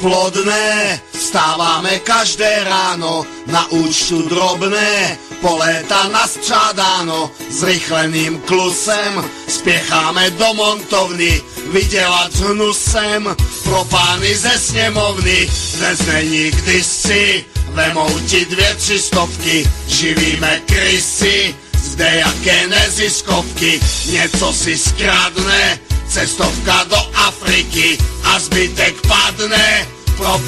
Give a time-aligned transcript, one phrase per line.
[0.00, 11.42] plodné, stávame každé ráno na účtu drobné, po léta nastřádáno, zrychleným klusem, spiecháme do montovny,
[11.72, 20.62] vydělat hnusem, pro pány ze sněmovny, dnes není kdysi, vemou ti dvě tři stovky, živíme
[20.66, 25.78] krysy, zde jaké neziskovky, něco si skradne,
[26.10, 30.40] cestovka do Afriky a zbytek padne, pro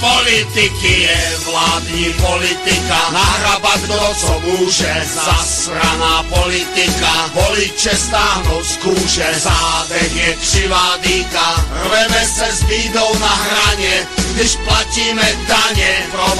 [0.00, 3.10] politiky je vládní politika.
[3.12, 7.30] Nahrabat kdo co může, zasraná politika.
[7.34, 11.66] Voliče stáhnout z kůže, zádech je křivá dýka.
[11.84, 16.06] Rveme se s bídou na hraně, když platíme daně.
[16.10, 16.34] Pro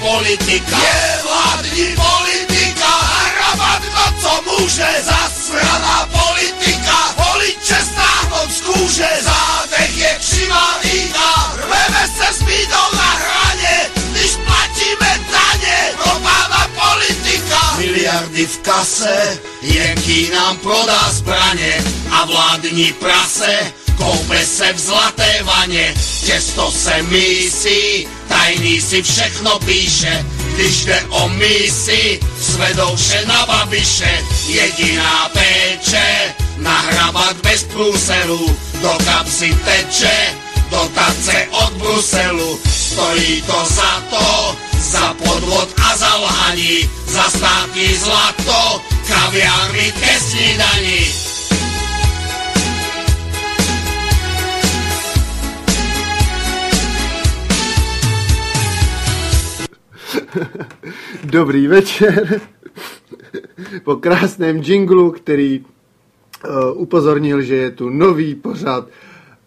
[0.00, 2.47] politika je vládní politika.
[3.38, 7.14] Kdo co může, zasraná politika.
[7.16, 11.54] Voliče stáhnout z kůže, zádech je křivá dýka.
[11.56, 12.40] Rveme se s
[12.96, 17.74] na hraně, když platíme daně pro pána politika.
[17.78, 25.94] Miliardy v kase, jaký nám prodá zbraně a vládní prase koupe se v zlaté vaně.
[26.26, 30.24] Těsto se mísí, tajný si všechno píše,
[30.58, 40.34] když jde o mísi, svedouše na babiše, jediná péče, nahrabat bez průseru, do kapsy teče,
[40.70, 42.60] dotace od Bruselu.
[42.76, 51.27] Stojí to za to, za podvod a za lhaní, za státní zlato, kaviárny ke snídaní.
[61.24, 62.40] Dobrý večer.
[63.84, 68.88] Po krásném jinglu, který uh, upozornil, že je tu nový pořad,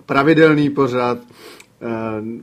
[0.06, 1.88] pravidelný pořad, uh,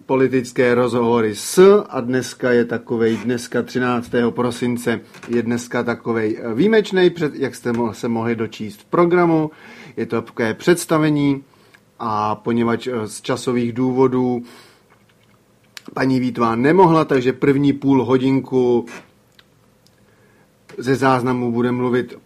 [0.06, 4.10] politické rozhovory s a dneska je takovej, dneska 13.
[4.30, 9.50] prosince je dneska takovej výjimečný, jak jste se mohli dočíst v programu.
[9.96, 11.44] Je to takové představení
[11.98, 14.42] a poněvadž z časových důvodů
[15.94, 18.86] paní Vítová nemohla, takže první půl hodinku
[20.78, 22.18] ze záznamu bude mluvit,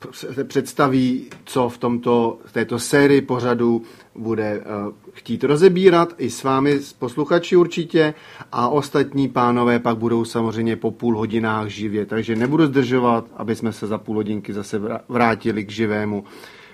[0.44, 3.82] představí, co v tomto, této sérii pořadu
[4.14, 6.14] bude uh, chtít rozebírat.
[6.18, 8.14] I s vámi, s posluchači určitě,
[8.52, 13.72] a ostatní pánové pak budou samozřejmě po půl hodinách živě, takže nebudu zdržovat, aby jsme
[13.72, 16.24] se za půl hodinky zase vrátili k živému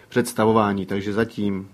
[0.09, 1.69] představování, takže zatím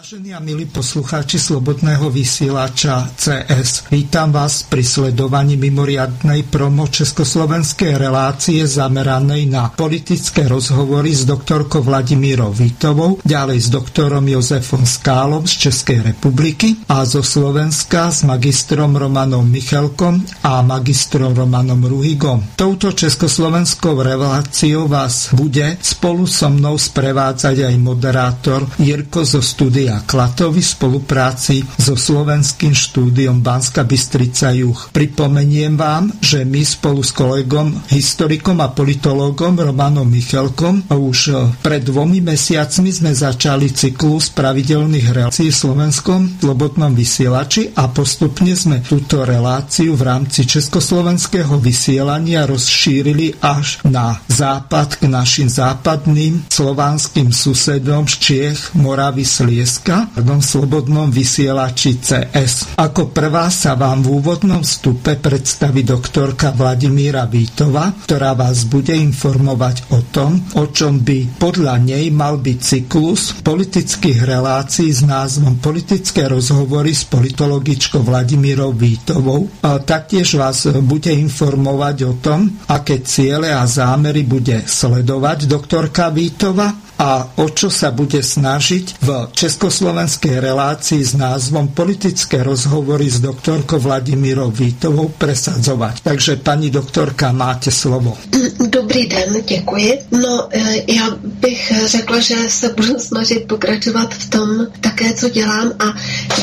[0.00, 8.64] Vážení a milí poslucháči Slobodného vysielača CS, vítam vás pri sledovaní mimoriadnej promo československej relácie
[8.64, 16.16] zameranej na politické rozhovory s doktorkou Vladimírou Vítovou, ďalej s doktorom Jozefom Skálom z Českej
[16.16, 22.56] republiky a zo Slovenska s magistrom Romanom Michalkom a magistrom Romanom Ruhigom.
[22.56, 30.06] Touto československou reláciou vás bude spolu so mnou sprevádzať aj moderátor Jirko zo studia štúdia
[30.06, 34.78] Klatovi v spolupráci so slovenským štúdiom Banska Bystrica Juh.
[34.94, 42.22] Pripomeniem vám, že my spolu s kolegom, historikom a politologom Romanom Michalkom už pred dvomi
[42.22, 49.98] mesiacmi sme začali cyklus pravidelných relácií v slovenskom slobodnom vysielači a postupne sme túto reláciu
[49.98, 58.60] v rámci československého vysielania rozšírili až na západ k našim západným slovanským susedom z Čiech,
[58.78, 62.74] Moravy, Slies Slovenska v slobodnom vysielači CS.
[62.74, 69.94] Ako prvá sa vám v úvodnom vstupe predstaví doktorka Vladimíra Vítova, ktorá vás bude informovať
[69.94, 76.26] o tom, o čom by podľa nej mal byť cyklus politických relácií s názvom Politické
[76.26, 79.46] rozhovory s politologičkou Vladimírou Vítovou.
[79.62, 86.89] A taktiež vás bude informovať o tom, aké ciele a zámery bude sledovať doktorka Vítova
[87.00, 93.80] a o čo sa bude snažiť v československej relácii s názvom Politické rozhovory s doktorkou
[93.80, 96.04] Vladimírou Vítovou presadzovať.
[96.04, 98.20] Takže pani doktorka, máte slovo.
[98.68, 99.98] Dobrý den, děkuji.
[100.12, 101.08] No, e, já
[101.40, 104.48] bych řekla, že se budu snažit pokračovat v tom
[104.80, 105.84] také, co dělám a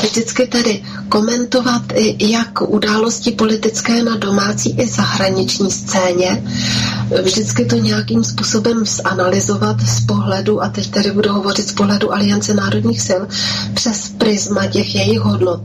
[0.02, 1.82] vždycky tady komentovat
[2.18, 6.42] jak události politické na domácí i zahraniční scéně
[7.22, 12.54] vždycky to nějakým způsobem zanalizovat z pohledu, a teď tady budu hovořit z pohledu Aliance
[12.54, 13.22] národních sil,
[13.74, 15.60] přes prisma těch jejich hodnot.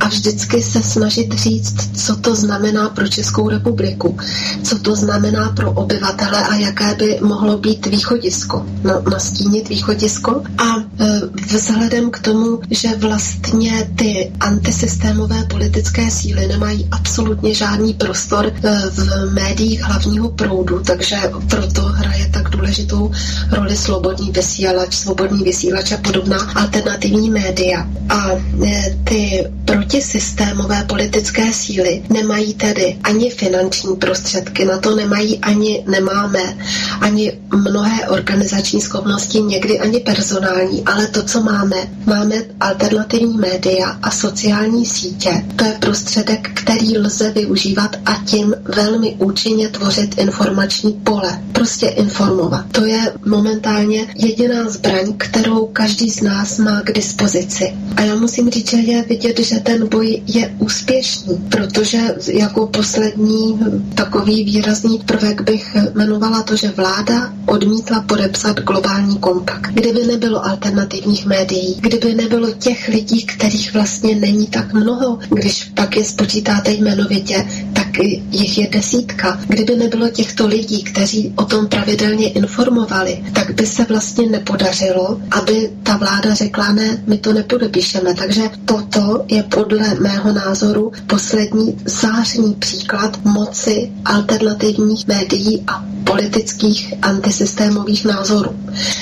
[0.00, 4.16] A vždycky se snažit říct, co to znamená pro Českou republiku,
[4.62, 10.42] co to znamená pro obyvatele a jaké by mohlo být východisko, no, nastínit východisko.
[10.58, 11.20] A e,
[11.56, 19.30] vzhledem k tomu, že vlastně ty antisystémové politické síly nemají absolutně žádný prostor e, v
[19.32, 21.16] médiích hlavního proudu, takže
[21.50, 23.10] proto hraje tak důležitou
[23.52, 23.76] roli
[24.22, 27.88] slobodný vysílač, svobodný vysílač a podobná alternativní média.
[28.08, 28.30] A
[28.66, 36.56] e, ty protisystémové politické síly nemají tedy ani finanční prostředky, na to nemají ani, nemáme
[37.00, 41.76] ani mnohé organizační schopnosti, někdy ani personální, ale to, co máme,
[42.06, 45.44] máme alternativní média a sociální sítě.
[45.56, 51.42] To je prostředek, který lze využívat a tím velmi účinně tvořit informační pole.
[51.52, 52.64] Prostě informovat.
[52.72, 57.74] To je momentálně jediná zbraň, kterou každý z nás má k dispozici.
[57.96, 61.98] A já musím říct, že je vidět, že ten boj je úspěšný, protože
[62.32, 63.60] jako poslední
[63.94, 69.70] takový výrazný prvek bych jmenovala to, že vláda odmítla podepsat globální kompakt.
[69.72, 75.96] Kdyby nebylo alternativních médií, kdyby nebylo těch lidí, kterých vlastně není tak mnoho, když pak
[75.96, 77.81] je spočítáte jmenovitě, tak
[78.30, 79.40] jich je desítka.
[79.48, 85.70] Kdyby nebylo těchto lidí, kteří o tom pravidelně informovali, tak by se vlastně nepodařilo, aby
[85.82, 88.14] ta vláda řekla, ne, my to nepodepíšeme.
[88.14, 98.04] Takže toto je podle mého názoru poslední zářný příklad moci alternativních médií a politických antisystémových
[98.04, 98.56] názorů.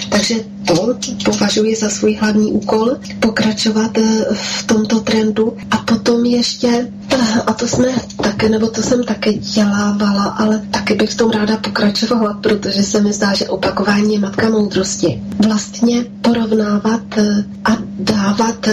[0.09, 0.35] Takže
[0.67, 6.93] to považuji za svůj hlavní úkol, pokračovat eh, v tomto trendu a potom ještě,
[7.47, 7.89] a to jsme
[8.23, 13.01] také, nebo to jsem také dělávala, ale taky bych v tom ráda pokračovala, protože se
[13.01, 15.23] mi zdá, že opakování je matka moudrosti.
[15.49, 16.05] Vlastně
[16.35, 18.69] porovnávat eh, a dávat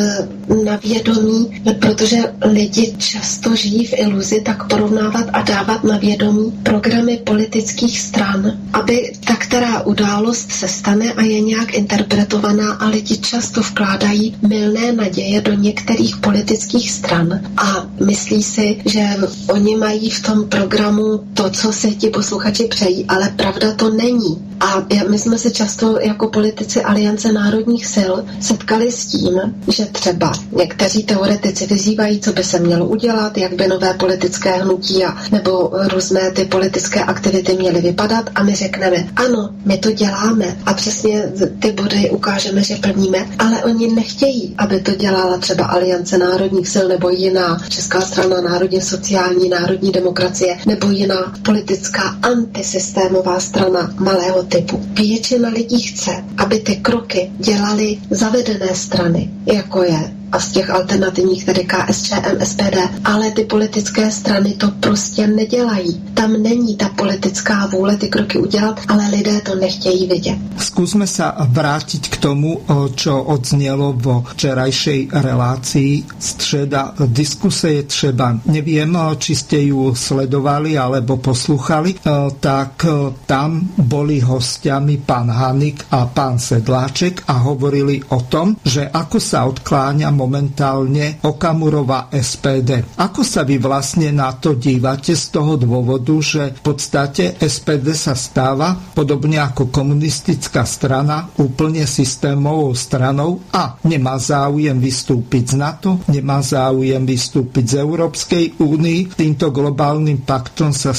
[0.64, 7.18] na vědomí, protože lidi často žijí v iluzi, tak porovnávat a dávat na vědomí programy
[7.18, 13.62] politických stran, aby ta která událost se stane a je nějak interpretovaná a lidi často
[13.62, 19.06] vkládají mylné naděje do některých politických stran a myslí si, že
[19.50, 24.48] oni mají v tom programu to, co se ti posluchači přejí, ale pravda to není.
[24.60, 30.32] A my jsme se často jako politici Aliance národních sil setkali s tím, že třeba
[30.58, 35.72] někteří teoretici vyzývají, co by se mělo udělat, jak by nové politické hnutí a nebo
[35.94, 41.24] různé ty politické aktivity měly vypadat a my řekneme, ano, my to děláme a přesně
[41.60, 46.86] ty body ukážeme, že plníme, ale oni nechtějí, aby to dělala třeba Aliance národních sil
[46.88, 54.82] nebo jiná Česká strana národně sociální, národní demokracie nebo jiná politická antisystémová strana malého typu.
[54.94, 61.46] Většina lidí chce, aby ty kroky dělaly zavedené strany, jako je a z těch alternativních,
[61.46, 66.02] tedy KSČM, SPD, ale ty politické strany to prostě nedělají.
[66.14, 70.38] Tam není ta politická vůle ty kroky udělat, ale lidé to nechtějí vidět.
[70.58, 72.62] Zkusme se vrátit k tomu,
[72.96, 76.94] co odznělo vo včerajšej relácii středa.
[77.06, 81.96] Diskuse je třeba, nevím, či jste ju sledovali alebo posluchali,
[82.40, 82.86] tak
[83.26, 89.46] tam boli hostiami pán Hanik a pán Sedláček a hovorili o tom, že ako sa
[89.46, 92.98] odkláňa momentálne Okamurová SPD.
[92.98, 98.18] Ako sa vy vlastne na to dívate z toho dôvodu, že v podstate SPD sa
[98.18, 106.42] stáva podobne ako komunistická strana úplne systémovou stranou a nemá záujem vystúpiť z NATO, nemá
[106.42, 110.96] záujem vystúpiť z Európskej únii, týmto globálnym paktom sa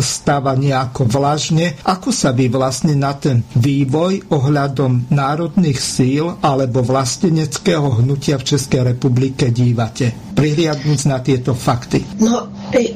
[0.00, 1.78] stáva nejako vlažne.
[1.84, 8.80] Ako sa vy vlastne na ten vývoj ohľadom národných síl alebo vlasteneckého hnutia v České
[8.84, 10.32] republike dívate?
[10.32, 12.04] Prihliadnúť na tieto fakty.
[12.20, 12.48] No,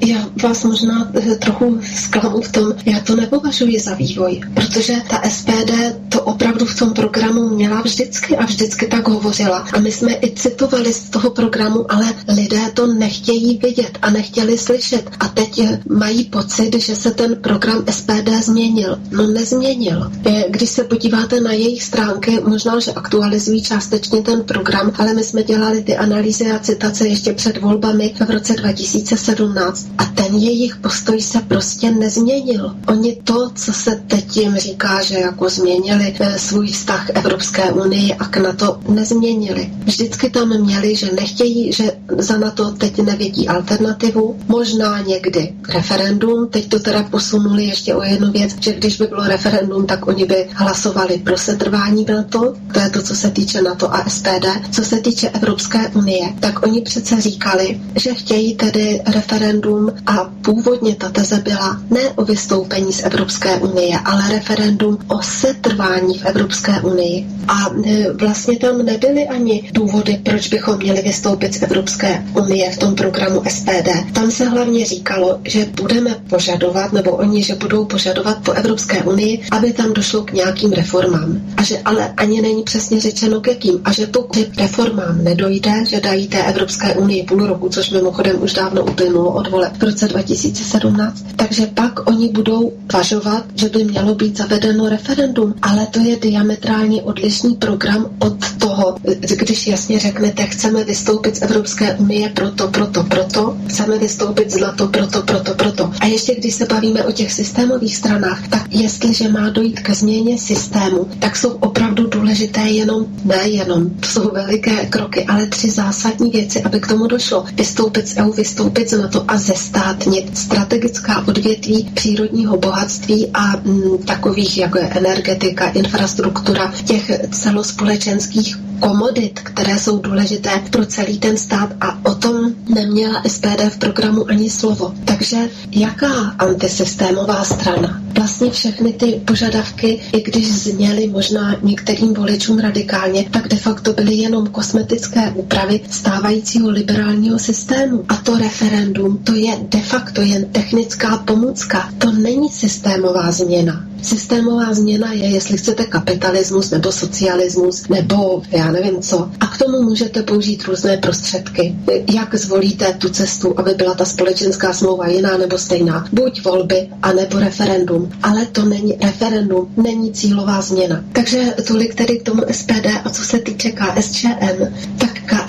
[0.04, 5.20] já vás možná eh, trochu zklamu v tom, já to nepovažuji za vývoj, protože ta
[5.30, 5.72] SPD
[6.08, 9.58] to opravdu v tom programu měla vždycky a vždycky tak hovořila.
[9.72, 14.58] A my jsme i citovali z toho programu, ale lidé to nechtějí vidět a nechtěli
[14.58, 15.10] slyšet.
[15.20, 18.98] A teď eh, mají pocit, že se ten program SPD změnil.
[19.10, 20.12] No nezměnil.
[20.48, 25.42] Když se podíváte na jejich stránky, možná, že aktualizují částečně ten program, ale my jsme
[25.50, 31.20] dělali ty analýzy a citace ještě před volbami v roce 2017 a ten jejich postoj
[31.20, 32.74] se prostě nezměnil.
[32.88, 38.14] Oni to, co se teď jim říká, že jako změnili eh, svůj vztah Evropské unii
[38.14, 39.70] a k NATO, nezměnili.
[39.84, 46.68] Vždycky tam měli, že nechtějí, že za NATO teď nevědí alternativu, možná někdy referendum, teď
[46.68, 50.46] to teda posunuli ještě o jednu věc, že když by bylo referendum, tak oni by
[50.54, 54.46] hlasovali pro setrvání NATO, to je to, co se týče NATO a SPD.
[54.72, 60.94] Co se týče Evropské unie, tak oni přece říkali, že chtějí tedy referendum a původně
[60.96, 66.80] ta teze byla ne o vystoupení z Evropské unie, ale referendum o setrvání v Evropské
[66.80, 67.26] unii.
[67.48, 72.78] A e, vlastně tam nebyly ani důvody, proč bychom měli vystoupit z Evropské unie v
[72.78, 73.88] tom programu SPD.
[74.12, 79.40] Tam se hlavně říkalo, že budeme požadovat, nebo oni, že budou požadovat po Evropské unii,
[79.50, 81.40] aby tam došlo k nějakým reformám.
[81.56, 83.80] A že ale ani není přesně řečeno k jakým.
[83.84, 88.52] A že pokud reformám nedojde, že dají té Evropské unii půl roku, což mimochodem už
[88.52, 94.14] dávno uplynulo od voleb v roce 2017, takže pak oni budou važovat, že by mělo
[94.14, 95.54] být zavedeno referendum.
[95.62, 98.94] Ale to je diametrálně odlišný program od toho,
[99.38, 104.88] když jasně řeknete, chceme vystoupit z Evropské unie proto, proto, proto, chceme vystoupit z NATO
[104.88, 105.90] proto, proto, proto.
[106.00, 110.38] A ještě když se bavíme o těch systémových stranách, tak jestliže má dojít ke změně
[110.38, 116.30] systému, tak jsou opravdu důležité jenom, ne jenom, to jsou veliké kroky, ale tři zásadní
[116.30, 117.44] věci, aby k tomu došlo.
[117.54, 123.98] Vystoupit z EU, vystoupit z NATO a zestátnit strategická odvětví přírodního bohatství a m, mm,
[123.98, 131.70] takových, jako je energetika, infrastruktura, těch celospolečenských komodit, které jsou důležité pro celý ten stát
[131.80, 134.94] a o tom neměla SPD v programu ani slovo.
[135.04, 135.36] Takže
[135.70, 138.00] jaká antisystémová strana?
[138.18, 144.14] Vlastně všechny ty požadavky, i když zněly možná některým voličům radikálně, tak de facto byly
[144.14, 148.04] jenom kosmetické úpravy stávajícího liberálního systému.
[148.08, 151.88] A to referendum, to je de facto jen technická pomůcka.
[151.98, 153.84] To není systémová změna.
[154.02, 159.30] Systémová změna je, jestli chcete kapitalismus nebo socialismus nebo já nevím co.
[159.40, 161.74] A k tomu můžete použít různé prostředky.
[162.14, 166.06] Jak zvolíte tu cestu, aby byla ta společenská smlouva jiná nebo stejná.
[166.12, 168.12] Buď volby, anebo referendum.
[168.22, 171.04] Ale to není referendum, není cílová změna.
[171.12, 174.64] Takže tolik tedy k tomu SPD a co se týče KSČM,
[174.98, 175.39] tak KSČM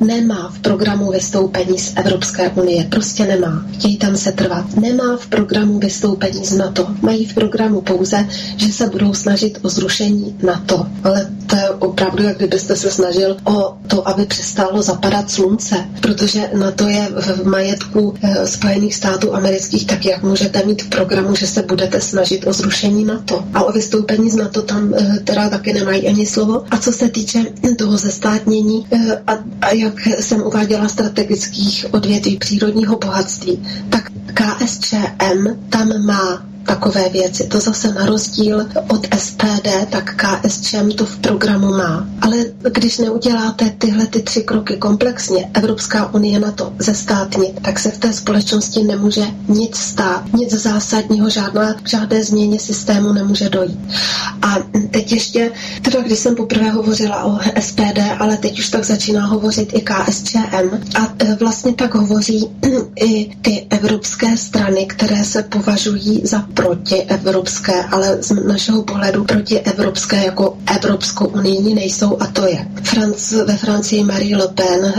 [0.00, 2.84] nemá v programu vystoupení z Evropské unie.
[2.90, 3.64] Prostě nemá.
[3.74, 4.76] Chtějí tam se trvat.
[4.76, 6.86] Nemá v programu vystoupení z NATO.
[7.02, 10.86] Mají v programu pouze, že se budou snažit o zrušení NATO.
[11.04, 15.76] Ale to je opravdu, jak kdybyste se snažil o to, aby přestalo zapadat slunce.
[16.00, 21.34] Protože NATO je v majetku e, Spojených států amerických, tak jak můžete mít v programu,
[21.34, 23.44] že se budete snažit o zrušení NATO.
[23.54, 26.64] A o vystoupení z NATO tam e, teda taky nemají ani slovo.
[26.70, 27.44] A co se týče
[27.78, 29.32] toho zestátnění, Eh, a,
[29.62, 37.44] a jak jsem uváděla strategických odvětví přírodního bohatství, tak KSČM tam má takové věci.
[37.46, 42.06] To zase na rozdíl od SPD, tak KSČM to v programu má.
[42.20, 42.36] Ale
[42.72, 47.98] když neuděláte tyhle ty tři kroky komplexně, Evropská unie na to zestátnit, tak se v
[47.98, 53.78] té společnosti nemůže nic stát, nic zásadního, žádná, žádné změně systému nemůže dojít.
[54.42, 54.56] A
[54.90, 59.72] teď ještě, teda když jsem poprvé hovořila o SPD, ale teď už tak začíná hovořit
[59.74, 62.46] i KSČM a e, vlastně tak hovoří
[62.96, 70.56] i ty evropské strany, které se považují za protievropské, ale z našeho pohledu protievropské jako
[70.76, 74.94] Evropskou unijní nejsou a to je Franc, ve Francii Marie Le Pen,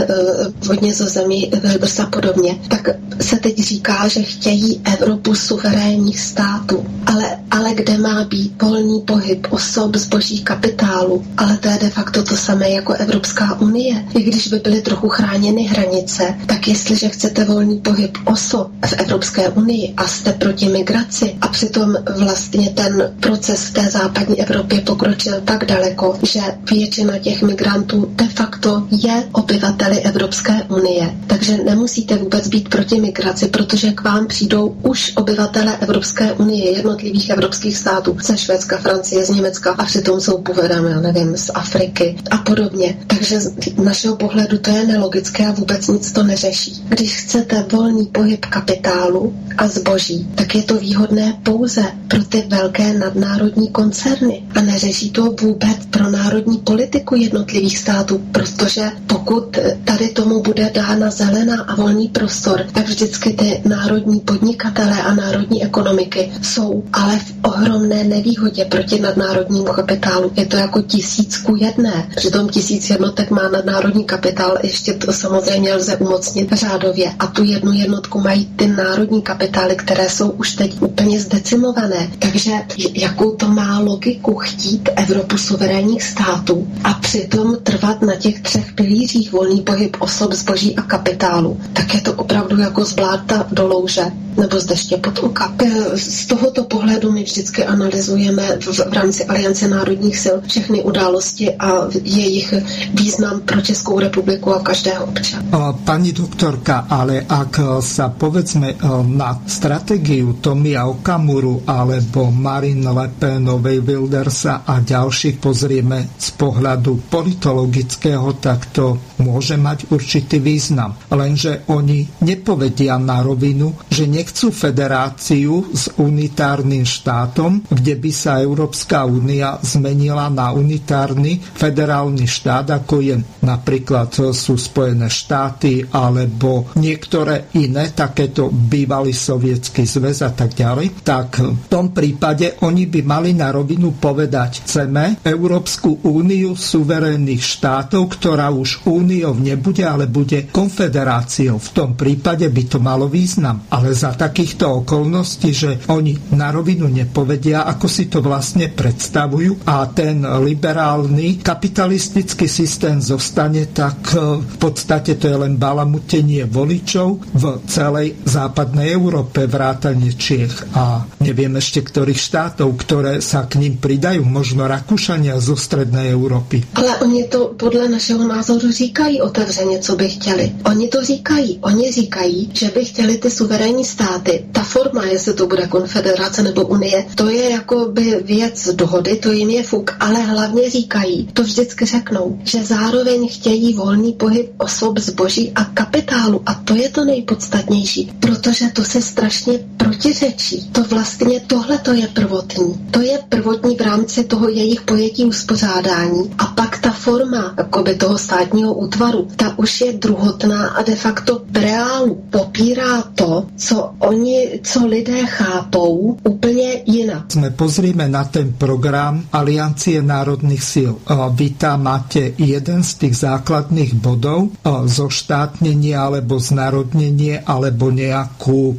[0.88, 2.88] eh, zo zemí Wilbers a podobně, tak
[3.20, 9.46] se teď říká, že chtějí Evropu suverénních států, ale, ale kde má být volný pohyb
[9.50, 14.04] osob, zboží, kapitálu, ale to je de facto to samé jako Evropská unie.
[14.14, 19.48] I když by byly trochu chráněny hranice, tak jestliže chcete volný pohyb osob v Evropské
[19.48, 25.40] unii a jste proti migraci a přitom vlastně ten proces v té západní Evropě pokročil
[25.44, 26.40] tak daleko, že
[26.70, 31.14] většina těch migrantů de facto je obyvateli Evropské unie.
[31.26, 37.30] Takže nemusíte vůbec být proti migraci, protože k vám přijdou už obyvatele Evropské unie, jednotlivých
[37.30, 42.16] evropských států, ze Švédska, Francie, z Německa a přitom jsou původem, já nevím, z Afriky
[42.30, 42.98] a podobně.
[43.06, 46.82] Takže z našeho pohledu to je nelogické a vůbec nic to neřeší.
[46.88, 52.92] Když chcete volný pohyb kapitálu a zboží, tak je to výhodné pouze pro ty velké
[52.98, 60.42] nadnárodní koncerny a neřeší to vůbec pro národní politiku jednotlivých států, protože pokud tady tomu
[60.42, 66.84] bude dána zelená a volný prostor, tak vždycky ty národní podnikatele a národní ekonomiky jsou
[66.92, 70.32] ale v ohromné nevýhodě proti nadnárodnímu kapitálu.
[70.36, 72.08] Je to jako tisícku jedné.
[72.16, 77.12] Přitom tisíc jednotek má nadnárodní kapitál, ještě to samozřejmě lze umocnit řádově.
[77.18, 82.10] A tu jednu jednotku mají ty národní kapitály, které jsou už teď úplně zdecimované.
[82.18, 82.52] Takže
[82.94, 89.32] jakou to má logiku chtít Evropu suverénních států a přitom trvat na těch třech pilířích
[89.32, 94.02] volný pohyb osob, zboží a kapitálu, tak je to opravdu jako z bláta do louže
[94.38, 95.52] nebo z deště pod oka.
[95.96, 101.72] Z tohoto pohledu my vždycky analyzujeme v, v rámci Aliance národních sil všechny události a
[102.04, 102.54] jejich
[102.94, 105.72] význam pro Českou republiku a každého občana.
[105.84, 108.76] Pani doktorka, ale ak sa povedzme
[109.08, 118.36] na stratégiu Tomia Okamuru alebo Marine Le Penovej, Wildersa a ďalších pozrieme z pohľadu politologického,
[118.36, 121.00] tak to môže mať určitý význam.
[121.08, 129.08] Lenže oni nepovedia na rovinu, že nechcú federáciu s unitárnym štátom, kde by sa Európska
[129.08, 133.16] únia zmenila na unitárny federálny štát, ako je
[133.48, 141.38] napríklad sú Spojené štáty alebo niektoré iné, takéto bývalý sovietský zväz a tak ďalej, tak
[141.38, 148.48] v tom prípade oni by mali na rovinu povedať, chceme Európsku úniu suverénnych štátov, ktorá
[148.48, 151.58] už úniou nebude, ale bude konfederáciou.
[151.58, 153.68] V tom prípade by to malo význam.
[153.68, 159.84] Ale za takýchto okolností, že oni na rovinu nepovedia, ako si to vlastne predstavujú a
[159.90, 167.44] ten liberálny kapitalistický systém zostane, tak e, v podstate to je len balamutenie voličov v
[167.66, 170.87] celej západnej Európe, vrátane Čiech a
[171.22, 176.64] neviem ešte ktorých štátov, ktoré sa k ním pridajú, možno Rakúšania zo strednej Európy.
[176.74, 180.52] Ale oni to podle našeho názoru říkají otevřeně, co by chtěli.
[180.64, 181.58] Oni to říkají.
[181.60, 184.44] Oni říkají, že by chtěli ty suverénní státy.
[184.52, 189.32] Ta forma, jestli to bude konfederace nebo unie, to je jako by věc dohody, to
[189.32, 194.98] jim je fuk, ale hlavně říkají, to vždycky řeknou, že zároveň chtějí volný pohyb osob,
[194.98, 196.42] zboží a kapitálu.
[196.46, 200.70] A to je to nejpodstatnější, protože to se strašně protiřečí.
[200.78, 202.74] To vlastně tohle to je prvotní.
[202.90, 206.30] To je prvotní v rámci toho jejich pojetí uspořádání.
[206.38, 211.42] A pak ta forma jakoby toho státního útvaru, ta už je druhotná a de facto
[211.50, 217.26] v reálu popírá to, co oni, co lidé chápou úplně jinak.
[217.34, 220.94] Sme pozrieme na ten program Aliancie národných síl.
[221.10, 224.54] Vy tam máte jeden z tých základných bodov
[224.86, 228.78] zoštátnenie alebo znarodnenie alebo nejakú,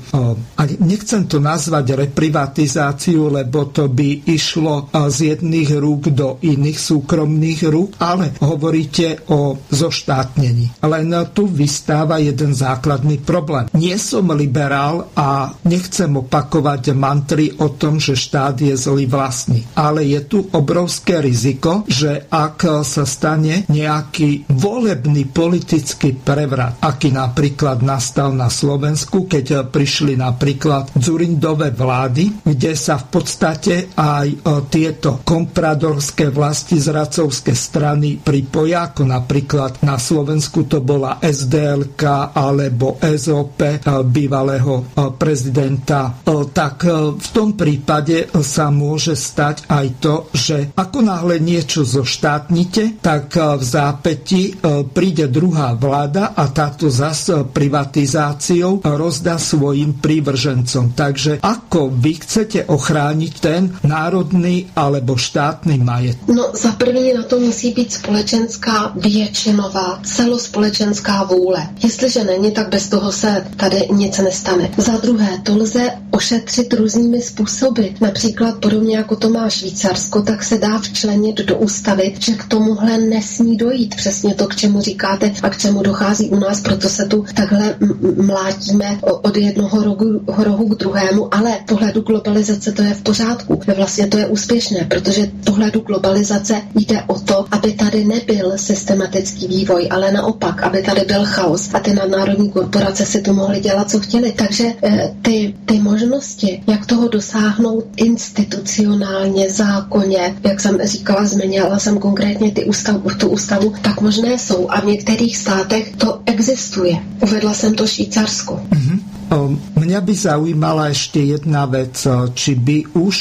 [0.80, 7.98] nechcem to nazvať reprivatizáciu, lebo to by išlo z jedných rúk do iných súkromných rúk,
[8.02, 10.82] ale hovoríte o zoštátnení.
[10.84, 13.70] Len tu vystáva jeden základný problém.
[13.78, 19.66] Nie som liberál a nechcem opakovať mantry o tom, že štát je zlý vlastný.
[19.78, 27.86] Ale je tu obrovské riziko, že ak sa stane nejaký volebný politický prevrat, aký napríklad
[27.86, 34.38] nastal na Slovensku, keď prišli napríklad Zurindové vlády, kde sa v podstate aj e,
[34.68, 43.64] tieto kompradorské vlasti zracovské strany pripoja, ako napríklad na Slovensku to bola SDLK alebo SOP
[43.64, 44.84] e, bývalého e,
[45.16, 53.04] prezidenta, tak v tom prípade sa môže stať aj to, že ako náhle niečo zoštátnite,
[53.04, 54.58] tak v zápäti
[54.90, 60.96] príde druhá vláda a táto zas privatizáciou rozdá svojim prívržencom.
[60.98, 66.18] Takže ako vy chcete ochrániť ten národný alebo štátny majet?
[66.26, 71.70] No za první na to musí být společenská většinová, celospolečenská vůle.
[71.84, 74.70] Jestliže není, tak bez toho se tady nic nestane.
[74.78, 77.86] Za druhé, to lze ošetřit různými způsoby.
[78.02, 82.98] Například podobně jako to má Švýcarsko, tak se dá včlenit do ústavy, že k tomuhle
[82.98, 83.96] nesmí dojít.
[83.96, 87.76] Přesně to, k čemu říkáte a k čemu dochází u nás, proto se tu takhle
[88.22, 93.62] mlátíme od jednoho rohu, rohu k druhému, ale pohledu globalizace to je v pořádku.
[93.76, 99.88] Vlastně to je úspěšné, protože pohledu globalizace jde o to, aby tady nebyl systematický vývoj,
[99.92, 104.00] ale naopak, aby tady byl chaos a ty nadnárodní korporace si tu mohly dělat, co
[104.00, 104.32] chtěli.
[104.32, 111.98] Takže eh, ty, ty možnosti, jak toho dosáhnout institucionálně, zákonně, jak jsem říkala, změnila jsem
[111.98, 116.98] konkrétně ty ústav, tu ústavu, tak možné jsou a v některých státech to existuje.
[117.22, 118.62] Uvedla jsem to Švýcarsko.
[118.72, 119.09] Mm-hmm.
[119.30, 122.02] Mňa by zaujímala ešte jedna vec,
[122.34, 123.18] či by už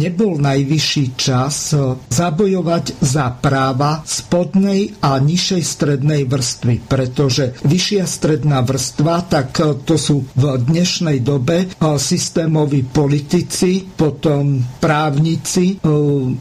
[0.00, 1.76] nebol najvyšší čas
[2.08, 10.24] zabojovať za práva spodnej a nižšej strednej vrstvy, pretože vyššia stredná vrstva, tak to sú
[10.32, 15.76] v dnešnej dobe systémoví politici, potom právnici,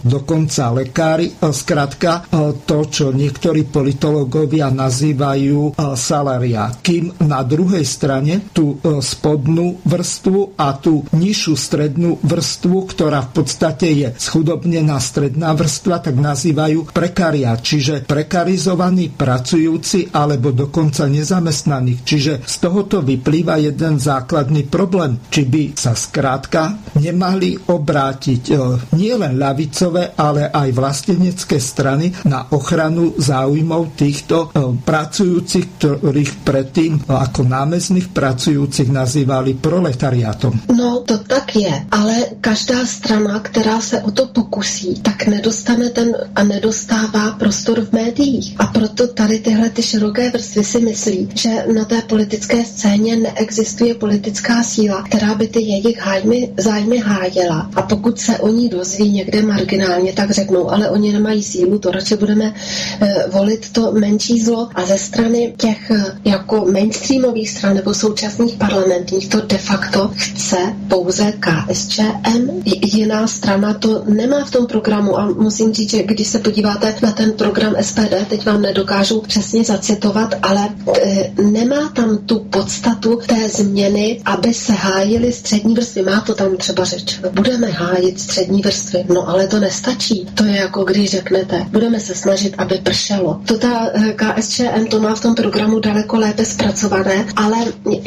[0.01, 2.31] dokonca lekári, skrátka
[2.63, 6.71] to, čo niektorí politológovia nazývajú salária.
[6.79, 13.87] Kým na druhej strane tú spodnú vrstvu a tú nižšiu strednú vrstvu, ktorá v podstate
[13.91, 21.99] je schudobnená stredná vrstva, tak nazývajú prekaria, čiže prekarizovaní pracujúci alebo dokonca nezamestnaných.
[22.05, 28.53] Čiže z tohoto vyplýva jeden základný problém, či by sa skrátka nemali obrátiť e,
[28.93, 37.01] nielen ľavicové, ale aj vlastenecké strany na ochranu záujmov týchto e, pracujúcich, ktorých predtým e,
[37.09, 40.59] ako námezných pracujúcich nazývali proletariátom.
[40.77, 46.15] No to tak je, ale každá strana, která se o to pokusí, tak nedostane ten
[46.35, 48.55] a nedostává prostor v médiích.
[48.59, 53.95] A proto tady tyhle ty široké vrstvy si myslí, že na té politické scéně neexistuje
[53.95, 57.69] politická síla, která by ty jejich hájmy, zájmy hájela.
[57.75, 62.15] A pokud se oni dozví někde marginálně, tak řeknou, ale oni nemají sílu, to radši
[62.15, 62.53] budeme
[63.01, 64.69] e, volit to menší zlo.
[64.75, 70.57] A ze strany těch e, jako mainstreamových stran nebo současných parlamentních to de facto chce
[70.87, 72.49] pouze KSČM.
[72.65, 77.11] Jiná strana to nemá v tom programu a musím říct, že když se podíváte na
[77.11, 80.69] ten program SPD, teď vám nedokážu přesně zacitovat, ale
[81.03, 86.01] e, nemá tam tu podstatu té změny, aby se hájili střední vrstvy.
[86.01, 87.19] Má to tam třeba řeč.
[87.31, 90.27] Budeme hájit střední vrstvy, no ale to nestačí.
[90.35, 93.41] To je jako když řeknete, budeme se snažit, aby pršelo.
[93.45, 97.57] To ta e, KSČM to má v tom programu daleko lépe zpracované, ale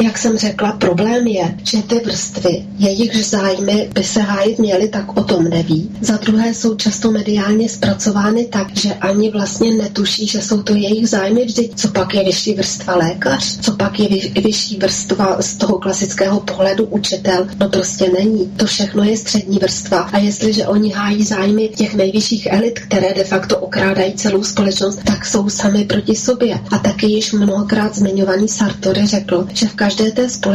[0.02, 5.16] jak jsem řekla, problém je, že ty vrstvy, jejich zájmy by se hájit měly, tak
[5.16, 5.90] o tom neví.
[6.00, 11.08] Za druhé jsou často mediálně zpracovány tak, že ani vlastně netuší, že jsou to jejich
[11.08, 11.44] zájmy.
[11.44, 14.08] Vždyť co pak je vyšší vrstva lékař, co pak je
[14.42, 18.52] vyšší vrstva z toho klasického pohledu učitel, no prostě není.
[18.56, 19.98] To všechno je střední vrstva.
[19.98, 25.26] A jestliže oni hájí zájmy těch nejvyšších elit, které de facto okrádají celou společnost, tak
[25.26, 26.58] jsou sami proti sobě.
[26.70, 30.53] A taky již mnohokrát zmiňovaný Sartori řekl, že v každé té společnosti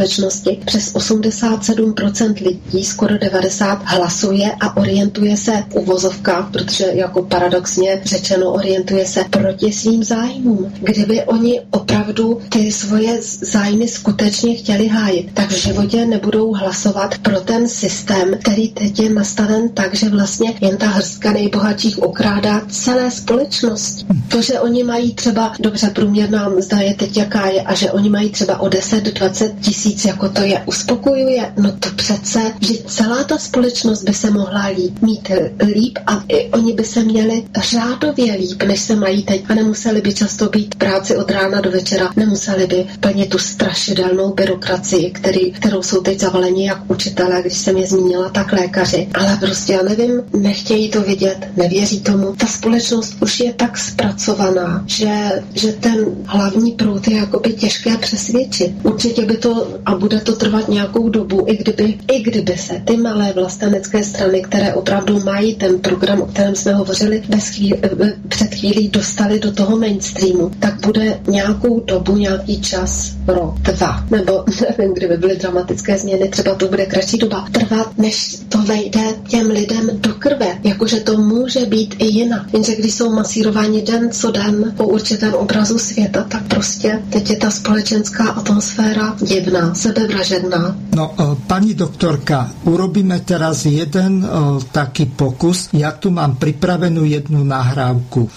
[0.64, 8.52] přes 87% lidí, skoro 90, hlasuje a orientuje se v uvozovkách, protože jako paradoxně řečeno
[8.52, 10.72] orientuje se proti svým zájmům.
[10.80, 17.40] Kdyby oni opravdu ty svoje zájmy skutečně chtěli hájit, tak v životě nebudou hlasovat pro
[17.40, 23.10] ten systém, který teď je nastaven tak, že vlastně jen ta hrstka nejbohatších okrádá celé
[23.10, 24.06] společnost.
[24.28, 28.10] To, že oni mají třeba, dobře, průměrná mzda je teď jaká je, a že oni
[28.10, 33.38] mají třeba o 10-20 tisíc, jako to je uspokojuje, no to přece, že celá ta
[33.38, 35.30] společnost by se mohla líp, mít
[35.74, 40.14] líp a oni by se měli řádově líp, než se mají teď a nemuseli by
[40.14, 45.82] často být práci od rána do večera, nemuseli by plnit tu strašidelnou byrokracii, který, kterou
[45.82, 49.08] jsou teď zavaleni jak učitelé, když jsem je zmínila, tak lékaři.
[49.14, 52.34] Ale prostě já nevím, nechtějí to vidět, nevěří tomu.
[52.36, 58.72] Ta společnost už je tak zpracovaná, že, že ten hlavní proud je jakoby těžké přesvědčit.
[58.82, 62.96] Určitě by to a bude to trvat nějakou dobu, i kdyby, i kdyby se ty
[62.96, 67.80] malé vlastenecké strany, které opravdu mají ten program, o kterém jsme hovořili bez chvíli,
[68.28, 74.44] před chvílí, dostali do toho mainstreamu, tak bude nějakou dobu, nějaký čas, rok, dva, nebo
[74.78, 79.50] nevím, kdyby byly dramatické změny, třeba to bude kratší doba, trvat, než to vejde těm
[79.50, 80.58] lidem do krve.
[80.64, 82.42] Jakože to může být i jinak.
[82.52, 87.36] Jenže když jsou masírováni den co den po určitém obrazu světa, tak prostě teď je
[87.36, 90.76] ta společenská atmosféra divná, sebevražedná.
[90.94, 95.70] No, e, pani doktorka, urobíme teraz jeden uh, taký pokus.
[95.72, 98.28] Ja tu mám pripravenú jednu nahrávku.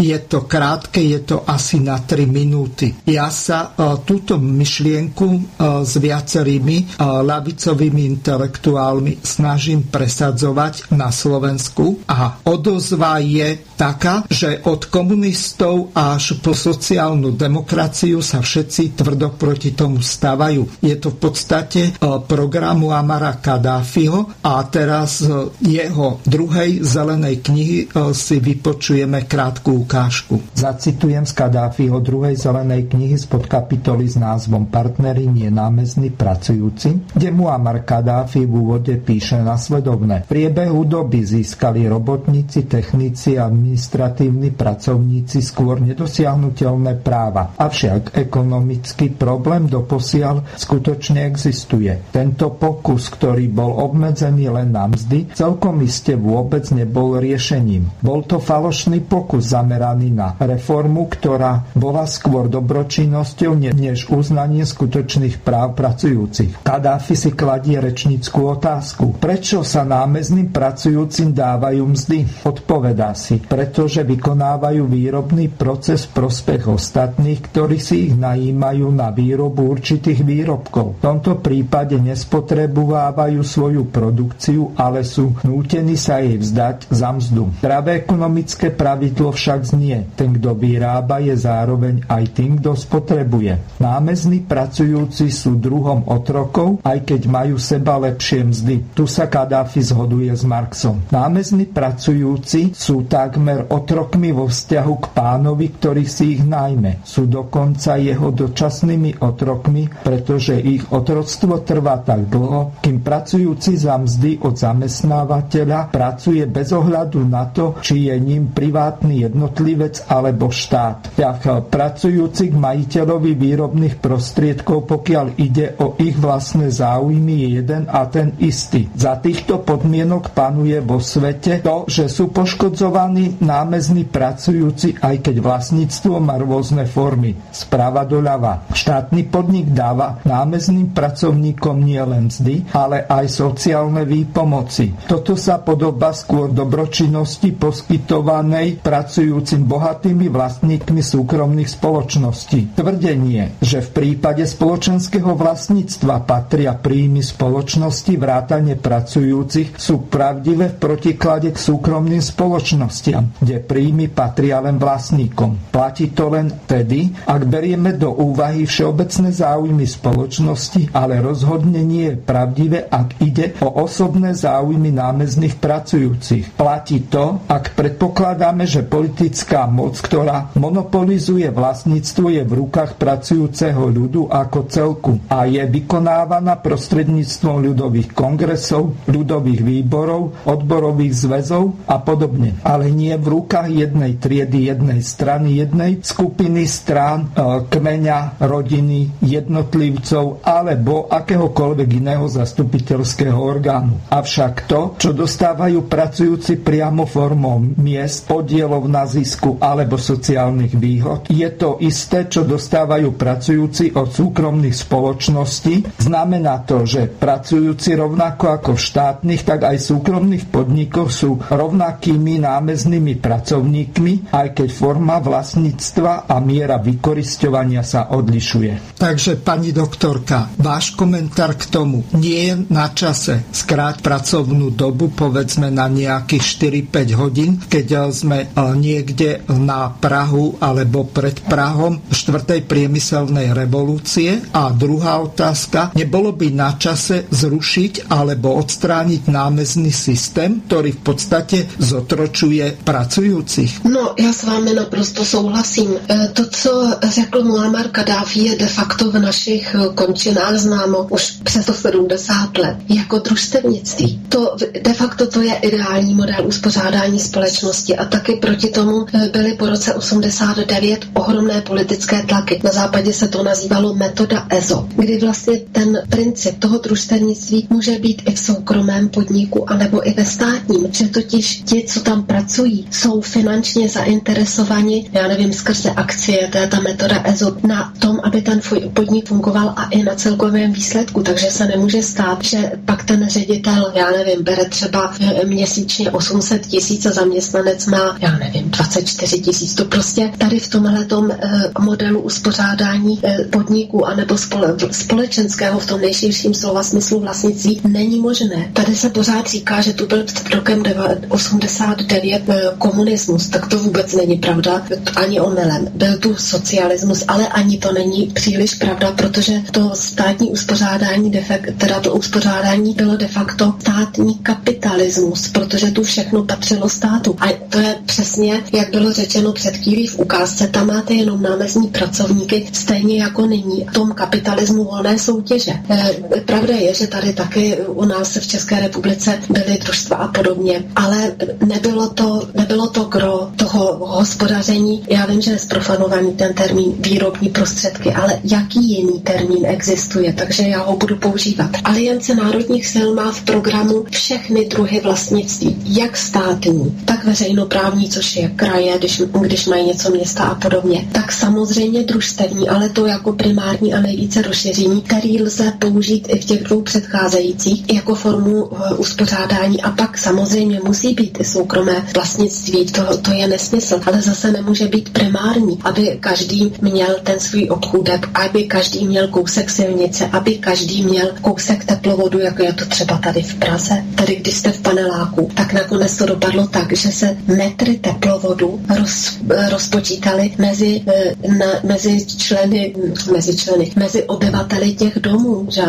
[0.00, 2.96] Je to krátke, je to asi na 3 minúty.
[3.04, 3.76] Ja sa
[4.08, 14.64] túto myšlienku s viacerými lavicovými intelektuálmi snažím presadzovať na Slovensku a odozva je taká, že
[14.64, 20.80] od komunistov až po sociálnu demokraciu sa všetci tvrdo proti tomu stavajú.
[20.80, 21.80] Je to v podstate
[22.24, 25.20] programu Amara Kadáfiho a teraz
[25.60, 27.78] jeho druhej zelenej knihy
[28.16, 30.38] si vypočujeme krátko krátku ukážku.
[30.54, 37.34] Zacitujem z Kadáfiho druhej zelenej knihy spod kapitoly s názvom Partneri nie námezní pracujúci, kde
[37.34, 40.22] Muammar Kadáfi v úvode píše nasledovne.
[40.22, 47.50] V priebehu doby získali robotníci, technici a administratívni pracovníci skôr nedosiahnutelné práva.
[47.58, 51.90] Avšak ekonomický problém doposiaľ skutočne existuje.
[52.14, 57.98] Tento pokus, ktorý bol obmedzený len na mzdy, celkom iste vôbec nebol riešením.
[57.98, 65.74] Bol to falošný pokus zameraný na reformu, ktorá bola skôr dobročinnosťou než uznanie skutočných práv
[65.74, 66.62] pracujúcich.
[66.62, 69.18] Kadáfi si kladie rečníckú otázku.
[69.20, 72.46] Prečo sa námezným pracujúcim dávajú mzdy?
[72.46, 79.68] Odpovedá si, pretože vykonávajú výrobný proces v prospech ostatných, ktorí si ich najímajú na výrobu
[79.68, 81.00] určitých výrobkov.
[81.00, 87.60] V tomto prípade nespotrebovávajú svoju produkciu, ale sú nútení sa jej vzdať za mzdu.
[87.60, 90.08] Zdravé ekonomické pravidlo však znie.
[90.16, 93.76] Ten, kto vyrába, je zároveň aj tým, kto spotrebuje.
[93.76, 98.96] Námezní pracujúci sú druhom otrokov, aj keď majú seba lepšie mzdy.
[98.96, 101.04] Tu sa Kadáfi zhoduje s Marxom.
[101.12, 107.04] Námezní pracujúci sú takmer otrokmi vo vzťahu k pánovi, ktorý si ich najme.
[107.04, 114.40] Sú dokonca jeho dočasnými otrokmi, pretože ich otroctvo trvá tak dlho, kým pracujúci za mzdy
[114.46, 121.18] od zamestnávateľa pracuje bez ohľadu na to, či je ním privátny jednotlivec alebo štát.
[121.18, 128.06] Tak pracujúci k majiteľovi výrobných prostriedkov, pokiaľ ide o ich vlastné záujmy, je jeden a
[128.06, 128.86] ten istý.
[128.94, 136.20] Za týchto podmienok panuje vo svete to, že sú poškodzovaní námezní pracujúci, aj keď vlastníctvo
[136.20, 137.34] má rôzne formy.
[137.50, 138.70] Sprava doľava.
[138.70, 145.08] Štátny podnik dáva námezným pracovníkom nie len mzdy, ale aj sociálne výpomoci.
[145.08, 152.76] Toto sa podoba skôr dobročinnosti poskytovanej pracujúcim bohatými vlastníkmi súkromných spoločností.
[152.76, 161.48] Tvrdenie, že v prípade spoločenského vlastníctva patria príjmy spoločnosti vrátane pracujúcich sú pravdivé v protiklade
[161.48, 165.72] k súkromným spoločnostiam, kde príjmy patria len vlastníkom.
[165.72, 172.20] Platí to len tedy, ak berieme do úvahy všeobecné záujmy spoločnosti, ale rozhodne nie je
[172.20, 176.52] pravdivé, ak ide o osobné záujmy námezných pracujúcich.
[176.52, 184.26] Platí to, ak predpokladáme, že politická moc, ktorá monopolizuje vlastníctvo, je v rukách pracujúceho ľudu
[184.26, 192.58] ako celku a je vykonávaná prostredníctvom ľudových kongresov, ľudových výborov, odborových zväzov a podobne.
[192.66, 200.42] Ale nie v rukách jednej triedy, jednej strany, jednej skupiny strán, e, kmeňa, rodiny, jednotlivcov
[200.42, 204.10] alebo akéhokoľvek iného zastupiteľského orgánu.
[204.10, 211.48] Avšak to, čo dostávajú pracujúci priamo formou miest, podielov na zisku alebo sociálnych výhod, je
[211.56, 216.00] to isté, čo dostávajú pracujúci od súkromných spoločností.
[216.00, 223.18] Znamená to, že pracujúci rovnako ako v štátnych, tak aj súkromných podnikoch sú rovnakými námeznými
[223.18, 228.96] pracovníkmi, aj keď forma vlastníctva a miera vykorisťovania sa odlišuje.
[229.00, 235.72] Takže, pani doktorka, váš komentár k tomu nie je na čase skráť pracovnú dobu, povedzme
[235.72, 242.62] na nejakých 4-5 hodín, keď sme e, niekde na Prahu alebo pred Prahom 4.
[242.64, 244.40] priemyselnej revolúcie.
[244.54, 251.58] A druhá otázka, nebolo by na čase zrušiť alebo odstrániť námezný systém, ktorý v podstate
[251.78, 253.84] zotročuje pracujúcich?
[253.84, 255.90] No, já s vámi naprosto souhlasím.
[256.08, 261.30] E, to, co řekl Muammar Kadáfi, je de facto v našich e, končinách známo už
[261.44, 264.20] přes 70 let jako družstevnictví.
[264.28, 269.54] To de facto to je ideální model uspořádání společnosti a taky proti tomu e, byly
[269.54, 272.60] po roce 89 ohromné politické tlaky.
[272.64, 278.22] Na západě se to nazývalo metoda EZO, kdy vlastně ten princip toho družstevnictví může být
[278.26, 283.20] i v soukromém podniku anebo i ve státním, že totiž ti, co tam pracují, jsou
[283.20, 288.60] finančně zainteresovaní, já nevím, skrze akcie, to je ta metoda EZO, na tom, aby ten
[288.94, 293.92] podnik fungoval a i na celkovém výsledku, takže se nemůže stát, že pak ten ředitel,
[293.94, 299.74] já nevím, bere třeba eh, měsíčně 800 tisíc a zaměstnanec má, já nevím, 24 tisíc.
[299.74, 301.06] To prostě tady v tomhle
[301.42, 308.20] eh, modelu uspořádání eh, podniku anebo spole, společenského v tom nejširším slova smyslu vlastnictví není
[308.20, 308.70] možné.
[308.72, 310.82] Tady se pořád říká, že tu byl před rokem
[311.28, 312.42] 89
[312.78, 314.82] komunismus, tak to vůbec není pravda,
[315.16, 315.88] ani omylem.
[315.94, 321.32] Byl tu socialismus, ale ani to není příliš pravda, protože to státní uspořádání,
[321.78, 327.36] teda to uspořádání bylo de facto státní kapitalismus, protože tu všechno patřilo státu.
[327.40, 331.42] A to je přesně přesně, jak bylo řečeno před chvílí v ukázce, tam máte jenom
[331.42, 335.72] námezní pracovníky, stejně jako nyní v tom kapitalismu volné soutěže.
[335.90, 340.84] E, pravda je, že tady taky u nás v České republice byly družstva a podobně,
[340.96, 341.32] ale
[341.66, 345.04] nebylo to, nebylo to gro toho hospodaření.
[345.10, 350.62] Já vím, že je zprofanovaný ten termín výrobní prostředky, ale jaký jiný termín existuje, takže
[350.62, 351.70] já ho budu používat.
[351.84, 358.48] Aliance národních sil má v programu všechny druhy vlastnictví, jak státní, tak veřejnoprávní, což je
[358.48, 363.94] kraje, když, když mají něco města a podobně, tak samozřejmě družstevní, ale to jako primární
[363.94, 369.82] a nejvíce rozšíření, který lze použít i v těch dvou předcházejících jako formu uh, uspořádání.
[369.82, 374.88] A pak samozřejmě musí být i soukromé vlastnictví, to, to je nesmysl, ale zase nemůže
[374.88, 381.02] být primární, aby každý měl ten svůj obchůdek, aby každý měl kousek silnice, aby každý
[381.02, 384.04] měl kousek teplovodu, jako je to třeba tady v Praze.
[384.14, 389.38] Tady, když jste v paneláku, tak nakonec to dopadlo tak, že se metry teplovodu roz,
[389.70, 392.94] rozpočítali mezi, eh, na, mezi členy,
[393.32, 395.82] mezi členy, mezi obyvateli těch domů, že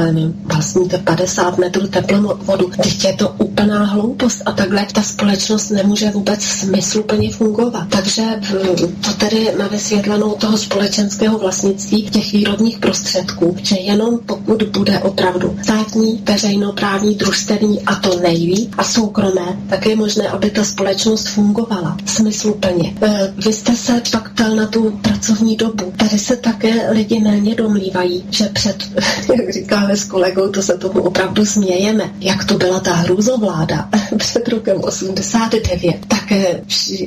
[0.46, 2.72] vlastně to 50 metrů teplovodu.
[2.84, 7.88] Teď je to úplná hloupost a takhle ta společnost nemůže vůbec smysluplně fungovat.
[7.90, 8.24] Takže
[9.06, 15.58] to tedy na vysvětlenou toho společenského vlastnictví těch výrobních prostředků, že jenom pokud bude opravdu
[15.64, 21.98] státní, veřejnoprávní, družstevní a to nejví a soukromé, tak je možné, aby ta společnost fungovala
[22.12, 22.94] smysluplně.
[23.02, 25.94] E, vy jste se pak ptal na tu pracovní dobu.
[25.98, 28.78] Tady se také lidi méně domlívají, že před,
[29.38, 34.48] jak říkáme s kolegou, to se tomu opravdu smějeme, jak to byla ta hrůzovláda před
[34.48, 36.22] rokem 89, tak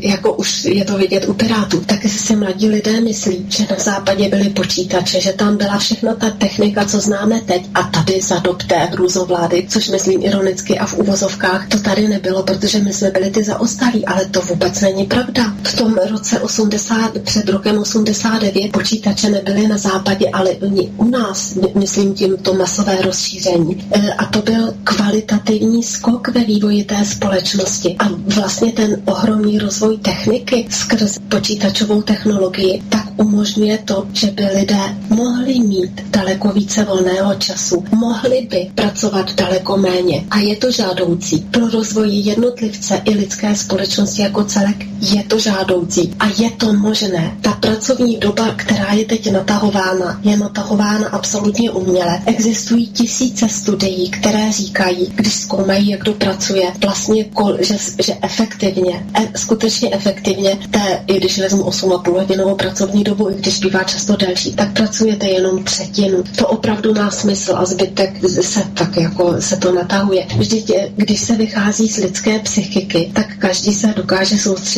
[0.00, 4.28] jako už je to vidět u Pirátů, tak si mladí lidé myslí, že na západě
[4.28, 8.62] byly počítače, že tam byla všechna ta technika, co známe teď a tady za dob
[8.62, 13.30] té hrůzovlády, což myslím ironicky a v uvozovkách, to tady nebylo, protože my jsme byli
[13.30, 15.54] ty zaostalí, ale to vůbec není pravda.
[15.62, 21.58] V tom roce 80, před rokem 89 počítače nebyly na západě, ale oni u nás,
[21.74, 23.86] myslím tím to masové rozšíření.
[23.92, 27.96] E, a to byl kvalitativní skok ve vývoji té společnosti.
[27.98, 28.04] A
[28.34, 35.60] vlastně ten ohromný rozvoj techniky skrz počítačovou technologii, tak umožňuje to, že by lidé mohli
[35.60, 40.24] mít daleko více volného času, mohli by pracovat daleko méně.
[40.30, 41.46] A je to žádoucí.
[41.50, 47.36] Pro rozvoj jednotlivce i lidské společnosti jako celek je to žádoucí a je to možné.
[47.40, 52.22] Ta pracovní doba, která je teď natahována, je natahována absolutně uměle.
[52.26, 57.26] Existují tisíce studií, které říkají, když zkoumají, jak kdo pracuje, vlastně,
[57.60, 63.34] že, že efektivně, e, skutečně efektivně, té, i když vezmu 8,5 hodinovou pracovní dobu, i
[63.34, 66.24] když bývá často delší, tak pracujete jenom třetinu.
[66.38, 70.26] To opravdu má smysl a zbytek se tak jako se to natahuje.
[70.38, 74.73] Vždyť, když se vychází z lidské psychiky, tak každý se dokáže soustředit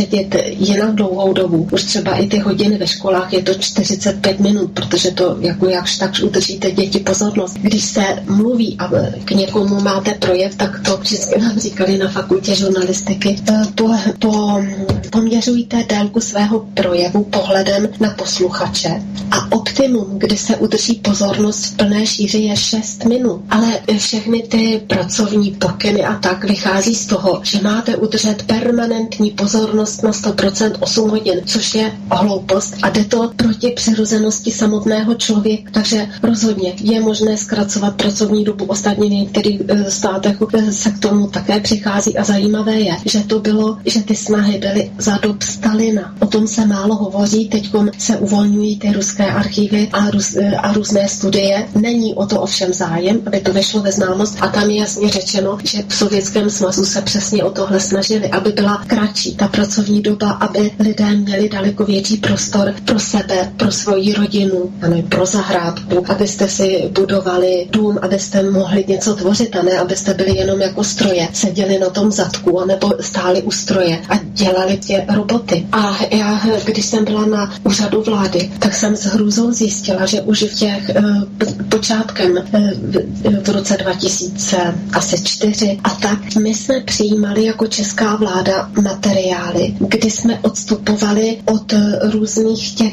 [0.59, 1.69] jen dlouhou dobu.
[1.73, 5.97] Už třeba i ty hodiny ve školách je to 45 minut, protože to jako jakž
[5.97, 7.57] tak udržíte děti pozornost.
[7.61, 8.91] Když se mluví a
[9.25, 13.37] k někomu máte projev, tak to vždycky nám říkali na fakultě žurnalistiky.
[13.75, 13.85] Po,
[14.19, 14.63] po,
[15.11, 22.07] poměřujte délku svého projevu pohledem na posluchače a optimum, kdy se udrží pozornost v plné
[22.07, 23.43] šíři je 6 minut.
[23.51, 29.86] Ale všechny ty pracovní pokyny a tak vychází z toho, že máte udržet permanentní pozornost
[30.03, 35.71] na 100% 8 hodin, což je hloupost a jde to proti přirozenosti samotného člověka.
[35.75, 38.65] Takže rozhodně je možné zkracovat pracovní dobu.
[38.65, 43.21] Ostatně v některých e, státech e, se k tomu také přichází a zajímavé je, že
[43.21, 46.15] to bylo, že ty snahy byly za dob Stalina.
[46.21, 50.73] O tom se málo hovoří, teď se uvolňují ty ruské archivy a, růz, e, a
[50.73, 51.69] různé studie.
[51.75, 55.59] Není o to ovšem zájem, aby to vešlo ve známost a tam je jasně řečeno,
[55.65, 60.31] že v Sovětském svazu se přesně o tohle snažili, aby byla kratší ta pracovní doba,
[60.31, 66.49] aby lidé měli daleko větší prostor pro sebe, pro svoji rodinu, ano, pro zahrádku, abyste
[66.49, 71.79] si budovali dům, abyste mohli něco tvořit a ne, abyste byli jenom jako stroje, seděli
[71.79, 75.67] na tom zadku anebo stáli u stroje a dělali tě roboty.
[75.73, 80.43] A já, když jsem byla na úřadu vlády, tak jsem s hrůzou zjistila, že už
[80.43, 81.23] v těch uh,
[81.69, 90.11] počátkem v, v roce 2004 a tak my jsme přijímali jako česká vláda materiály, kdy
[90.11, 92.93] jsme odstupovali od různých těch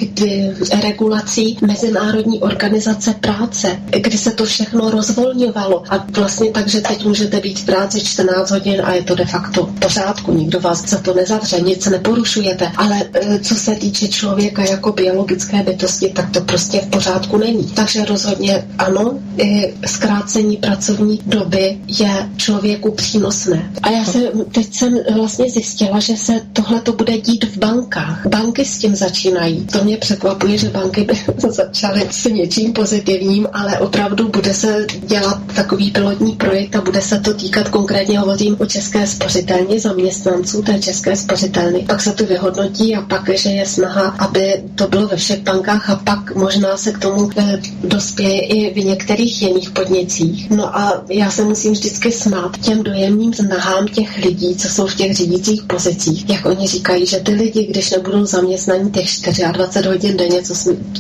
[0.84, 7.40] regulací Mezinárodní organizace práce, kdy se to všechno rozvolňovalo a vlastně tak, že teď můžete
[7.40, 10.98] být v práci 14 hodin a je to de facto v pořádku, nikdo vás za
[10.98, 16.42] to nezavře, nic neporušujete, ale e, co se týče člověka jako biologické bytosti, tak to
[16.42, 17.64] prostě v pořádku není.
[17.64, 23.72] Takže rozhodně ano, i zkrácení pracovní doby je člověku přínosné.
[23.84, 28.28] A já jsem, teď jsem vlastně zjistila, že se tohle to bude dít v bankách.
[28.28, 29.66] Banky s tím začínají.
[29.66, 31.14] To mě překvapuje, že banky by
[31.50, 37.20] začaly s něčím pozitivním, ale opravdu bude se dělat takový pilotní projekt a bude se
[37.20, 41.80] to týkat konkrétně hovořím o České spořitelně zaměstnanců té České spořitelny.
[41.88, 45.90] Pak se to vyhodnotí a pak, že je snaha, aby to bylo ve všech bankách
[45.90, 50.50] a pak možná se k tomu eh, dospěje i v některých jiných podnicích.
[50.50, 54.96] No a já se musím vždycky smát těm dojemným znahám těch lidí, co jsou v
[54.96, 56.30] těch řídících pozicích.
[56.30, 59.08] Jak oni říkají, že ty lidi, když nebudou zaměstnaní těch
[59.52, 60.54] 24 hodin denně, co,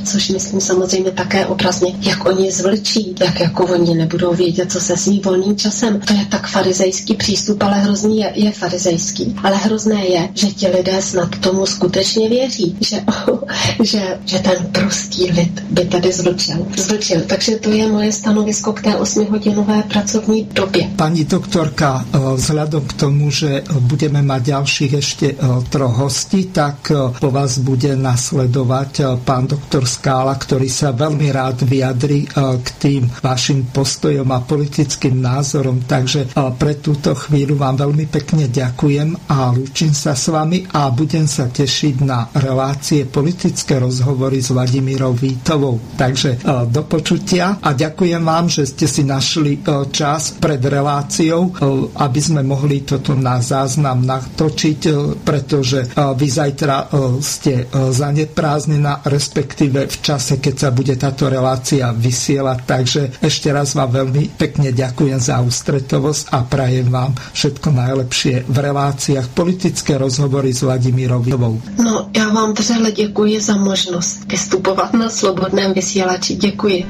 [0.04, 4.98] což myslím samozřejmě také obrazně, jak oni zvlčí, jak jako oni nebudou vědět, co se
[4.98, 6.00] svým volným časem.
[6.00, 9.36] To je tak farizejský přístup, ale hrozný je, je farizejský.
[9.44, 13.04] Ale hrozné je, že ti lidé snad tomu skutečně věří, že,
[13.84, 16.68] že, že ten prostý lid by tady zvlčil.
[16.78, 17.22] zvlčil.
[17.28, 20.90] Takže to je moje stanovisko k té 8-hodinové pracovní době.
[20.96, 26.94] Pani doktorka, eh, vzhľadom k tomu, že budeme mať ďalších ešte eh, troch hostí, tak
[26.94, 33.04] eh, po vás bude nasledovať pán doktor Skála, ktorý sa veľmi rád vyjadri k tým
[33.22, 35.84] vašim postojom a politickým názorom.
[35.84, 41.26] Takže pre túto chvíľu vám veľmi pekne ďakujem a lúčim sa s vami a budem
[41.26, 45.80] sa tešiť na relácie politické rozhovory s Vladimírou Vítovou.
[45.96, 49.62] Takže do počutia a ďakujem vám, že ste si našli
[49.92, 51.54] čas pred reláciou,
[51.98, 54.80] aby sme mohli toto na záznam natočiť,
[55.24, 56.92] pretože vy zajtra
[57.24, 62.58] ste zaneprázdnená, respektíve v čase, keď sa bude táto relácia vysielať.
[62.68, 68.58] Takže ešte raz vám veľmi pekne ďakujem za ústretovosť a prajem vám všetko najlepšie v
[68.60, 71.62] reláciách politické rozhovory s Vladimírovou.
[71.80, 76.36] No, já vám vřele děkuji za možnost vystupovat na Slobodném vysílači.
[76.36, 76.86] Děkuji.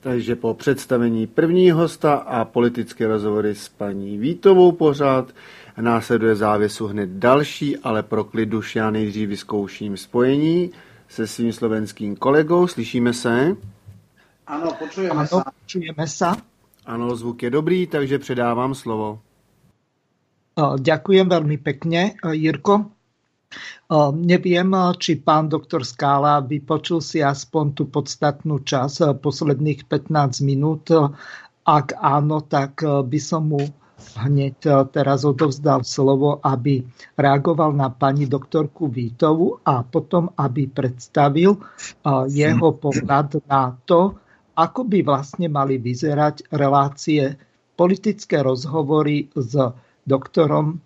[0.00, 5.32] Takže po představení prvního hosta a politické rozhovory s paní Vítovou pořád
[5.82, 10.70] následuje závěsu hned další, ale pro klid duši já nejdřív vyzkouším spojení
[11.08, 12.66] se svým slovenským kolegou.
[12.66, 13.56] Slyšíme se?
[14.46, 15.44] Ano, počujeme ano, sa.
[15.44, 16.36] Počujeme sa.
[16.86, 19.20] Ano, zvuk je dobrý, takže předávám slovo.
[20.78, 22.92] Ďakujem veľmi pekne, Jirko.
[24.14, 24.70] Neviem,
[25.00, 30.92] či pán doktor Skála vypočul si aspoň tú podstatnú čas posledných 15 minút.
[31.64, 33.64] Ak áno, tak by som mu
[34.20, 36.84] hneď teraz odovzdal slovo, aby
[37.16, 41.56] reagoval na pani doktorku Vítovu a potom, aby predstavil
[42.28, 44.20] jeho pohľad na to,
[44.54, 47.34] ako by vlastne mali vyzerať relácie,
[47.74, 49.56] politické rozhovory s
[50.04, 50.83] doktorom.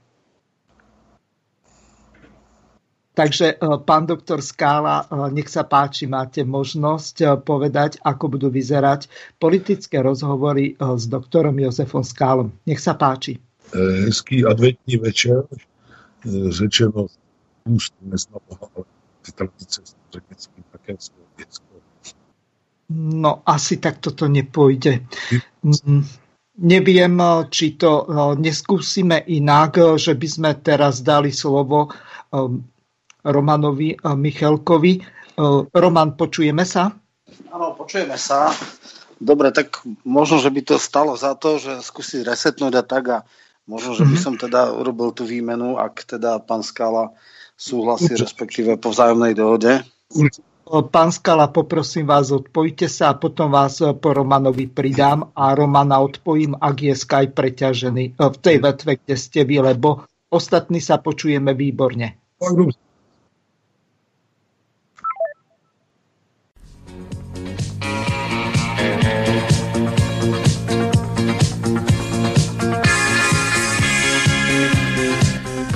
[3.19, 8.47] Takže e, pán doktor Skála, e, nech sa páči, máte možnosť e, povedať, ako budú
[8.47, 9.11] vyzerať
[9.43, 12.55] politické rozhovory s doktorom Jozefom Skálom.
[12.63, 13.43] Nech sa páči.
[13.75, 15.43] Hezký adventní večer,
[16.49, 17.11] řečeno
[17.67, 18.87] úst neznámá, ale
[19.23, 19.83] ty tradice
[20.15, 20.95] řekneckým také
[22.89, 25.05] No asi tak toto nepôjde.
[25.61, 26.07] Mm,
[26.65, 27.15] neviem,
[27.53, 28.09] či to
[28.41, 31.93] neskúsime inak, že by sme teraz dali slovo
[33.29, 35.05] Romanovi Michalkovi.
[35.71, 36.91] Roman, počujeme sa?
[37.53, 38.51] Áno, počujeme sa.
[39.19, 43.19] Dobre, tak možno, že by to stalo za to, že skúsiť resetnúť a tak a
[43.67, 44.23] možno, že by mhm.
[44.23, 47.13] som teda urobil tú výmenu, ak teda pán Skala
[47.59, 49.83] súhlasí, respektíve po vzájomnej dohode.
[50.69, 56.55] Pán Skala, poprosím vás, odpojte sa a potom vás po Romanovi pridám a Romana odpojím,
[56.55, 61.57] ak je Skype preťažený e, v tej vetve, kde ste vy, lebo ostatní sa počujeme
[61.57, 62.21] výborne.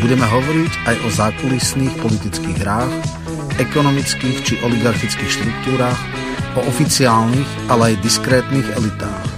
[0.00, 2.92] Budeme hovoriť aj o zákulisných politických hrách,
[3.56, 6.00] ekonomických či oligarchických štruktúrach,
[6.56, 9.28] o oficiálnych, ale aj diskrétnych elitách.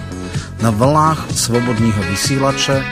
[0.62, 2.82] Na vlnách svobodního vysílače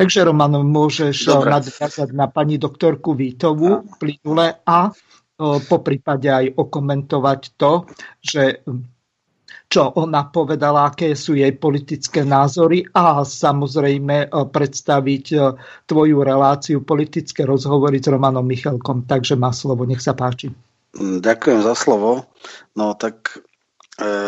[0.00, 1.60] Takže Roman, môžeš Dobre.
[1.60, 4.88] nadviazať na pani doktorku Vítovu plynule a
[5.40, 7.84] po prípade aj okomentovať to,
[8.24, 8.64] že
[9.70, 15.26] čo ona povedala, aké sú jej politické názory a samozrejme predstaviť
[15.84, 19.04] tvoju reláciu politické rozhovory s Romanom Michalkom.
[19.04, 20.48] Takže má slovo, nech sa páči.
[20.96, 22.24] Ďakujem za slovo.
[22.72, 23.36] No tak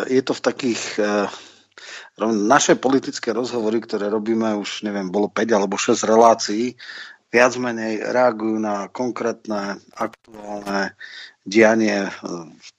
[0.07, 1.01] je to v takých
[2.31, 6.79] naše politické rozhovory, ktoré robíme už, neviem, bolo 5 alebo 6 relácií,
[7.35, 10.95] viac menej reagujú na konkrétne aktuálne
[11.43, 12.11] dianie, e,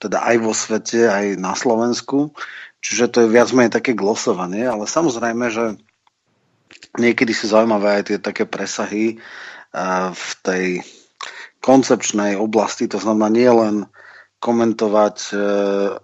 [0.00, 2.32] teda aj vo svete, aj na Slovensku.
[2.80, 5.76] Čiže to je viac menej také glosovanie, ale samozrejme, že
[6.96, 9.18] niekedy sú zaujímavé aj tie také presahy
[10.14, 10.86] v tej
[11.58, 13.74] koncepčnej oblasti, to znamená nie len
[14.44, 15.34] komentovať e,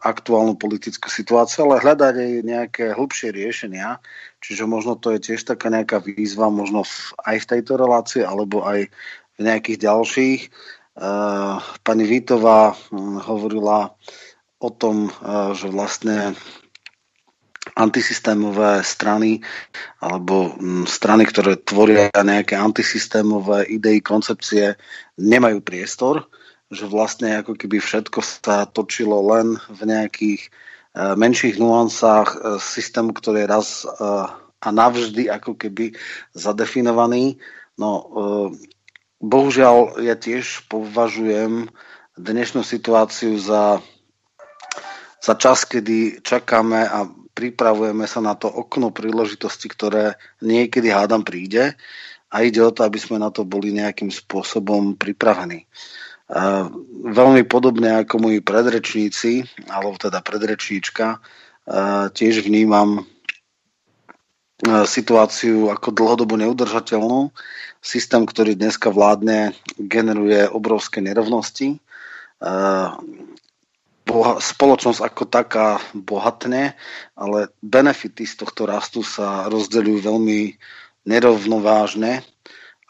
[0.00, 4.00] aktuálnu politickú situáciu, ale hľadať aj nejaké hĺbšie riešenia.
[4.40, 6.88] Čiže možno to je tiež taká nejaká výzva, možno
[7.20, 8.88] aj v tejto relácii, alebo aj
[9.36, 10.40] v nejakých ďalších.
[10.40, 10.48] E,
[11.84, 12.72] pani Vítová
[13.28, 13.92] hovorila
[14.56, 16.32] o tom, e, že vlastne
[17.76, 19.44] antisystémové strany
[20.00, 20.56] alebo
[20.88, 24.80] strany, ktoré tvoria nejaké antisystémové idei, koncepcie,
[25.20, 26.24] nemajú priestor,
[26.70, 33.10] že vlastne ako keby všetko sa točilo len v nejakých uh, menších nuansách uh, systému,
[33.10, 35.96] ktorý je raz uh, a navždy ako keby
[36.36, 37.40] zadefinovaný.
[37.80, 38.04] No,
[39.24, 41.72] bohužiaľ, ja tiež považujem
[42.20, 43.80] dnešnú situáciu za,
[45.16, 51.72] za čas, kedy čakáme a pripravujeme sa na to okno príležitosti, ktoré niekedy hádam príde
[52.28, 55.64] a ide o to, aby sme na to boli nejakým spôsobom pripravení.
[55.64, 56.09] Uh,
[57.10, 61.18] veľmi podobne ako moji predrečníci, alebo teda predrečníčka,
[62.14, 63.02] tiež vnímam
[64.64, 67.32] situáciu ako dlhodobo neudržateľnú.
[67.80, 71.80] Systém, ktorý dneska vládne, generuje obrovské nerovnosti.
[74.40, 76.76] Spoločnosť ako taká bohatne,
[77.16, 80.40] ale benefity z tohto rastu sa rozdeľujú veľmi
[81.08, 82.20] nerovnovážne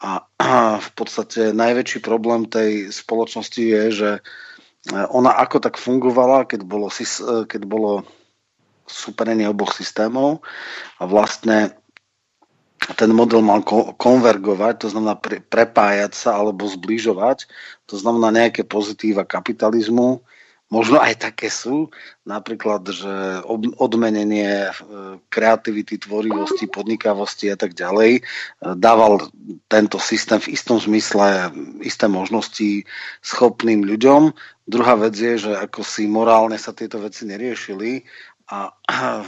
[0.01, 0.25] a,
[0.87, 4.21] v podstate najväčší problém tej spoločnosti je, že e,
[5.13, 7.05] ona ako tak fungovala, keď bolo, e,
[7.45, 8.01] keď bolo
[8.89, 10.41] superenie oboch systémov
[10.99, 11.77] a vlastne
[12.97, 13.61] ten model mal
[13.95, 15.13] konvergovať, to znamená
[15.47, 17.45] prepájať sa alebo zbližovať,
[17.85, 20.25] to znamená nejaké pozitíva kapitalizmu,
[20.71, 21.91] Možno aj také sú,
[22.23, 23.43] napríklad, že
[23.75, 24.73] odmenenie e,
[25.27, 28.21] kreativity, tvorivosti, podnikavosti a tak ďalej e,
[28.79, 29.27] dával
[29.67, 31.51] tento systém v istom zmysle
[31.83, 32.87] isté možnosti
[33.19, 34.31] schopným ľuďom.
[34.63, 38.07] Druhá vec je, že ako si morálne sa tieto veci neriešili
[38.47, 39.23] a e,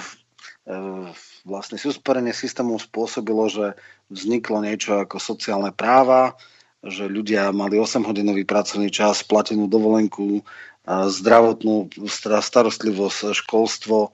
[1.43, 3.75] vlastne súsporenie systémov spôsobilo, že
[4.07, 6.39] vzniklo niečo ako sociálne práva,
[6.83, 10.43] že ľudia mali 8-hodinový pracovný čas, platenú dovolenku,
[10.87, 14.11] zdravotnú starostlivosť, školstvo,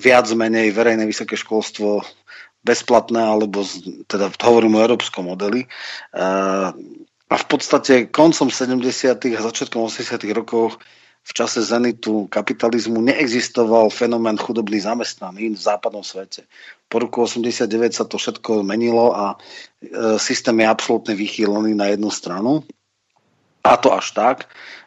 [0.00, 2.00] viac menej verejné vysoké školstvo
[2.64, 3.62] bezplatné, alebo
[4.10, 5.68] teda hovorím o európskom modeli.
[7.26, 8.80] A v podstate koncom 70.
[9.36, 10.18] a začiatkom 80.
[10.34, 10.80] rokov
[11.26, 16.46] v čase zenitu kapitalizmu neexistoval fenomén chudobný zamestnaný v západnom svete.
[16.86, 17.66] Po roku 89
[17.98, 19.36] sa to všetko menilo a e,
[20.22, 22.62] systém je absolútne vychýlený na jednu stranu.
[23.66, 24.46] A to až tak,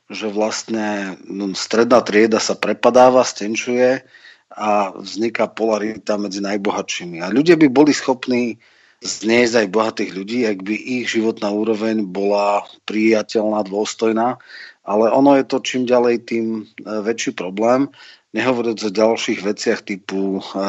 [0.10, 4.02] že vlastne no, stredná trieda sa prepadáva, stenčuje
[4.50, 7.22] a vzniká polarita medzi najbohatšími.
[7.22, 8.58] A ľudia by boli schopní
[9.00, 14.36] zniesť aj bohatých ľudí, ak by ich životná úroveň bola priateľná, dôstojná,
[14.84, 17.88] ale ono je to čím ďalej, tým e, väčší problém.
[18.34, 20.66] Nehovoriac o ďalších veciach typu e,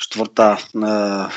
[0.00, 0.60] štvrtá e,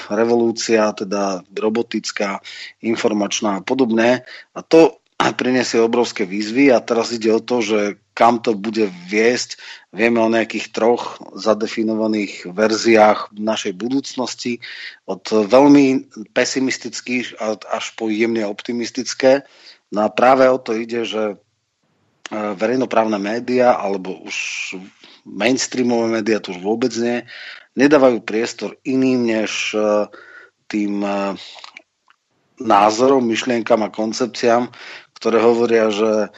[0.10, 2.42] revolúcia, teda robotická,
[2.82, 4.26] informačná a podobné.
[4.56, 5.05] A to
[5.36, 7.80] priniesie obrovské výzvy a teraz ide o to, že
[8.16, 9.60] kam to bude viesť.
[9.92, 14.64] Vieme o nejakých troch zadefinovaných verziách našej budúcnosti,
[15.08, 19.44] od veľmi pesimistických až po jemne optimistické.
[19.92, 21.36] No a práve o to ide, že e,
[22.32, 24.36] verejnoprávne médiá alebo už
[25.28, 27.24] mainstreamové médiá, to už vôbec nie,
[27.76, 30.10] nedávajú priestor iným než e,
[30.68, 31.40] tým e,
[32.60, 34.72] názorom, myšlienkam a koncepciám,
[35.16, 36.30] ktoré hovoria, že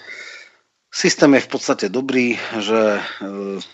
[0.97, 3.01] systém je v podstate dobrý, že e,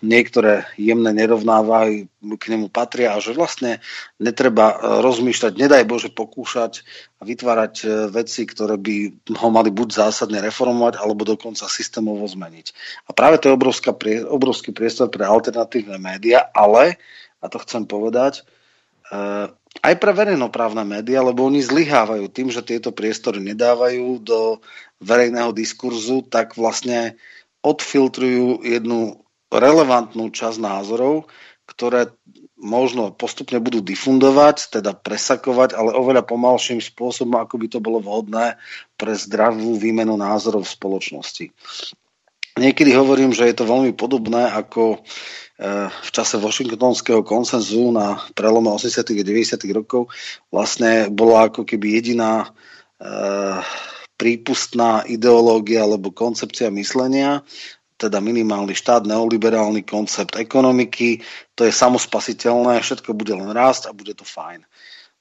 [0.04, 3.80] niektoré jemné nerovnávahy k nemu patria a že vlastne
[4.20, 6.84] netreba e, rozmýšľať, nedaj Bože pokúšať
[7.20, 8.95] a vytvárať e, veci, ktoré by
[9.39, 12.76] ho mali buď zásadne reformovať, alebo dokonca systémovo zmeniť.
[13.08, 13.56] A práve to je
[14.28, 16.99] obrovský priestor pre alternatívne médiá, ale,
[17.39, 18.43] a to chcem povedať,
[19.84, 24.64] aj pre verejnoprávne médiá, lebo oni zlyhávajú tým, že tieto priestory nedávajú do
[25.04, 27.20] verejného diskurzu, tak vlastne
[27.64, 31.28] odfiltrujú jednu relevantnú časť názorov,
[31.68, 32.12] ktoré
[32.64, 38.56] možno postupne budú difundovať, teda presakovať, ale oveľa pomalším spôsobom, ako by to bolo vhodné
[38.95, 41.45] pre zdravú výmenu názorov v spoločnosti.
[42.54, 48.74] Niekedy hovorím, že je to veľmi podobné ako eh, v čase Washingtonského konsenzu na prelome
[48.74, 49.06] 80.
[49.06, 49.70] a 90.
[49.70, 50.10] rokov
[50.49, 52.49] vlastne bola ako keby jediná
[52.97, 53.62] eh,
[54.18, 57.45] prípustná ideológia alebo koncepcia myslenia
[58.04, 61.24] teda minimálny štát, neoliberálny koncept ekonomiky,
[61.56, 64.68] to je samospasiteľné, všetko bude len rásť a bude to fajn.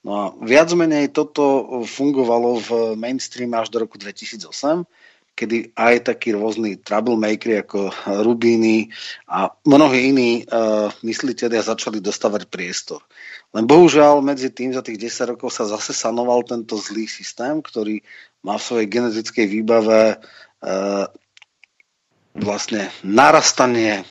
[0.03, 2.69] No a viac menej toto fungovalo v
[2.99, 4.51] mainstreame až do roku 2008,
[5.33, 7.89] kedy aj takí rôzni troublemakery ako
[8.21, 8.93] Rubíny
[9.25, 13.01] a mnohí iní uh, mysliteľia začali dostávať priestor.
[13.53, 18.01] Len bohužiaľ medzi tým za tých 10 rokov sa zase sanoval tento zlý systém, ktorý
[18.45, 21.05] má v svojej genetickej výbave uh,
[22.37, 24.05] vlastne narastanie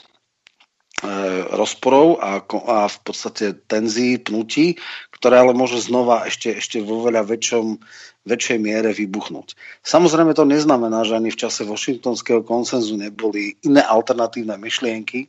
[1.51, 4.79] rozporov a, a v podstate tenzí, pnutí,
[5.19, 7.83] ktoré ale môže znova ešte, ešte vo veľa väčšom,
[8.23, 9.59] väčšej miere vybuchnúť.
[9.83, 15.27] Samozrejme to neznamená, že ani v čase Washingtonského konsenzu neboli iné alternatívne myšlienky.
[15.27, 15.29] E,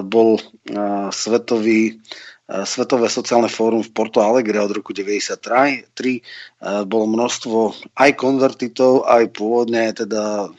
[0.00, 0.42] bol e,
[1.12, 2.00] svetový
[2.50, 5.86] Svetové sociálne fórum v Porto Alegre od roku 1993.
[6.82, 10.50] Bolo množstvo aj konvertitov, aj pôvodne teda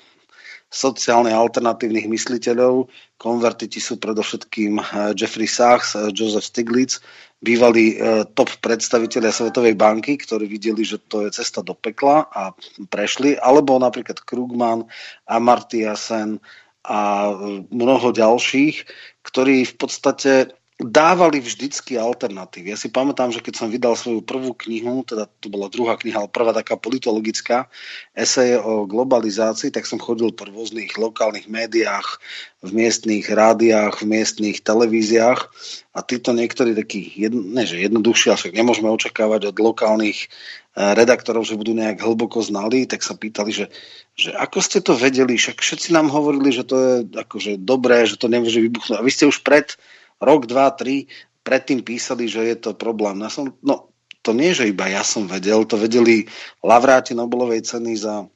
[0.71, 2.87] sociálne alternatívnych mysliteľov.
[3.19, 7.03] Konvertiti sú predovšetkým eh, Jeffrey Sachs, eh, Joseph Stiglitz,
[7.43, 12.55] bývalí eh, top predstavitelia Svetovej banky, ktorí videli, že to je cesta do pekla a
[12.87, 14.87] prešli, alebo napríklad Krugman,
[15.27, 16.39] Amartya Sen
[16.81, 17.29] a
[17.69, 18.89] mnoho ďalších,
[19.21, 20.49] ktorí v podstate
[20.81, 22.73] dávali vždycky alternatívy.
[22.73, 26.25] Ja si pamätám, že keď som vydal svoju prvú knihu, teda to bola druhá kniha,
[26.25, 27.69] ale prvá taká politologická,
[28.17, 32.17] eseje o globalizácii, tak som chodil po rôznych lokálnych médiách,
[32.61, 35.49] v miestných rádiách, v miestných televíziách
[35.97, 41.45] a títo niektorí takí, jedno, ne, že jednoduchšie, však nemôžeme očakávať od lokálnych eh, redaktorov,
[41.45, 43.65] že budú nejak hlboko znali, tak sa pýtali, že,
[44.13, 48.21] že ako ste to vedeli, však všetci nám hovorili, že to je akože dobré, že
[48.21, 48.97] to nemôže vybuchnúť.
[49.01, 49.73] A vy ste už pred
[50.21, 51.09] rok, dva, tri
[51.41, 53.17] predtým písali, že je to problém.
[53.17, 53.91] No, som, no
[54.21, 56.29] to nie, že iba ja som vedel, to vedeli
[56.61, 58.29] lavráti Nobelovej ceny za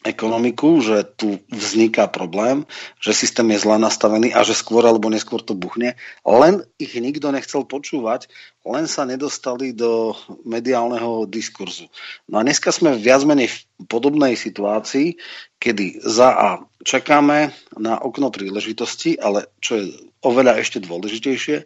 [0.00, 2.64] ekonomiku, že tu vzniká problém,
[3.04, 5.92] že systém je zle nastavený a že skôr alebo neskôr to buchne.
[6.24, 8.32] Len ich nikto nechcel počúvať,
[8.64, 10.16] len sa nedostali do
[10.48, 11.92] mediálneho diskurzu.
[12.32, 13.56] No a dneska sme viac menej v
[13.92, 15.20] podobnej situácii,
[15.60, 16.50] kedy za A
[16.80, 21.64] čakáme na okno príležitosti, ale čo je oveľa ešte dôležitejšie,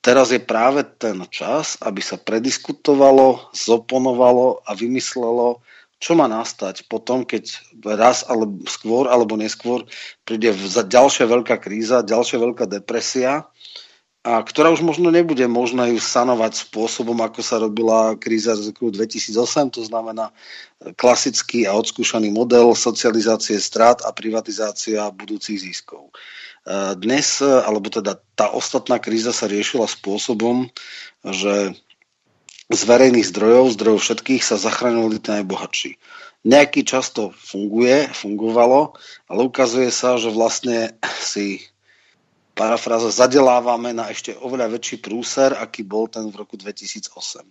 [0.00, 5.60] teraz je práve ten čas, aby sa prediskutovalo, zoponovalo a vymyslelo,
[5.96, 7.56] čo má nastať potom, keď
[7.96, 9.88] raz alebo skôr alebo neskôr
[10.28, 13.48] príde ďalšia veľká kríza, ďalšia veľká depresia,
[14.26, 18.90] a ktorá už možno nebude možné ju sanovať spôsobom, ako sa robila kríza z roku
[18.90, 20.34] 2008, to znamená
[20.98, 26.10] klasický a odskúšaný model socializácie strát a privatizácia budúcich ziskov.
[26.98, 30.66] Dnes, alebo teda tá ostatná kríza sa riešila spôsobom,
[31.22, 31.78] že
[32.66, 35.90] z verejných zdrojov, zdrojov všetkých sa zachraňovali tí najbohatší.
[36.42, 38.98] Nejaký čas to funguje, fungovalo,
[39.30, 41.62] ale ukazuje sa, že vlastne si
[42.58, 47.46] parafráza zadelávame na ešte oveľa väčší prúser, aký bol ten v roku 2008.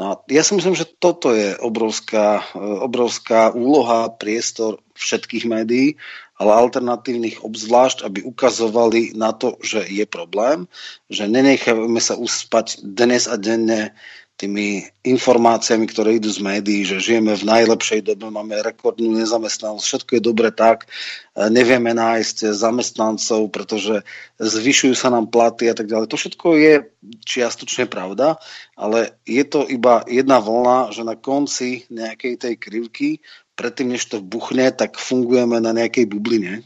[0.00, 6.00] No a ja si myslím, že toto je obrovská, obrovská úloha, priestor všetkých médií,
[6.42, 10.66] ale alternatívnych obzvlášť, aby ukazovali na to, že je problém,
[11.06, 13.94] že nenecháme sa uspať dnes a denne
[14.42, 20.10] tými informáciami, ktoré idú z médií, že žijeme v najlepšej dobe, máme rekordnú nezamestnanosť, všetko
[20.18, 20.90] je dobre tak,
[21.38, 24.02] e, nevieme nájsť zamestnancov, pretože
[24.42, 26.10] zvyšujú sa nám platy a tak ďalej.
[26.10, 26.74] To všetko je
[27.22, 28.34] čiastočne pravda,
[28.74, 33.08] ale je to iba jedna vlna, že na konci nejakej tej krivky,
[33.54, 36.64] predtým než to buchne, tak fungujeme na nejakej bubline,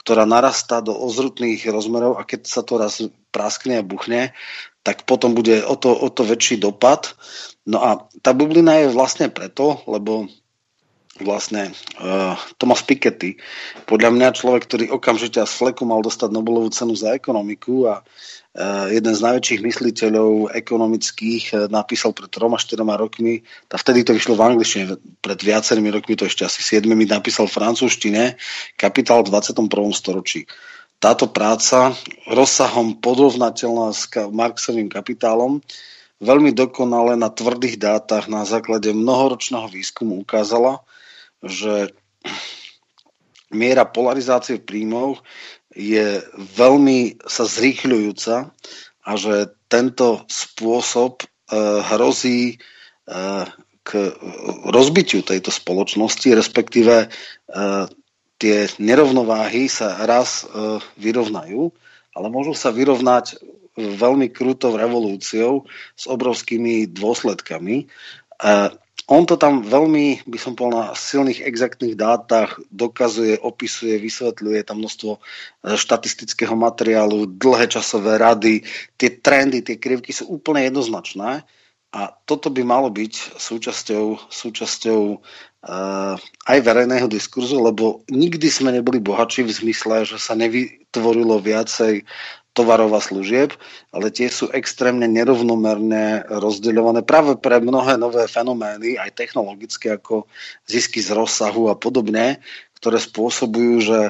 [0.00, 3.02] ktorá narastá do ozrutných rozmerov a keď sa to raz
[3.34, 4.36] praskne a buchne,
[4.86, 7.18] tak potom bude o to, o to väčší dopad.
[7.66, 10.30] No a tá bublina je vlastne preto, lebo
[11.20, 13.40] vlastne uh, Thomas Piketty,
[13.88, 18.86] podľa mňa človek, ktorý okamžite z fleku mal dostať Nobelovú cenu za ekonomiku a uh,
[18.92, 24.44] jeden z najväčších mysliteľov ekonomických uh, napísal pred 3-4 rokmi, tá vtedy to vyšlo v
[24.56, 24.84] angličtine,
[25.24, 28.36] pred viacerými rokmi to ešte asi 7 napísal v francúzštine,
[28.76, 29.68] Kapitál v 21.
[29.96, 30.44] storočí
[30.96, 31.92] táto práca
[32.24, 35.60] rozsahom porovnateľná s Marxovým kapitálom
[36.20, 40.80] veľmi dokonale na tvrdých dátach na základe mnohoročného výskumu ukázala,
[41.44, 41.92] že
[43.52, 45.16] miera polarizácie v príjmoch
[45.76, 46.24] je
[46.56, 48.36] veľmi sa zrýchľujúca
[49.06, 51.26] a že tento spôsob e,
[51.92, 52.56] hrozí e,
[53.86, 53.90] k
[54.66, 57.08] rozbitiu tejto spoločnosti, respektíve e,
[58.42, 61.70] tie nerovnováhy sa raz e, vyrovnajú,
[62.16, 63.38] ale môžu sa vyrovnať
[63.76, 67.84] veľmi krútou revolúciou s obrovskými dôsledkami.
[67.84, 67.86] E,
[69.06, 74.82] on to tam veľmi, by som povedal, na silných exaktných dátach dokazuje, opisuje, vysvetľuje tam
[74.82, 75.20] množstvo e,
[75.78, 78.66] štatistického materiálu, dlhé časové rady,
[78.98, 81.46] tie trendy, tie krivky sú úplne jednoznačné.
[81.94, 89.00] A toto by malo byť súčasťou, súčasťou uh, aj verejného diskurzu, lebo nikdy sme neboli
[89.00, 92.04] bohatší v zmysle, že sa nevytvorilo viacej
[92.56, 93.52] tovarov a služieb,
[93.92, 100.24] ale tie sú extrémne nerovnomerne rozdeľované práve pre mnohé nové fenomény, aj technologické, ako
[100.64, 102.40] zisky z rozsahu a podobne,
[102.80, 104.00] ktoré spôsobujú, že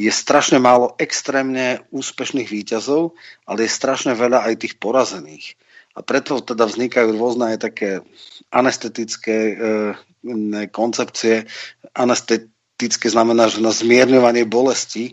[0.00, 3.12] je strašne málo extrémne úspešných výťazov,
[3.44, 5.60] ale je strašne veľa aj tých porazených.
[5.92, 7.90] A preto teda vznikajú rôzne aj také
[8.48, 9.54] anestetické e,
[10.72, 11.44] koncepcie.
[11.92, 15.12] Anestetické znamená, že na zmierňovanie bolesti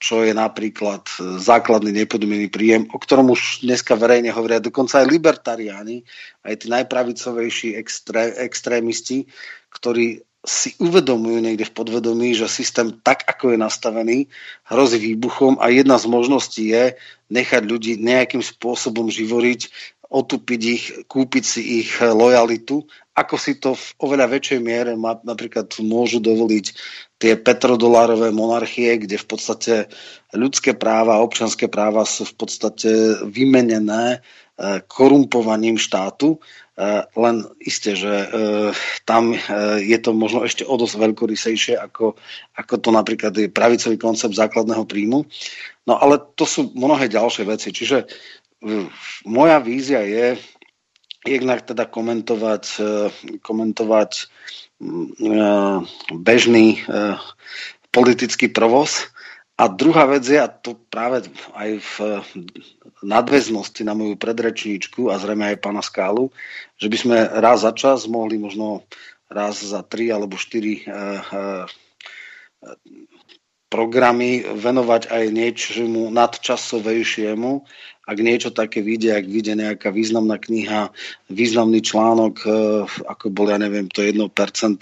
[0.00, 5.12] čo je napríklad e, základný nepodmienený príjem, o ktorom už dneska verejne hovoria dokonca aj
[5.12, 6.02] libertariáni,
[6.42, 9.28] aj tí najpravicovejší extré, extrémisti,
[9.68, 14.18] ktorí si uvedomujú niekde v podvedomí, že systém tak, ako je nastavený,
[14.72, 16.96] hrozí výbuchom a jedna z možností je
[17.28, 19.68] nechať ľudí nejakým spôsobom živoriť,
[20.10, 22.88] otupiť ich, kúpiť si ich lojalitu,
[23.20, 26.66] ako si to v oveľa väčšej miere napríklad môžu dovoliť
[27.20, 29.74] tie petrodolárové monarchie, kde v podstate
[30.32, 32.90] ľudské práva a občanské práva sú v podstate
[33.28, 34.18] vymenené e,
[34.88, 36.40] korumpovaním štátu.
[36.40, 38.26] E, len isté, že e,
[39.04, 39.36] tam
[39.84, 42.16] je to možno ešte o dosť veľkorysejšie, ako,
[42.56, 45.28] ako to napríklad je pravicový koncept základného príjmu.
[45.84, 47.68] No ale to sú mnohé ďalšie veci.
[47.68, 48.08] Čiže
[49.24, 50.36] moja vízia je
[51.26, 52.64] jednak teda komentovať,
[53.44, 54.10] komentovať
[54.80, 55.78] Eh,
[56.16, 57.20] bežný eh,
[57.92, 59.12] politický provoz.
[59.60, 61.94] A druhá vec je, a to práve aj v
[63.04, 66.32] nadväznosti na moju predrečníčku a zrejme aj pána Skálu,
[66.80, 68.88] že by sme raz za čas mohli možno
[69.28, 70.88] raz za tri alebo štyri
[73.68, 77.60] programy venovať aj niečomu nadčasovejšiemu
[78.10, 80.90] ak niečo také vyjde, ak vyjde nejaká významná kniha,
[81.30, 82.50] významný článok, e,
[83.06, 84.26] ako bol, ja neviem, to 1%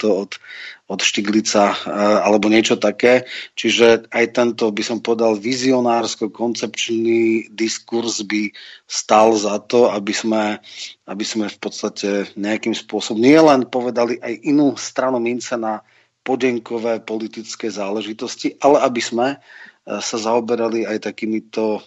[0.09, 0.41] od,
[0.89, 1.77] od Štiglica e,
[2.25, 3.29] alebo niečo také.
[3.53, 8.49] Čiže aj tento, by som povedal, vizionársko-koncepčný diskurs by
[8.89, 10.57] stal za to, aby sme,
[11.05, 15.85] aby sme v podstate nejakým spôsobom nielen povedali aj inú stranu mince na
[16.25, 21.85] podenkové politické záležitosti, ale aby sme e, sa zaoberali aj takýmito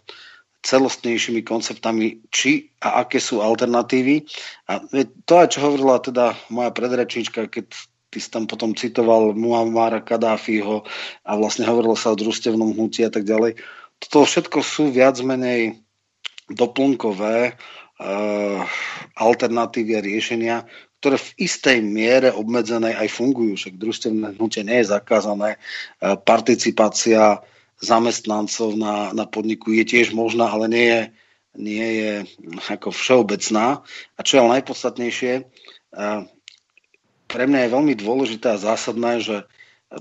[0.62, 4.22] celostnejšími konceptami, či a aké sú alternatívy.
[4.70, 4.78] A
[5.26, 7.66] to, čo hovorila teda moja predrečníčka, keď
[8.12, 10.86] ty si tam potom citoval Muammara Kadáfiho
[11.26, 13.58] a vlastne hovorilo sa o družstevnom hnutí a tak ďalej.
[13.98, 15.82] Toto všetko sú viac menej
[16.52, 18.60] doplnkové uh,
[19.16, 20.56] alternatívy a riešenia,
[21.00, 23.58] ktoré v istej miere obmedzenej aj fungujú.
[23.58, 25.56] Však družstevné hnutie nie je zakázané.
[25.98, 27.40] Uh, participácia
[27.82, 31.02] zamestnancov na, na podniku je tiež možná, ale nie je,
[31.58, 32.12] nie je
[32.70, 33.82] ako všeobecná.
[34.16, 35.32] A čo je ale najpodstatnejšie,
[37.26, 39.36] pre mňa je veľmi dôležité a zásadné, že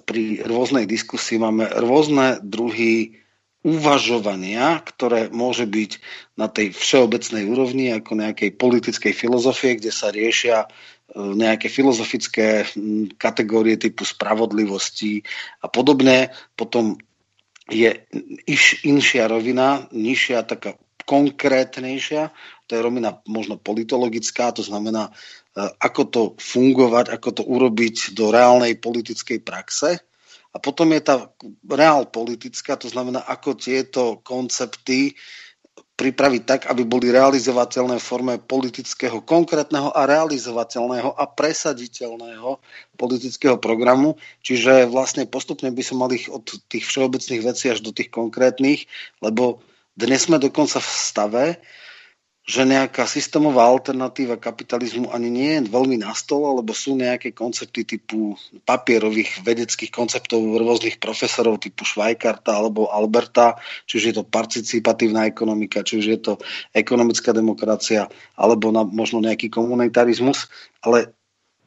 [0.08, 3.20] pri rôznej diskusii máme rôzne druhy
[3.62, 5.92] uvažovania, ktoré môže byť
[6.34, 10.68] na tej všeobecnej úrovni, ako nejakej politickej filozofie, kde sa riešia e,
[11.14, 12.66] nejaké filozofické
[13.22, 15.22] kategórie typu spravodlivosti
[15.62, 16.34] a podobne.
[16.58, 16.98] Potom
[17.72, 17.90] je
[18.46, 20.76] iš, inšia rovina, nižšia, taká
[21.08, 22.30] konkrétnejšia,
[22.68, 25.12] to je rovina možno politologická, to znamená, e,
[25.80, 30.00] ako to fungovať, ako to urobiť do reálnej politickej praxe.
[30.52, 31.32] A potom je tá
[31.68, 35.16] reál politická, to znamená, ako tieto koncepty
[36.02, 42.58] pripraviť tak, aby boli realizovateľné v forme politického, konkrétneho a realizovateľného a presaditeľného
[42.98, 44.18] politického programu.
[44.42, 46.42] Čiže vlastne postupne by som mal ich od
[46.74, 48.90] tých všeobecných vecí až do tých konkrétnych,
[49.22, 49.62] lebo
[49.94, 51.44] dnes sme dokonca v stave,
[52.52, 57.88] že nejaká systémová alternatíva kapitalizmu ani nie je veľmi na stole, lebo sú nejaké koncepty
[57.88, 58.36] typu
[58.68, 63.56] papierových vedeckých konceptov rôznych profesorov typu Švajkarta alebo Alberta,
[63.88, 66.34] či už je to participatívna ekonomika, či už je to
[66.76, 70.52] ekonomická demokracia, alebo na, možno nejaký komunitarizmus,
[70.84, 71.16] ale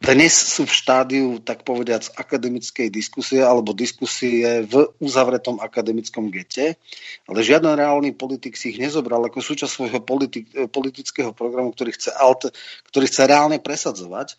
[0.05, 6.77] dnes sú v štádiu, tak povediac, akademickej diskusie alebo diskusie v uzavretom akademickom gete,
[7.25, 12.13] ale žiaden reálny politik si ich nezobral ako súčasť svojho politik, politického programu, ktorý chce,
[12.13, 12.53] alt,
[12.93, 14.37] ktorý chce reálne presadzovať.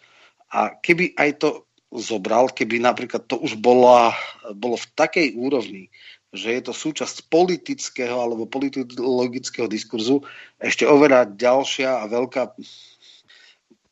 [0.53, 1.49] A keby aj to
[1.89, 4.13] zobral, keby napríklad to už bola,
[4.53, 5.89] bolo v takej úrovni,
[6.36, 10.22] že je to súčasť politického alebo politologického diskurzu,
[10.59, 12.53] ešte oveľa ďalšia a veľká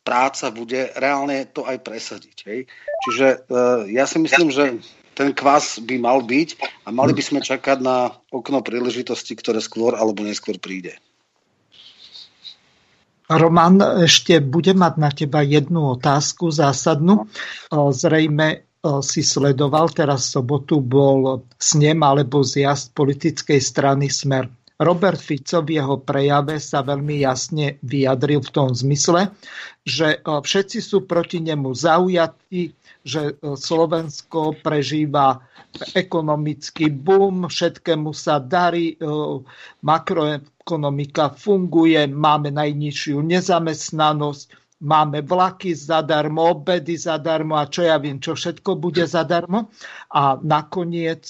[0.04, 2.38] práca bude reálne to aj presadiť.
[2.46, 2.60] Hej.
[3.08, 4.84] Čiže uh, ja si myslím, že
[5.16, 6.50] ten kvás by mal byť
[6.86, 11.00] a mali by sme čakať na okno príležitosti, ktoré skôr alebo neskôr príde.
[13.32, 17.32] Roman, ešte budem mať na teba jednu otázku zásadnú.
[17.72, 18.68] Zrejme
[19.00, 24.52] si sledoval, teraz sobotu bol snem alebo zjazd politickej strany Smer.
[24.82, 29.30] Robert Fico v jeho prejave sa veľmi jasne vyjadril v tom zmysle,
[29.86, 32.74] že e, všetci sú proti nemu zaujatí,
[33.06, 35.46] že e, Slovensko prežíva
[35.94, 39.08] ekonomický boom, všetkému sa darí, e,
[39.86, 44.46] makroekonomika funguje, máme najnižšiu nezamestnanosť,
[44.84, 49.72] máme vlaky zadarmo, obedy zadarmo a čo ja viem, čo všetko bude zadarmo.
[50.12, 51.24] A nakoniec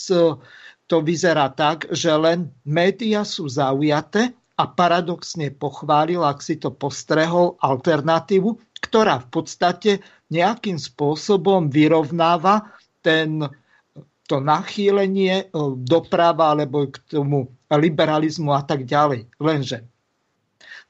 [0.93, 7.57] to vyzerá tak, že len médiá sú zaujaté a paradoxne pochválil, ak si to postrehol,
[7.57, 9.91] alternatívu, ktorá v podstate
[10.29, 12.69] nejakým spôsobom vyrovnáva
[13.01, 13.41] ten,
[14.29, 19.33] to nachýlenie e, doprava alebo k tomu liberalizmu a tak ďalej.
[19.41, 19.89] Lenže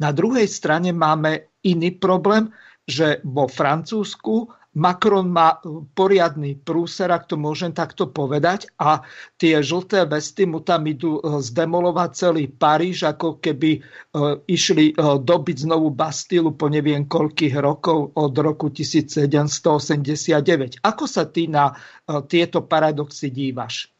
[0.03, 2.51] na druhej strane máme iný problém,
[2.83, 5.61] že vo Francúzsku Macron má
[5.93, 9.05] poriadny prúser, ak to môžem takto povedať, a
[9.37, 13.79] tie žlté vesty mu tam idú e, zdemolovať celý Paríž, ako keby e,
[14.49, 20.81] išli e, dobiť znovu Bastilu po neviem koľkých rokov od roku 1789.
[20.81, 21.77] Ako sa ty na
[22.25, 23.93] tieto paradoxy dívaš?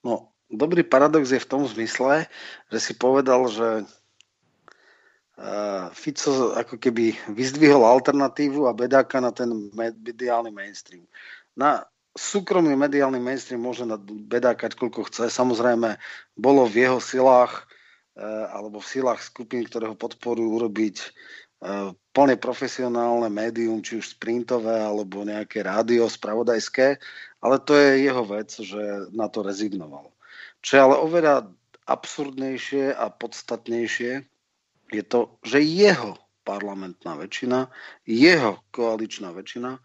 [0.00, 2.24] No, dobrý paradox je v tom zmysle,
[2.72, 3.84] že si povedal, že
[5.94, 11.06] Fico ako keby vyzdvihol alternatívu a Bedáka na ten mediálny mainstream.
[11.54, 11.86] Na
[12.18, 13.86] súkromný mediálny mainstream môže
[14.26, 15.30] bedákať koľko chce.
[15.30, 15.94] Samozrejme,
[16.34, 17.70] bolo v jeho silách
[18.18, 21.08] e, alebo v silách skupín, ktoré ho podporujú urobiť e,
[21.94, 26.98] plne profesionálne médium, či už sprintové alebo nejaké rádio spravodajské,
[27.38, 30.10] ale to je jeho vec, že na to rezignoval.
[30.66, 31.34] Čo je ale oveľa
[31.86, 34.26] absurdnejšie a podstatnejšie,
[34.92, 37.68] je to, že jeho parlamentná väčšina,
[38.08, 39.76] jeho koaličná väčšina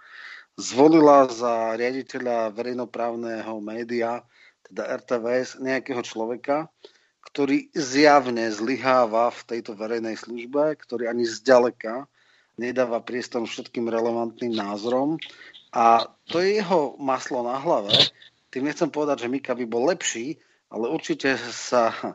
[0.55, 4.23] zvolila za riaditeľa verejnoprávneho média,
[4.71, 6.71] teda RTVS, nejakého človeka,
[7.23, 12.07] ktorý zjavne zlyháva v tejto verejnej službe, ktorý ani zďaleka
[12.55, 15.17] nedáva priestor všetkým relevantným názorom.
[15.73, 17.91] A to je jeho maslo na hlave.
[18.53, 20.37] Tým nechcem povedať, že Mika by bol lepší,
[20.73, 22.09] ale určite sa e,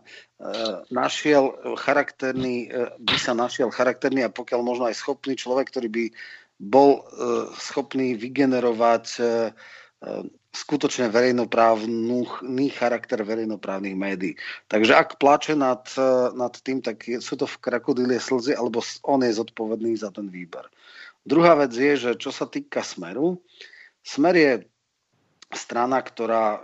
[0.91, 6.05] našiel charakterný, e, by sa našiel charakterný a pokiaľ možno aj schopný človek, ktorý by
[6.59, 7.01] bol e,
[7.55, 9.07] schopný vygenerovať
[10.55, 14.39] skutočne verejnoprávny charakter verejnoprávnych médií.
[14.71, 15.83] Takže ak plače nad,
[16.39, 20.71] nad tým, tak sú to v krokodílie slzy, alebo on je zodpovedný za ten výber.
[21.27, 23.43] Druhá vec je, že čo sa týka Smeru,
[24.07, 24.53] Smer je
[25.53, 26.61] strana, ktorá e,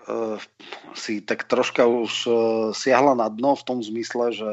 [0.92, 2.32] si tak troška už e,
[2.76, 4.50] siahla na dno v tom zmysle, že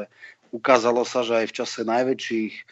[0.52, 2.64] ukázalo sa, že aj v čase najväčších e,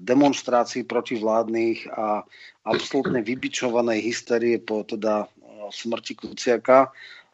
[0.00, 2.24] demonstrácií protivládnych a
[2.64, 5.28] absolútne vybičovanej hysterie po teda
[5.70, 7.25] smrti Kuciaka Eh,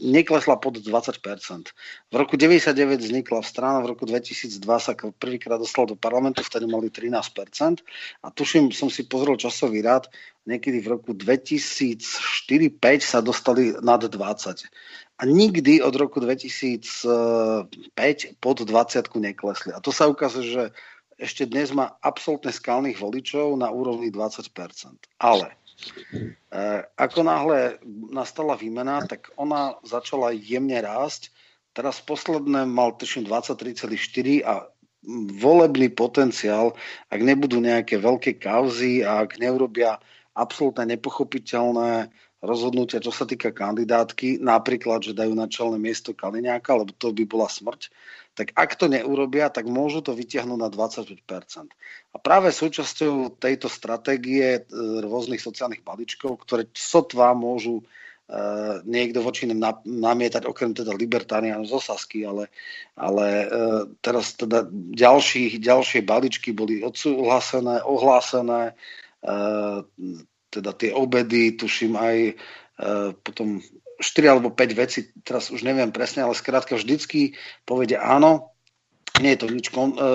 [0.00, 1.20] neklesla pod 20%.
[2.08, 6.64] V roku 99 vznikla v strana, v roku 2002 sa prvýkrát dostala do parlamentu, vtedy
[6.64, 7.84] mali 13%.
[8.24, 10.08] A tuším, som si pozrel časový rád,
[10.48, 14.64] niekedy v roku 2004-2005 sa dostali nad 20.
[15.20, 17.04] A nikdy od roku 2005
[18.40, 19.76] pod 20 neklesli.
[19.76, 20.64] A to sa ukazuje, že
[21.20, 24.48] ešte dnes má absolútne skalných voličov na úrovni 20%.
[25.20, 25.61] Ale Eh,
[26.96, 27.80] ako náhle
[28.12, 31.32] nastala výmena, tak ona začala jemne rásť.
[31.72, 34.68] Teraz posledné mal tuším 23,4 a
[35.40, 36.76] volebný potenciál,
[37.10, 39.98] ak nebudú nejaké veľké kauzy a ak neurobia
[40.36, 42.12] absolútne nepochopiteľné
[42.42, 47.22] rozhodnutia, čo sa týka kandidátky, napríklad, že dajú na čelné miesto Kaliňáka, lebo to by
[47.22, 47.88] bola smrť,
[48.34, 51.22] tak ak to neurobia, tak môžu to vytiahnuť na 25%.
[52.12, 54.60] A práve súčasťou tejto stratégie e,
[55.06, 57.84] rôznych sociálnych balíčkov, ktoré sotva môžu e,
[58.88, 62.50] niekto voči ním namietať, okrem teda libertánianov z Osasky, ale,
[62.98, 63.46] ale e,
[64.02, 68.74] teraz teda ďalší, ďalšie balíčky boli odsúhlasené, ohlásené,
[70.52, 72.32] teda tie obedy, tuším aj e,
[73.24, 73.64] potom
[74.02, 78.52] 4 alebo 5 veci, teraz už neviem presne, ale skrátka vždycky povedia áno,
[79.20, 80.12] nie je to nič kon, e,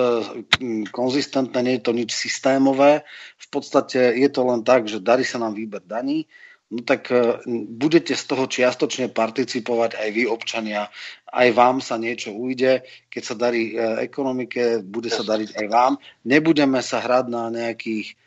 [0.92, 3.06] konzistentné, nie je to nič systémové.
[3.38, 6.26] V podstate je to len tak, že darí sa nám výber daní,
[6.68, 10.90] no tak e, budete z toho čiastočne participovať aj vy, občania.
[11.30, 12.82] Aj vám sa niečo ujde.
[13.08, 15.92] Keď sa darí e, ekonomike, bude sa dariť aj vám.
[16.26, 18.18] Nebudeme sa hrať na nejakých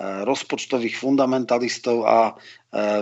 [0.00, 2.32] rozpočtových fundamentalistov a e,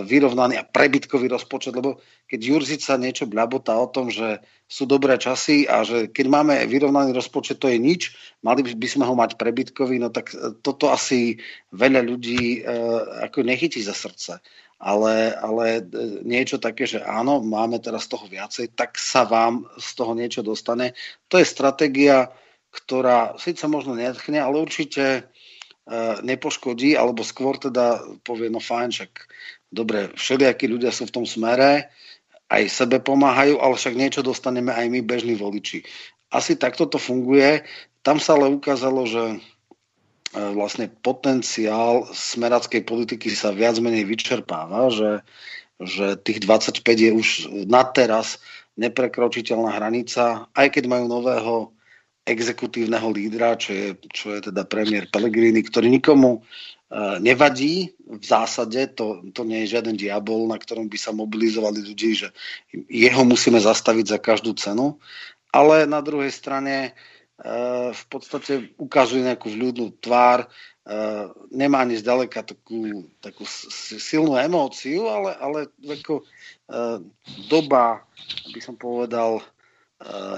[0.03, 5.63] vyrovnaný a prebytkový rozpočet, lebo keď Jurzica niečo bľabotá o tom, že sú dobré časy
[5.63, 9.95] a že keď máme vyrovnaný rozpočet, to je nič, mali by sme ho mať prebytkový,
[9.95, 11.39] no tak e, toto asi
[11.71, 12.67] veľa ľudí
[13.23, 14.43] ako nechytí za srdce.
[14.79, 15.83] Ale, ale
[16.23, 20.95] niečo také, že áno, máme teraz toho viacej, tak sa vám z toho niečo dostane.
[21.27, 22.31] To je stratégia,
[22.71, 25.38] ktorá síce možno netchne, ale určite E,
[26.21, 29.11] nepoškodí, alebo skôr teda povie, no fajn, však
[29.73, 31.89] dobre, všelijakí ľudia sú v tom smere,
[32.49, 35.85] aj sebe pomáhajú, ale však niečo dostaneme aj my, bežní voliči.
[36.33, 37.65] Asi takto to funguje.
[38.01, 39.37] Tam sa ale ukázalo, že e,
[40.33, 45.21] vlastne potenciál smerackej politiky sa viac menej vyčerpáva, že,
[45.77, 47.27] že tých 25 je už
[47.69, 48.41] na teraz
[48.81, 51.53] neprekročiteľná hranica, aj keď majú nového
[52.29, 57.89] exekutívneho lídra, čo je, čo je teda premiér Pellegrini, ktorý nikomu uh, nevadí.
[58.05, 62.29] V zásade, to, to nie je žiaden diabol, na ktorom by sa mobilizovali ľudí, že
[62.87, 65.01] jeho musíme zastaviť za každú cenu,
[65.49, 72.45] ale na druhej strane uh, v podstate ukazuje nejakú vľúdnu tvár, uh, nemá ani zďaleka
[72.45, 73.41] takú, takú
[73.97, 76.21] silnú emóciu, ale, ale ako,
[77.49, 78.05] doba,
[78.53, 79.41] by som povedal,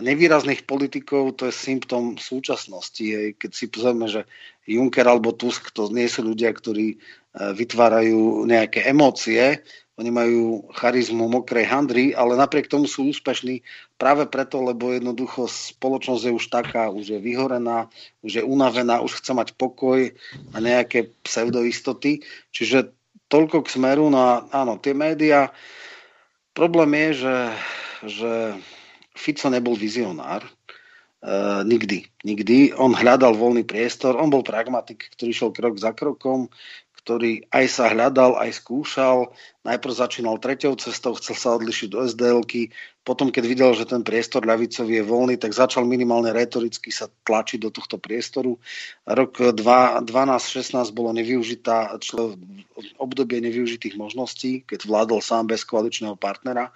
[0.01, 3.05] nevýrazných politikov, to je symptom súčasnosti.
[3.05, 3.37] Hej.
[3.37, 4.25] Keď si pozrieme, že
[4.65, 9.61] Juncker alebo Tusk to nie sú ľudia, ktorí eh, vytvárajú nejaké emócie,
[10.01, 13.61] oni majú charizmu mokrej handry, ale napriek tomu sú úspešní
[14.01, 17.85] práve preto, lebo jednoducho spoločnosť je už taká, už je vyhorená,
[18.25, 20.09] už je unavená, už chce mať pokoj
[20.55, 22.25] a nejaké pseudoistoty.
[22.49, 22.89] Čiže
[23.29, 24.09] toľko k smeru.
[24.09, 25.53] No áno, tie médiá,
[26.57, 27.37] problém je, že,
[28.09, 28.31] že
[29.21, 30.41] Fico nebol vizionár,
[31.21, 32.73] Uh, nikdy, nikdy.
[32.73, 36.49] On hľadal voľný priestor, on bol pragmatik, ktorý šiel krok za krokom,
[36.97, 39.29] ktorý aj sa hľadal, aj skúšal.
[39.61, 44.45] Najprv začínal treťou cestou, chcel sa odlišiť do SDLky, potom keď videl, že ten priestor
[44.45, 48.61] ľavicový je voľný, tak začal minimálne retoricky sa tlačiť do tohto priestoru.
[49.05, 51.97] Rok 12-16 bolo nevyužitá,
[53.01, 56.73] obdobie nevyužitých možností, keď vládol sám bez koaličného partnera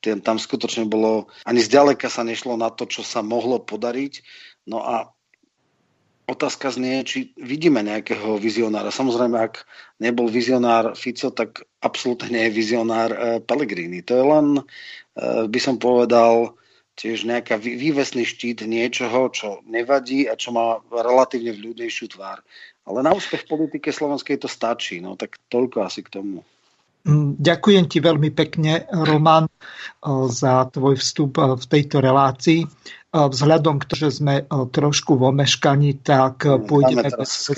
[0.00, 4.22] tam skutočne bolo, ani zďaleka sa nešlo na to, čo sa mohlo podariť.
[4.70, 5.10] No a
[6.26, 8.90] otázka znie, či vidíme nejakého vizionára.
[8.90, 9.66] Samozrejme, ak
[10.02, 14.02] nebol vizionár Fico, tak absolútne nie je vizionár e, Pellegrini.
[14.06, 14.62] To je len, e,
[15.46, 16.58] by som povedal,
[16.96, 22.40] tiež nejaká vývesný štít niečoho, čo nevadí a čo má relatívne vľúdnejšiu tvár.
[22.88, 24.98] Ale na úspech politike slovenskej to stačí.
[25.04, 26.40] No tak toľko asi k tomu.
[27.06, 29.46] Mm, ďakujem ti veľmi pekne, Roman,
[30.26, 32.66] za tvoj vstup v tejto relácii.
[33.14, 37.54] Vzhľadom k tomu, že sme trošku v omeškaní, tak mm, pôjdeme bez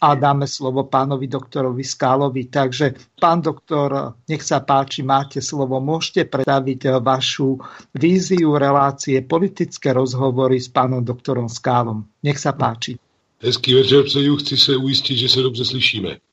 [0.00, 2.46] a dáme slovo pánovi doktorovi Skálovi.
[2.46, 5.82] Takže, pán doktor, nech sa páči, máte slovo.
[5.82, 7.58] Môžete predstaviť vašu
[7.98, 12.06] víziu relácie politické rozhovory s pánom doktorom Skálom.
[12.22, 12.98] Nech sa páči.
[13.38, 16.27] Hezký večer přeju, chci se ujistit, že se dobře slyšíme.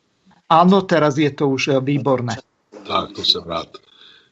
[0.50, 2.38] Áno, teraz je to už eh, výborné.
[2.88, 3.78] Tak, to jsem rád.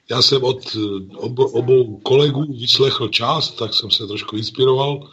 [0.09, 0.77] Já jsem od
[1.15, 5.09] obo, obou kolegů vyslechl část, tak jsem se trošku inspiroval.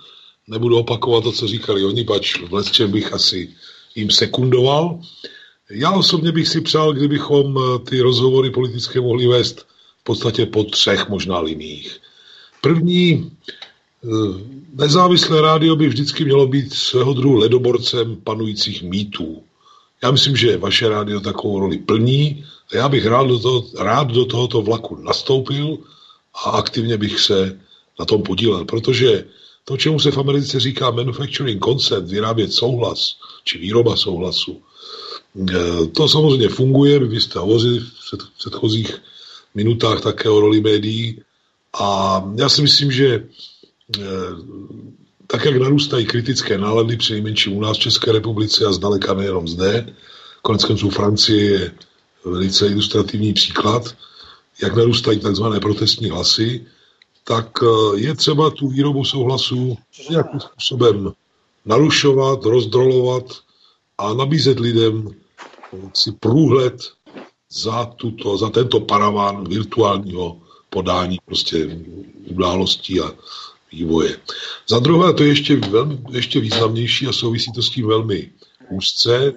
[0.49, 3.55] Nebudu opakovat to, co říkali oni, pač v čem bych asi
[3.95, 5.01] jim sekundoval.
[5.71, 9.67] Já osobně bych si přál, kdybychom eh, ty rozhovory politické mohli vést
[10.01, 12.01] v podstatě po třech možná liních.
[12.61, 13.33] První,
[14.73, 19.43] nezávislé rádio by vždycky mělo být svého druhu ledoborcem panujících mýtů.
[20.03, 24.09] Já myslím, že vaše rádio takovou roli plní a já bych rád do, toho, rád
[24.09, 25.79] do tohoto vlaku nastoupil
[26.35, 27.61] a aktivně bych se
[27.99, 29.25] na tom podílel, protože
[29.65, 34.63] to, čemu se v Americe říká manufacturing consent, vyrábět souhlas, či výroba souhlasu,
[35.95, 39.03] To samozřejmě funguje, vy jste hovořili v předchozích
[39.55, 41.23] minutách také o roli médií
[41.81, 43.29] a já si myslím, že
[45.31, 49.95] tak, jak narůstají kritické nálady, nejmenším u nás v České republice a zdaleka nejenom zde,
[50.43, 51.73] konec konců Francie je
[52.25, 53.95] velice ilustrativní příklad,
[54.63, 56.67] jak narůstají takzvané protestní hlasy,
[57.25, 57.59] tak
[57.95, 59.79] je třeba tu výrobu souhlasu
[60.11, 61.13] nějakým způsobem
[61.65, 63.25] narušovat, rozdrolovat
[63.99, 65.09] a nabízet lidem
[65.95, 66.83] si průhled
[67.51, 71.79] za, tuto, za tento paraván virtuálního podání prostě
[72.31, 73.13] událostí a
[73.73, 74.17] vývoje.
[74.69, 78.31] Za druhé, to je ještě, velmi, ještě významnější a souvisí to s tím velmi
[78.71, 79.33] úzce.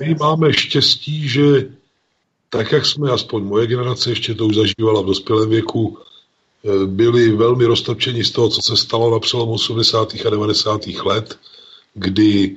[0.00, 1.68] My máme štěstí, že
[2.48, 5.98] tak, jak jsme, aspoň moje generace ještě to už zažívala v dospělém věku,
[6.64, 10.26] eh, byli velmi roztočeni z toho, co se stalo na přelomu 80.
[10.26, 10.86] a 90.
[11.04, 11.38] let,
[11.94, 12.56] kdy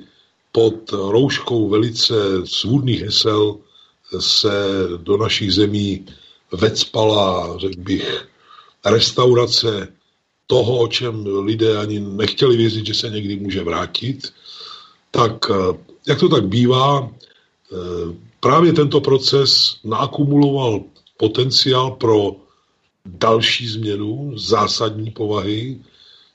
[0.52, 3.56] pod rouškou velice svůdných hesel
[4.18, 4.52] se
[4.96, 6.06] do našich zemí
[6.52, 8.28] vecpala, řekl bych,
[8.84, 9.88] restaurace
[10.46, 14.32] toho, o čem lidé ani nechtěli věřit, že se někdy může vrátit,
[15.10, 15.78] tak eh,
[16.08, 17.76] jak to tak bývá, eh,
[18.40, 20.80] právě tento proces naakumuloval
[21.16, 22.36] potenciál pro
[23.06, 25.80] další změnu zásadní povahy.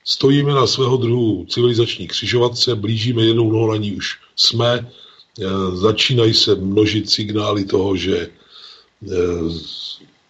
[0.03, 5.45] Stojíme na svého druhu civilizační křižovatce, blížíme jednou nohou na ní už jsme, eh,
[5.75, 8.29] začínají se množit signály toho, že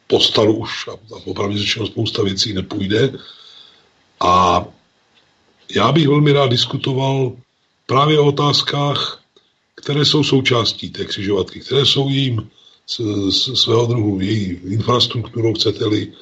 [0.07, 0.93] postaru už a
[1.25, 3.17] opravdu řečeno spousta věcí nepůjde.
[4.19, 4.65] A
[5.75, 7.31] já bych velmi rád diskutoval
[7.85, 9.23] právě o otázkách,
[9.75, 12.49] které jsou součástí té křižovatky, které jsou jím
[13.53, 16.13] svého druhu její infrastrukturou, chcete-li,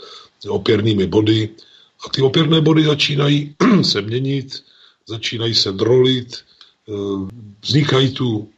[0.49, 1.49] opěrnými body.
[2.05, 4.63] A ty opěrné body začínají se měnit,
[5.07, 6.37] začínají se drolit,
[6.89, 6.93] eh,
[7.61, 8.49] vznikají tu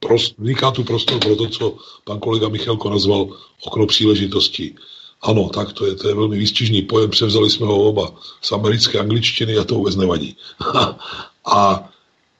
[0.00, 3.28] prost, vzniká tu prostor pro to, co pan kolega Michalko nazval
[3.60, 4.74] okno příležitosti.
[5.22, 8.98] Ano, tak to je, to je velmi výstižný pojem, převzali jsme ho oba z americké
[8.98, 10.36] angličtiny a to vůbec nevadí.
[11.46, 11.88] a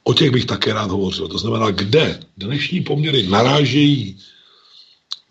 [0.03, 1.27] o těch bych také rád hovořil.
[1.27, 4.19] To znamená, kde dnešní poměry narážejí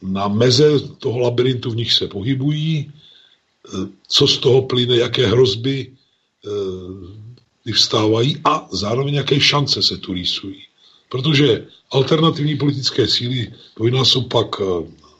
[0.02, 5.92] na meze toho labirintu, v nich se pohybují, eh, co z toho plyne, jaké hrozby
[7.66, 10.62] e, vstávají a zároveň jaké šance se tu rýsují.
[11.08, 13.52] Protože alternativní politické síly,
[14.02, 14.64] jsou pak eh,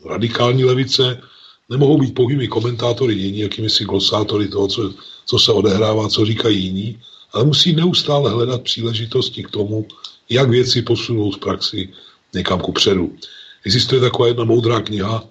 [0.08, 1.22] radikální levice,
[1.68, 4.94] nemohou být pouhými komentátory jiní, jakými si glosátory toho, co,
[5.26, 6.98] co se odehrává, co říkají jiní,
[7.32, 9.86] ale musí neustále hledat příležitosti k tomu,
[10.28, 11.88] jak věci posunou z praxi
[12.34, 13.16] někam ku předu.
[13.64, 15.24] Existuje taková jedna moudrá kniha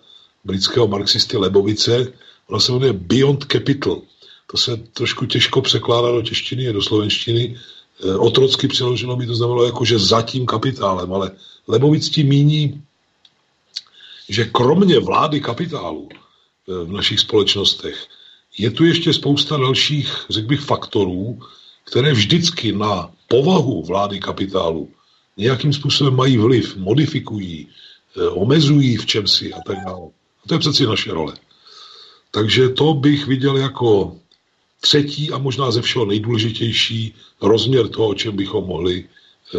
[0.43, 2.13] britského marxisty Lebovice,
[2.47, 4.01] ona se jmenuje Beyond Capital.
[4.51, 7.57] To se trošku těžko překládá do češtiny a do slovenštiny.
[8.03, 11.31] E, otrocky přeloženo by to znamenalo jako, že zatím kapitálem, ale
[11.67, 12.81] Lebovic tím míní,
[14.29, 16.09] že kromě vlády kapitálu
[16.83, 18.07] v našich společnostech.
[18.57, 21.39] Je tu ještě spousta dalších, řekl bych, faktorů,
[21.83, 24.89] které vždycky na povahu vlády kapitálu
[25.37, 27.67] nějakým způsobem mají vliv, modifikují,
[28.17, 30.07] eh, omezují v čemsi a tak dále.
[30.43, 31.33] A to je přeci naše role.
[32.31, 34.15] Takže to bych viděl jako
[34.79, 39.57] třetí a možná ze všeho nejdůležitější rozměr toho, o čem bychom mohli eh,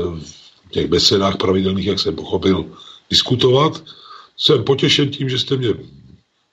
[0.66, 2.64] v těch besedách pravidelných, jak jsem pochopil,
[3.10, 3.84] diskutovat.
[4.36, 5.74] Jsem potěšen tím, že jste mě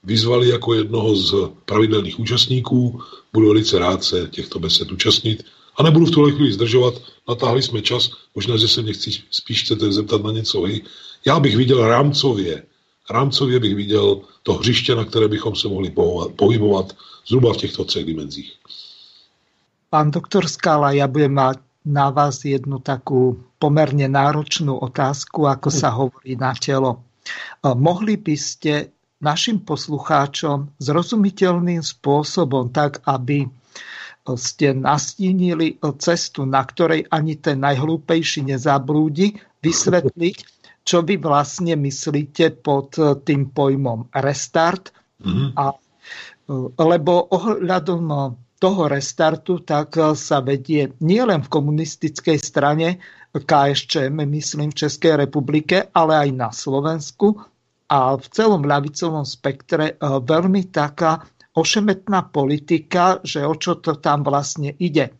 [0.09, 1.29] vyzvali jako jednoho z
[1.69, 3.01] pravidelných účastníků.
[3.33, 5.45] Budu velice rád se těchto besed účastnit
[5.77, 6.97] a nebudu v tuhle chvíli zdržovat.
[7.29, 10.81] Natáhli jsme čas, možná, že se mě chci, spíš chcete zeptat na něco vy.
[11.21, 12.63] Já bych viděl rámcově,
[13.09, 15.93] rámcově bych viděl to hřiště, na které bychom se mohli
[16.35, 16.97] pohybovat
[17.27, 18.53] zhruba v těchto třech dimenzích.
[19.89, 25.89] Pán doktor Skala, ja budem mať na vás jednu takú pomerne náročnú otázku, ako sa
[25.89, 27.01] hovorí na telo.
[27.65, 33.51] Mohli by ste našim poslucháčom zrozumiteľným spôsobom, tak aby
[34.39, 40.37] ste nastínili cestu, na ktorej ani ten najhlúpejší nezablúdi, vysvetliť,
[40.85, 42.95] čo vy vlastne myslíte pod
[43.25, 44.95] tým pojmom restart.
[45.19, 45.49] Mm-hmm.
[45.57, 45.65] A,
[46.79, 48.03] lebo ohľadom
[48.59, 53.03] toho restartu tak sa vedie nielen v komunistickej strane
[53.33, 57.39] KSČM, myslím v Českej republike, ale aj na Slovensku,
[57.89, 61.25] a v celom ľavicovom spektre e, veľmi taká
[61.57, 65.11] ošemetná politika, že o čo to tam vlastne ide.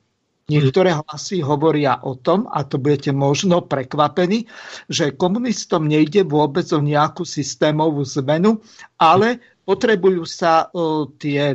[0.50, 4.50] Niektoré hlasy hovoria o tom, a to budete možno prekvapení,
[4.90, 8.58] že komunistom nejde vôbec o nejakú systémovú zmenu,
[8.98, 11.54] ale potrebujú sa uh, tie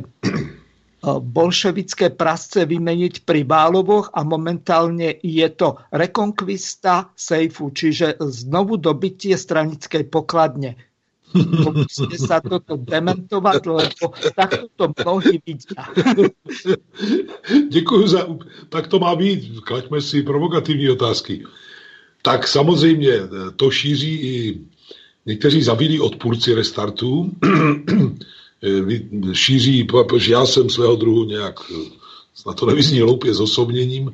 [1.04, 10.08] bolševické prasce vymeniť pri Bálovoch a momentálne je to rekonkvista sejfu, čiže znovu dobitie stranickej
[10.08, 10.80] pokladne.
[11.74, 14.06] Musíte sa toto dementovať, lebo
[14.38, 15.82] takto to mnohí vidia.
[17.68, 18.26] Děkuji za...
[18.68, 19.60] Tak to má být.
[19.60, 21.44] Klaďme si provokativní otázky.
[22.22, 23.12] Tak samozřejmě
[23.56, 24.60] to šíří i
[25.26, 27.32] někteří zavílí odpůrci restartu.
[29.32, 31.60] šíří, protože já jsem svého druhu nějak,
[32.46, 34.12] na to nevyzní hloupě, zosobněním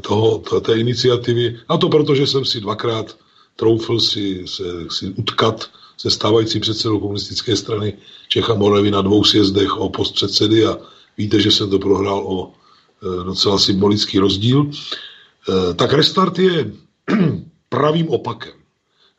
[0.00, 1.60] toho, té iniciativy.
[1.68, 3.16] A to proto, že jsem si dvakrát
[3.56, 5.70] troufl si, se, si utkat
[6.02, 7.94] se stávající předsedou komunistické strany
[8.28, 10.78] Čecha Moravy na dvou sjezdech o post předsedy a
[11.18, 14.70] víte, že jsem to prohrál o e, docela symbolický rozdíl.
[14.70, 16.72] E, tak restart je
[17.68, 18.52] pravým opakem.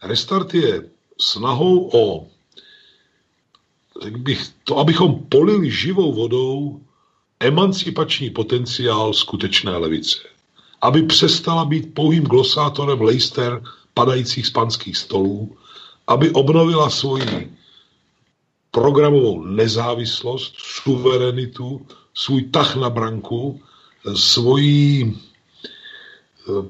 [0.03, 0.89] Restart je
[1.21, 2.27] snahou o
[4.17, 6.81] bych, to, abychom polili živou vodou
[7.39, 10.19] emancipační potenciál skutečné levice.
[10.81, 15.57] Aby přestala být pouhým glosátorem lejster padajících z panských stolů
[16.07, 17.51] aby obnovila svoji
[18.71, 23.61] programovou nezávislost, suverenitu, svůj tah na branku,
[24.15, 25.13] svoji
[26.49, 26.69] eh,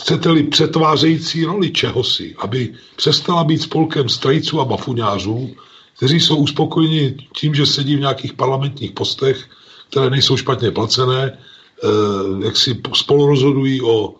[0.00, 5.50] chcete-li přetvářející roli čehosi, aby přestala být spolkem strejců a bafuňářů,
[5.96, 9.48] kteří jsou uspokojeni tím, že sedí v nějakých parlamentních postech,
[9.90, 14.14] které nejsou špatně placené, eh, jak si spolu rozhodují o,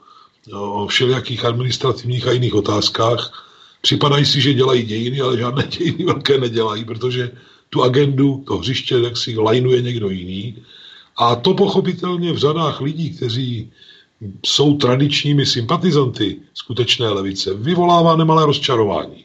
[0.53, 3.50] o všelijakých administrativních a jiných otázkách
[3.81, 7.31] Připadají si, že dělají dějiny, ale žádné dějiny velké nedělají, protože
[7.71, 10.57] tu agendu, to hřiště, tak si lajnuje někdo jiný.
[11.17, 13.73] A to pochopitelně v řadách lidí, kteří
[14.47, 19.25] jsou tradičními sympatizanty skutečné levice, vyvolává nemalé rozčarování.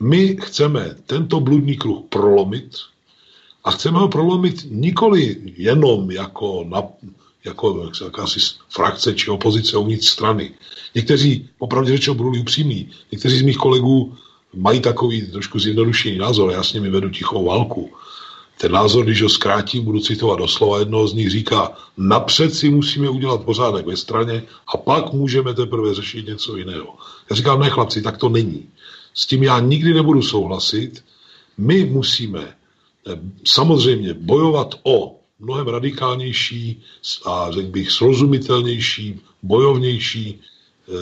[0.00, 2.76] My chceme tento bludný kruh prolomit
[3.64, 6.82] a chceme ho prolomit nikoli jenom jako na,
[7.44, 10.54] jako jakási frakce či opozice uvnitř strany.
[10.94, 14.16] Někteří, popravdě řečeno, budou upřímní, někteří z mých kolegů
[14.54, 17.92] mají takový trošku zjednodušený názor, já s nimi vedu tichou válku.
[18.58, 23.08] Ten názor, když ho zkrátím, budu citovat doslova, jednoho z nich říká, napřed si musíme
[23.08, 24.42] udělat pořádek ve straně
[24.74, 26.94] a pak můžeme teprve řešit něco jiného.
[27.30, 28.68] Já říkám, ne chlapci, tak to není.
[29.14, 31.04] S tím já nikdy nebudu souhlasit.
[31.58, 36.82] My musíme eh, samozřejmě bojovat o mnohem radikálnější
[37.26, 40.40] a řekl bych srozumitelnější, bojovnější,
[40.88, 40.92] eh,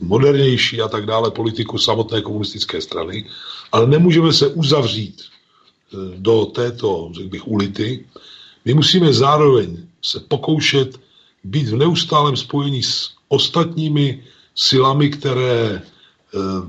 [0.00, 3.26] modernější a tak dále politiku samotné komunistické strany,
[3.72, 8.06] ale nemůžeme se uzavřít eh, do této, řekl bych, ulity.
[8.64, 11.00] My musíme zároveň se pokoušet
[11.44, 15.82] být v neustálém spojení s ostatními silami, které eh,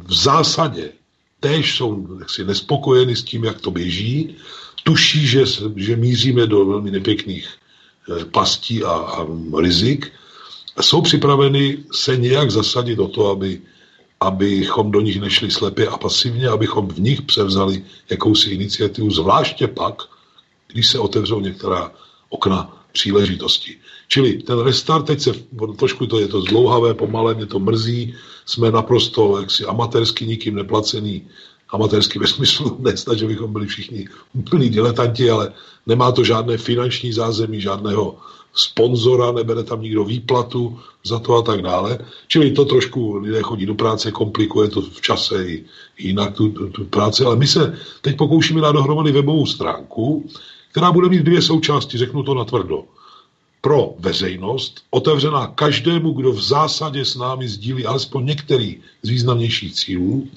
[0.05, 0.91] v zásadě
[1.39, 2.07] též jsou
[2.43, 4.35] nespokojeny s tím, jak to běží
[4.83, 5.43] tuší, že,
[5.75, 9.27] že míříme do velmi nepěkných eh, pastí a, a
[9.59, 10.11] rizik,
[10.81, 13.61] jsou připraveni se nějak zasadit o to, aby,
[14.19, 20.03] abychom do nich nešli slepě a pasivně, abychom v nich převzali jakousi iniciativu, zvláště pak,
[20.67, 21.91] když se otevřou některá
[22.29, 23.77] okna příležitosti.
[24.07, 25.31] Čili ten restart, teď se
[25.77, 28.13] trošku to je to zdlouhavé, pomalé, mě to mrzí,
[28.45, 31.27] jsme naprosto jaksi amatérsky nikým neplacený
[31.73, 35.53] amatérsky ve smyslu, nesnad, že bychom byli všichni úplní diletanti, ale
[35.87, 38.17] nemá to žádné finanční zázemí, žádného
[38.53, 41.99] sponzora, nebere tam nikdo výplatu za to a tak dále.
[42.27, 45.65] Čili to trošku lidé chodí do práce, komplikuje to v čase i
[45.97, 50.29] jinak tu, tu, tu práci, ale my se teď pokoušíme dát dohromady webovou stránku,
[50.71, 52.83] která bude mít dvě součásti, řeknu to natvrdo.
[53.61, 60.27] Pro veřejnost, otevřená každému, kdo v zásadě s námi sdílí alespoň některý z významnějších cílů,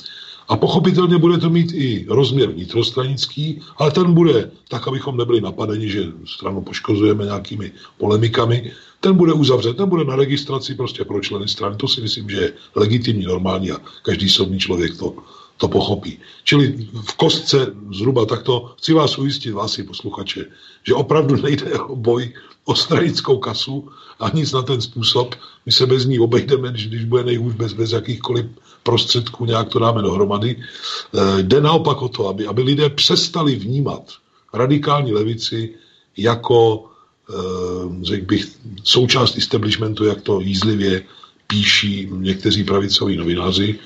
[0.49, 5.89] a pochopitelně bude to mít i rozměr vnitrostranický, ale ten bude tak, abychom nebyli napadeni,
[5.91, 8.73] že stranu poškozujeme nějakými polemikami.
[9.01, 11.77] Ten bude uzavřen, ten bude na registraci prostě pro členy strany.
[11.77, 15.17] To si myslím, že je legitimní, normální a každý soudný člověk to,
[15.57, 16.19] to pochopí.
[16.45, 20.45] Čili v kostce zhruba takto chci vás ujistit, vás posluchače,
[20.83, 22.33] že opravdu nejde o boj
[22.67, 23.89] o stranickou kasu
[24.21, 25.35] a nic na ten způsob.
[25.67, 28.47] My se bez ní obejdeme, když, když bude nejhůř bez, bez jakýchkoliv
[28.83, 30.57] prostředků, nějak to dáme dohromady.
[30.57, 34.13] E, jde naopak o to, aby, aby lidé přestali vnímat
[34.55, 35.75] radikální levici
[36.17, 36.85] jako,
[37.31, 38.47] e, řekl bych,
[38.85, 41.03] součást establishmentu, jak to jízlivě
[41.47, 43.79] píší někteří pravicoví novináři,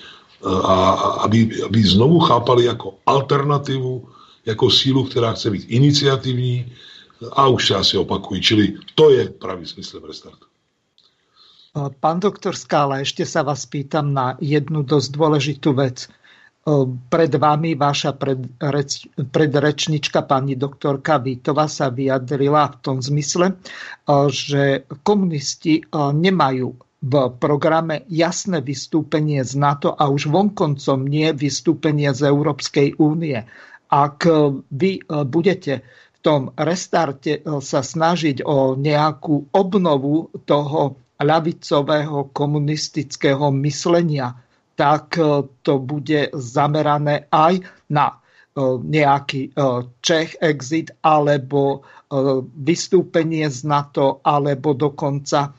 [0.45, 0.85] a
[1.29, 4.09] aby, aby znovu chápali jako alternativu,
[4.47, 6.73] jako sílu, která chce být iniciativní
[7.33, 8.41] a už se asi opakují.
[8.41, 10.47] Čili to je pravý smysl restartu.
[12.01, 16.11] Pán doktor Skála, ešte sa vás pýtam na jednu dosť dôležitú vec.
[17.09, 23.57] pred vami vaša predreč, predrečnička pani doktorka Vítova sa vyjadrila v tom zmysle,
[24.29, 32.28] že komunisti nemajú v programe jasné vystúpenie z NATO a už vonkoncom nie vystúpenie z
[32.28, 33.40] Európskej únie.
[33.89, 34.28] Ak
[34.68, 35.81] vy budete
[36.14, 44.36] v tom restarte sa snažiť o nejakú obnovu toho ľavicového komunistického myslenia,
[44.74, 47.60] tak e, to bude zamerané aj
[47.93, 48.16] na e,
[48.81, 49.60] nejaký e,
[50.01, 51.85] Čech exit alebo
[52.59, 55.55] vystúpenie z NATO alebo dokonca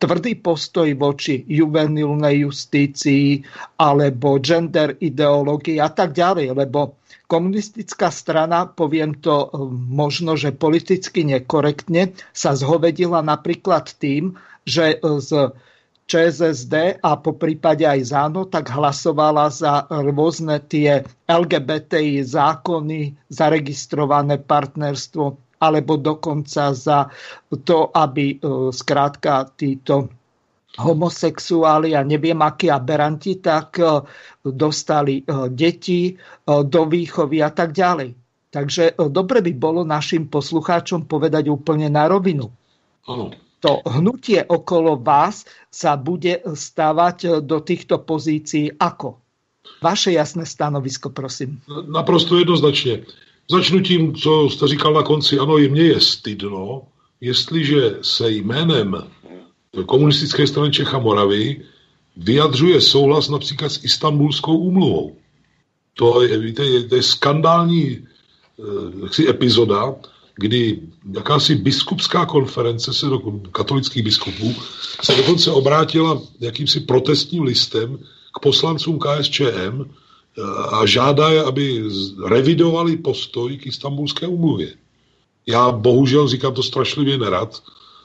[0.00, 3.44] tvrdý postoj voči juvenilnej justícii
[3.76, 6.96] alebo gender ideológii a tak ďalej, lebo
[7.28, 15.54] komunistická strana, poviem to možno, že politicky nekorektne, sa zhovedila napríklad tým, že z
[16.10, 25.38] ČSSD a po prípade aj ZANO, tak hlasovala za rôzne tie LGBTI zákony, zaregistrované partnerstvo,
[25.60, 27.12] alebo dokonca za
[27.64, 28.36] to, aby e,
[28.72, 30.08] skrátka títo
[30.80, 34.00] homosexuáli a neviem akí aberanti, tak e,
[34.40, 36.16] dostali e, deti
[36.48, 38.16] do výchovy a tak ďalej.
[38.50, 42.50] Takže dobre by bolo našim poslucháčom povedať úplne na rovinu.
[43.06, 43.30] Ano
[43.60, 49.20] to hnutie okolo vás sa bude stávať do týchto pozícií ako?
[49.84, 51.60] Vaše jasné stanovisko, prosím.
[51.88, 53.04] Naprosto jednoznačně.
[53.50, 55.38] Začnu tím, co jste říkal na konci.
[55.38, 56.82] Ano, i mně je stydno,
[57.20, 58.96] jestliže se jménem
[59.86, 61.60] komunistické strany Čecha Moravy
[62.16, 65.16] vyjadřuje souhlas například s istambulskou úmluvou.
[65.94, 67.98] To je, víte, je, to je skandální
[69.18, 69.94] eh, epizoda,
[70.34, 70.80] kdy
[71.14, 73.18] jakási biskupská konference se do
[73.52, 74.54] katolických biskupů
[75.02, 77.98] se dokonce obrátila jakýmsi protestním listem
[78.34, 79.84] k poslancům KSČM
[80.70, 81.84] a žádá je, aby
[82.26, 84.74] revidovali postoj k istambulské umluvě.
[85.46, 87.62] Já bohužel říkám to strašlivě nerad,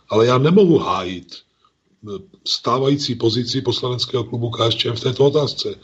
[0.10, 2.12] ale já nemohu hájit eh,
[2.48, 5.76] stávající pozici poslaneckého klubu KSČM v této otázce.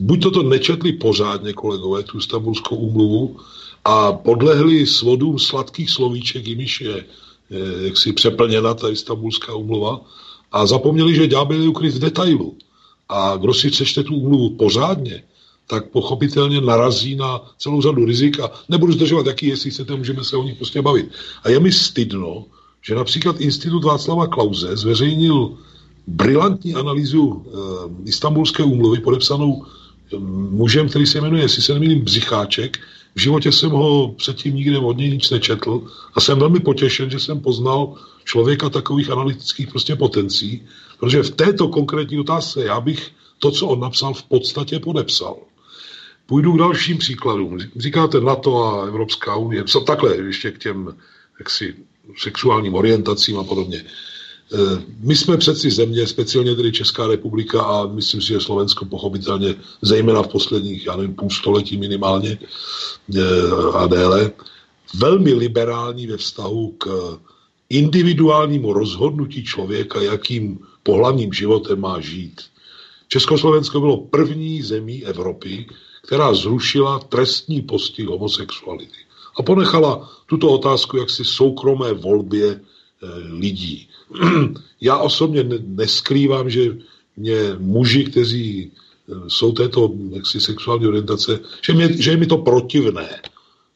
[0.00, 3.36] Buď toto nečetli pořádně kolegové, tu istambulskou úmluvu,
[3.86, 7.04] a podlehli svodům sladkých slovíček, jimiž je
[7.84, 10.00] jaksi přeplněna ta istambulská umluva
[10.52, 12.56] a zapomněli, že ďábel je ukryt v detailu.
[13.08, 15.22] A kdo si přečte tu umluvu pořádně,
[15.66, 20.36] tak pochopitelně narazí na celou řadu rizik a nebudu zdržovat, jaký jestli chcete, můžeme se
[20.36, 21.10] o nich prostě bavit.
[21.42, 22.44] A je mi stydno,
[22.82, 25.56] že například Institut Václava Klauze zveřejnil
[26.06, 27.50] brilantní analýzu e,
[28.08, 30.18] istambulské úmluvy podepsanou e,
[30.50, 32.78] mužem, který se jmenuje, jestli se nemýlím, Břicháček,
[33.14, 35.82] v životě jsem ho předtím nikde od něj nic nečetl
[36.14, 37.94] a jsem velmi potěšen, že jsem poznal
[38.24, 40.62] člověka takových analytických prostě potencí,
[41.00, 45.36] protože v této konkrétní otázce já bych to, co on napsal, v podstatě podepsal.
[46.26, 47.58] Půjdu k dalším příkladům.
[47.76, 49.64] Říkáte NATO a Evropská unie.
[49.86, 50.96] Takhle ještě k těm
[51.38, 51.74] jaksi,
[52.18, 53.84] sexuálním orientacím a podobně.
[54.54, 59.54] Eh, my jsme přeci země, speciálně tedy Česká republika a myslím si, že Slovensko pochopitelně,
[59.82, 62.38] zejména v posledních, já nevím, půl století minimálně
[63.16, 63.22] eh,
[63.74, 64.30] a déle,
[64.94, 67.18] velmi liberální ve vztahu k
[67.70, 72.40] individuálnímu rozhodnutí člověka, jakým pohlavním životem má žít.
[73.08, 75.66] Československo bylo první zemí Evropy,
[76.06, 78.98] která zrušila trestní postih homosexuality
[79.38, 82.60] a ponechala tuto otázku jaksi soukromé volbě e,
[83.30, 83.88] lidí.
[84.80, 86.76] Já osobně neskrývám, že
[87.16, 92.38] mě muži, kteří eh, jsou této jaksi, sexuální orientace, že, mě, že je mi to
[92.38, 93.20] protivné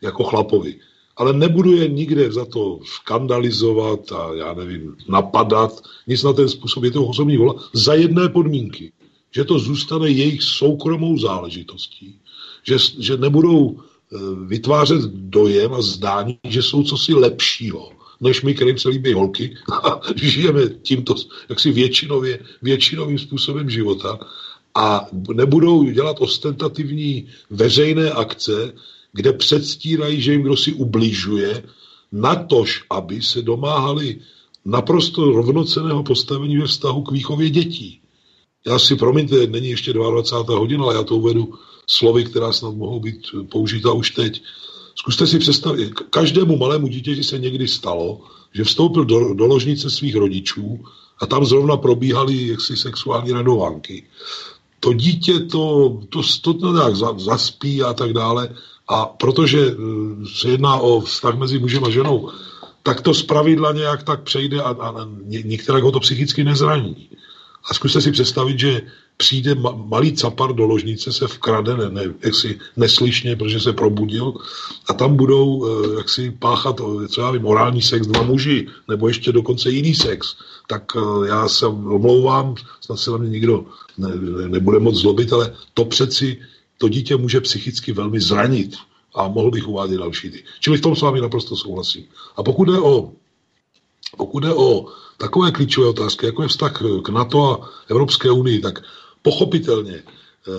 [0.03, 0.77] jako chlapovi.
[1.17, 6.85] Ale nebudu je nikde za to skandalizovat a já nevím, napadat, nic na ten způsob,
[6.85, 8.93] je to osobní vola, za jedné podmínky,
[9.35, 12.17] že to zůstane jejich soukromou záležitostí,
[12.63, 18.79] že, že nebudou eh, vytvářet dojem a zdání, že jsou cosi lepšího než my, kterým
[18.79, 21.15] se líbí holky a žijeme tímto
[21.49, 24.19] jaksi většinově, většinovým způsobem života
[24.75, 28.73] a nebudou dělat ostentativní veřejné akce,
[29.13, 31.63] kde předstírají, že jim kdo si ubližuje,
[32.13, 34.21] natož, aby se domáhali
[34.65, 38.01] naprosto rovnoceného postavení ve vztahu k výchově dětí.
[38.67, 40.59] Já si, promiňte, není ještě 22.
[40.59, 41.55] hodina, ale já to uvedu
[41.91, 44.43] slovy, která snad mohou být použita už teď.
[44.95, 48.21] Zkuste si představit, každému malému dítěti se někdy stalo,
[48.55, 50.85] že vstoupil do, do ložnice svých rodičů
[51.21, 54.05] a tam zrovna probíhaly jaksi sexuální radovánky.
[54.81, 58.55] To dítě to, to, to, to nějak zaspí a tak dále
[58.89, 59.75] a protože eh,
[60.35, 62.31] se jedná o vztah mezi mužem a ženou,
[62.83, 67.09] tak to zpravidla nějak tak přejde a, a některá ho to psychicky nezraní.
[67.71, 68.83] A zkuste si představit, že
[69.21, 74.35] přijde ma, malý capar do ložnice, se vkrade, ne, ne, jaksi neslyšně, protože se probudil
[74.89, 79.33] a tam budou eh, jaksi páchat, co já vím, morální sex dva muži, nebo ještě
[79.33, 80.37] dokonce jiný sex,
[80.69, 83.65] tak eh, já se omlouvám, snad se na mě nikdo
[83.99, 86.41] ne, ne, nebude moc zlobit, ale to přeci
[86.79, 88.77] to dítě může psychicky velmi zranit
[89.15, 90.45] a mohl bych uvádět další ty.
[90.61, 92.05] Čili v tom s vámi naprosto souhlasím.
[92.37, 93.13] A pokud jde o,
[94.17, 94.87] pokud jde o
[95.17, 96.73] takové klíčové otázky, jako je vztah
[97.05, 98.81] k NATO a Evropské unii, tak
[99.23, 100.53] pochopitelně eh,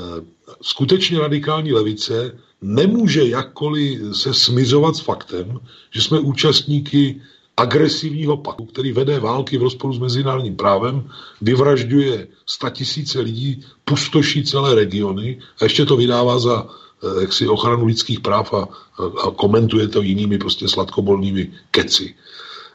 [0.61, 5.59] skutečně radikální levice nemůže jakkoliv se smizovat s faktem,
[5.91, 7.21] že jsme účastníky
[7.57, 11.09] agresivního paktu, který vede války v rozporu s mezinárodním právem,
[11.41, 12.27] vyvražďuje
[12.69, 18.53] tisíce lidí, pustoší celé regiony a ještě to vydává za eh, jaksi ochranu lidských práv
[18.53, 18.67] a,
[18.97, 22.15] a komentuje to jinými prostě sladkobolnými keci.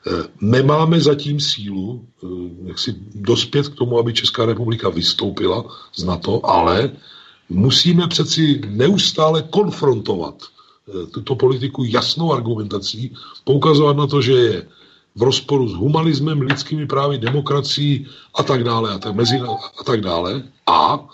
[0.07, 2.27] Eh, nemáme zatím sílu eh,
[2.65, 5.65] jak si dospět k tomu, aby Česká republika vystoupila
[5.95, 6.91] z NATO, ale
[7.49, 13.15] musíme přeci neustále konfrontovat eh, tuto politiku jasnou argumentací,
[13.45, 14.67] poukazovat na to, že je
[15.17, 19.41] v rozporu s humanismem, lidskými právy, demokracií a tak dále a tak, mezi,
[19.81, 20.43] a tak dále.
[20.67, 21.09] A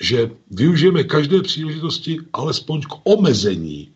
[0.00, 3.88] že využijeme každé příležitosti alespoň k omezení,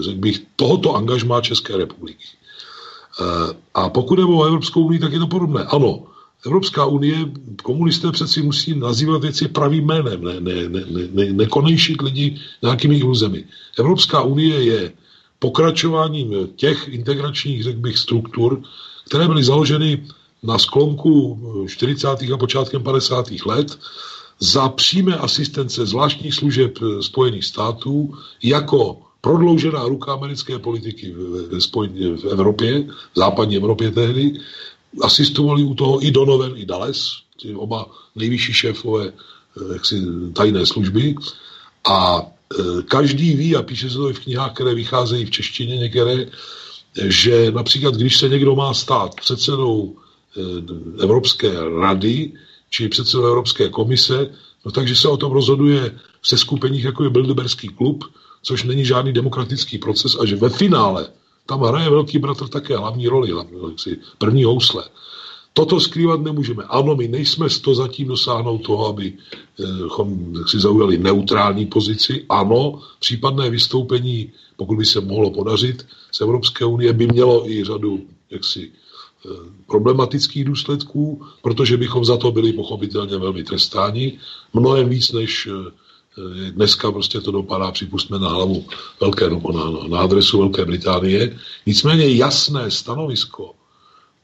[0.00, 2.24] řekl bych, tohoto angažmá České republiky.
[3.20, 5.64] Eh, a pokud je o Evropskou unii, tak je to podobné.
[5.64, 6.02] Ano,
[6.46, 7.16] Evropská unie,
[7.62, 10.80] komunisté přeci musí nazývat věci pravým jménem, ne, ne, ne,
[11.12, 13.44] ne, nekonejšit lidi nějakými iluzemi.
[13.78, 14.92] Evropská unie je
[15.38, 18.62] pokračováním těch integračních, řekl bych, struktur,
[19.06, 20.06] které byly založeny
[20.42, 21.38] na sklonku
[21.68, 22.08] 40.
[22.34, 23.26] a počátkem 50.
[23.46, 23.78] let
[24.40, 32.24] za přímé asistence zvláštních služeb Spojených států jako prodloužená ruka americké politiky v, v, v
[32.24, 34.36] Evropě, v západní Evropě tehdy.
[35.00, 37.24] Asistovali u toho i Donovan, i Dales,
[37.56, 37.86] oba
[38.16, 40.02] nejvyšší šéfové eh, jaksi,
[40.32, 41.14] tajné služby.
[41.88, 45.76] A e, každý ví, a píše se to i v knihách, které vycházejí v češtině
[45.76, 46.26] některé,
[47.08, 52.32] že například, když se někdo má stát předsedou e, Evropské rady,
[52.70, 54.30] či předsedou Evropské komise,
[54.64, 58.04] no takže se o tom rozhoduje v seskupeních, jako je Bilderberský klub,
[58.44, 61.08] což není žádný demokratický proces a že ve finále
[61.46, 63.32] tam hraje velký bratr také hlavní roli,
[64.18, 64.84] první housle.
[65.52, 66.64] Toto skrývat nemůžeme.
[66.64, 72.24] Ano, my nejsme z to zatím dosáhnout toho, abychom si zaujali neutrální pozici.
[72.28, 78.00] Ano, případné vystoupení, pokud by se mohlo podařit z Evropské unie, by mělo i řadu
[78.30, 79.28] jaksi, eh,
[79.66, 84.18] problematických důsledků, protože bychom za to byli pochopitelně velmi trestáni,
[84.52, 85.83] mnohem víc než eh, Eh,
[86.50, 88.64] dneska prostě to dopadá, připustme, na hlavu
[89.00, 91.38] velké, no, na, na adresu Velké Británie.
[91.66, 93.54] Nicméně jasné stanovisko,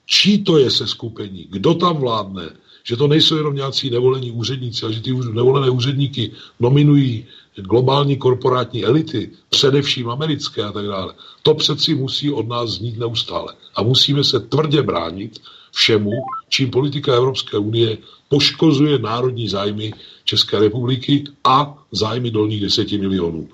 [0.07, 2.51] čí to je se skupení, kdo tam vládne,
[2.85, 7.27] že to nejsou jenom nějací nevolení úředníci, ale že ty nevolené úředníky nominují
[7.57, 11.15] globální korporátní elity, především americké a tak dále.
[11.43, 13.55] To přeci musí od nás znít neustále.
[13.75, 15.41] A musíme se tvrdě bránit
[15.71, 16.11] všemu,
[16.49, 17.99] čím politika Evropské unie
[18.31, 19.93] poškozuje národní zájmy
[20.25, 23.49] České republiky a zájmy dolních deseti milionů.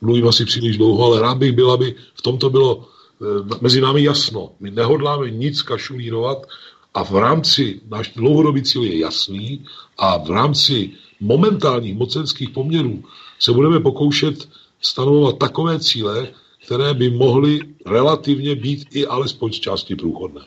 [0.00, 4.02] Mluvím asi příliš dlouho, ale rád bych byl, aby v tomto bylo e, mezi námi
[4.02, 4.50] jasno.
[4.60, 6.46] My nehodláme nic kašulírovat
[6.94, 9.66] a v rámci, náš dlouhodobý cíl je jasný
[9.98, 10.90] a v rámci
[11.20, 13.04] momentálních mocenských poměrů
[13.38, 14.48] se budeme pokoušet
[14.80, 16.28] stanovovat takové cíle,
[16.66, 20.40] které by mohly relativně být i alespoň z části průchodné.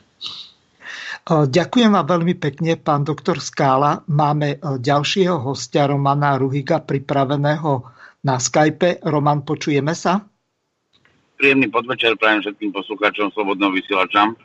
[1.24, 4.04] Ďakujem vám veľmi pekne, pán doktor Skála.
[4.12, 7.88] Máme ďalšieho hostia, Romana Ruhiga, pripraveného
[8.28, 9.00] na Skype.
[9.08, 10.28] Roman, počujeme sa?
[11.40, 14.36] Príjemný podvečer prajem všetkým poslucháčom Slobodného vysielača.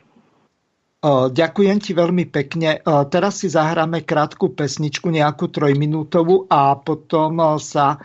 [1.31, 2.83] Ďakujem ti veľmi pekne.
[2.83, 8.03] Teraz si zahráme krátku pesničku, nejakú trojminútovú a potom sa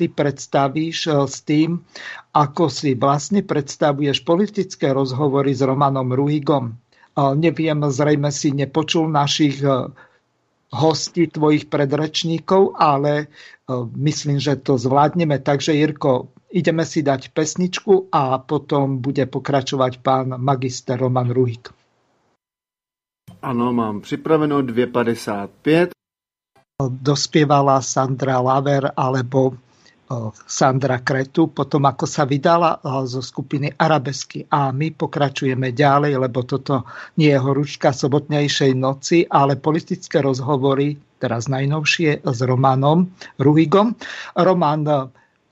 [0.00, 1.84] ty predstavíš s tým,
[2.32, 6.76] ako si vlastne predstavuješ politické rozhovory s Romanom Ruhigom.
[7.16, 9.68] Neviem, zrejme si nepočul našich e,
[10.72, 13.26] hostí, tvojich predrečníkov, ale e,
[14.00, 15.36] myslím, že to zvládneme.
[15.44, 21.68] Takže Jirko, ideme si dať pesničku a potom bude pokračovať pán magister Roman Ruhik.
[23.42, 25.92] Ano, mám připraveno 2.55.
[26.88, 29.52] Dospievala Sandra Laver alebo
[30.46, 34.44] Sandra Kretu, potom ako sa vydala zo skupiny Arabesky.
[34.48, 36.84] A my pokračujeme ďalej, lebo toto
[37.16, 43.94] nie je horúčka sobotnejšej noci, ale politické rozhovory, teraz najnovšie s Romanom Ruhigom.
[44.34, 44.82] Roman,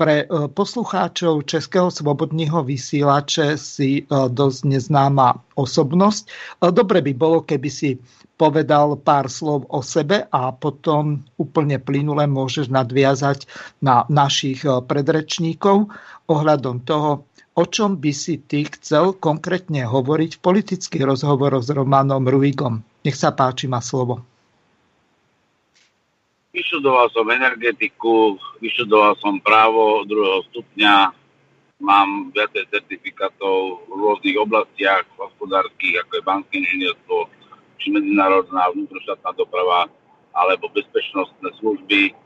[0.01, 0.24] pre
[0.56, 6.32] poslucháčov Českého svobodného vysielače si dosť neznáma osobnosť.
[6.72, 8.01] Dobre by bolo, keby si
[8.40, 13.44] povedal pár slov o sebe a potom úplne plynule môžeš nadviazať
[13.85, 15.93] na našich predrečníkov
[16.32, 22.24] ohľadom toho, o čom by si ty chcel konkrétne hovoriť v politických rozhovoroch s Romanom
[22.24, 22.81] Ruigom.
[23.05, 24.24] Nech sa páči, má slovo.
[26.51, 31.14] Vyštudoval som energetiku, vyštudoval som právo druhého stupňa,
[31.78, 37.16] mám viacej certifikátov v rôznych oblastiach hospodárskych, ako je banské inžinierstvo,
[37.78, 39.86] či medzinárodná vnútroštátna doprava,
[40.35, 42.18] alebo bezpečnostné služby.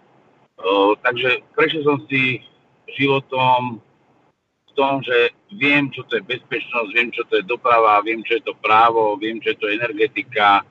[0.57, 2.41] O, takže prešiel som si
[2.97, 3.85] životom
[4.67, 8.41] v tom, že viem, čo to je bezpečnosť, viem, čo to je doprava, viem, čo
[8.41, 10.65] je to právo, viem, čo je to energetika,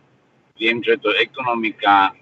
[0.57, 2.17] viem, čo je to ekonomika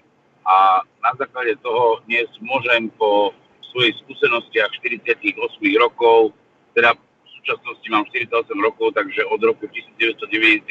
[0.46, 3.34] a na základe toho dnes môžem po
[3.72, 5.38] svojich skúsenostiach 48
[5.80, 6.34] rokov,
[6.74, 10.68] teda v súčasnosti mám 48 rokov, takže od roku 1990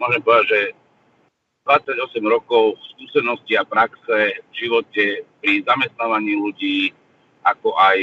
[0.00, 0.60] môžem povedať, že
[1.66, 5.04] 28 rokov skúsenosti a praxe v živote
[5.38, 6.90] pri zamestnávaní ľudí,
[7.46, 7.98] ako aj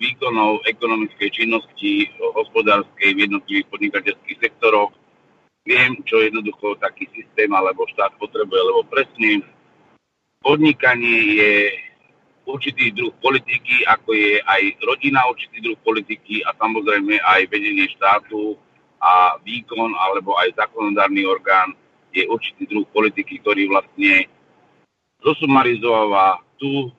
[0.00, 4.92] výkonov ekonomickej činnosti hospodárskej v jednotlivých podnikateľských sektoroch.
[5.68, 9.44] Viem, čo jednoducho taký systém alebo štát potrebuje, lebo presne
[10.40, 11.52] podnikanie je
[12.48, 18.56] určitý druh politiky, ako je aj rodina určitý druh politiky a samozrejme aj vedenie štátu
[19.00, 21.76] a výkon alebo aj zákonodárny orgán
[22.10, 24.26] je určitý druh politiky, ktorý vlastne
[25.22, 26.90] zosumarizováva tú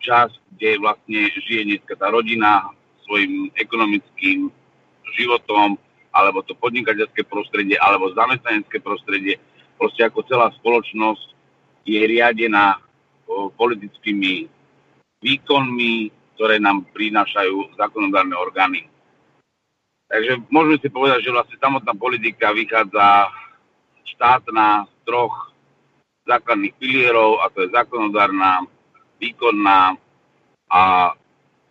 [0.00, 2.70] časť, kde vlastne žije dneska tá rodina
[3.04, 4.48] svojim ekonomickým
[5.18, 5.74] životom,
[6.14, 9.36] alebo to podnikateľské prostredie, alebo zamestnanecké prostredie.
[9.76, 11.39] Proste ako celá spoločnosť
[11.90, 12.78] je riadená
[13.58, 14.46] politickými
[15.18, 15.92] výkonmi,
[16.34, 18.86] ktoré nám prinášajú zákonodárne orgány.
[20.10, 23.30] Takže môžeme si povedať, že vlastne samotná politika vychádza
[24.16, 25.54] štátna z troch
[26.26, 28.66] základných pilierov, a to je zákonodárna,
[29.22, 29.94] výkonná
[30.70, 30.80] a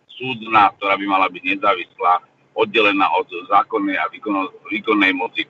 [0.08, 2.24] súdna, ktorá by mala byť nezávislá,
[2.54, 4.08] oddelená od zákonnej a
[4.68, 5.44] výkonnej moci.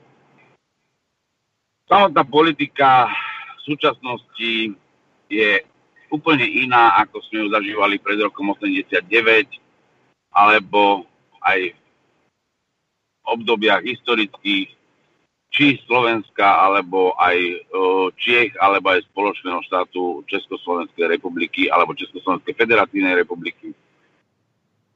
[1.91, 3.11] Samotná politika
[3.61, 4.53] v súčasnosti
[5.29, 5.51] je
[6.09, 9.05] úplne iná, ako sme ju zažívali pred rokom 89,
[10.33, 11.05] alebo
[11.45, 11.77] aj
[13.21, 14.73] v obdobiach historických
[15.51, 17.37] či Slovenska, alebo aj
[18.17, 23.75] Čiech, alebo aj spoločného štátu Československej republiky, alebo Československej federatívnej republiky.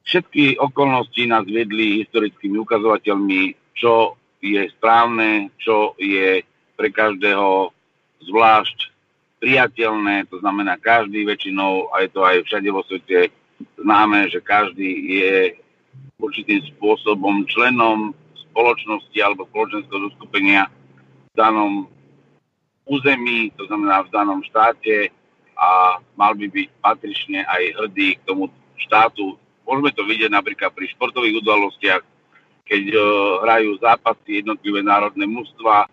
[0.06, 6.46] Všetky okolnosti nás viedli historickými ukazovateľmi, čo je správne, čo je
[6.78, 7.74] pre každého
[8.22, 8.94] zvlášť
[9.42, 13.34] priateľné, to znamená každý väčšinou, a je to aj všade vo svete
[13.76, 15.36] známe, že každý je
[16.16, 18.16] určitým spôsobom členom
[18.50, 20.70] spoločnosti alebo spoločenského zoskupenia
[21.30, 21.72] v danom
[22.88, 25.10] území, to znamená v danom štáte
[25.54, 28.48] a mal by byť patrične aj hrdý k tomu
[28.80, 29.36] štátu.
[29.64, 32.02] Môžeme to vidieť napríklad pri športových udalostiach,
[32.64, 33.02] keď uh,
[33.44, 35.88] hrajú zápasy jednotlivé národné mužstva,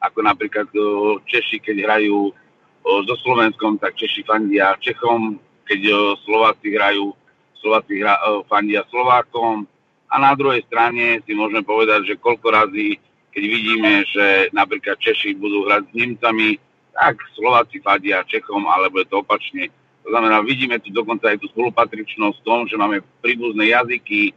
[0.00, 5.98] ako napríklad uh, Češi, keď hrajú uh, so Slovenskom, tak Češi fandia Čechom, keď uh,
[6.24, 7.12] Slováci hrajú,
[7.58, 8.14] Slováci hra,
[8.46, 9.66] fandia Slovákom,
[10.06, 12.94] a na druhej strane si môžeme povedať, že koľko razy,
[13.34, 16.48] keď vidíme, že napríklad Češi budú hrať s Nemcami,
[16.94, 19.68] tak Slováci fadia Čechom, alebo je to opačne.
[20.06, 24.30] To znamená, vidíme tu dokonca aj tú spolupatričnosť v tom, že máme príbuzné jazyky,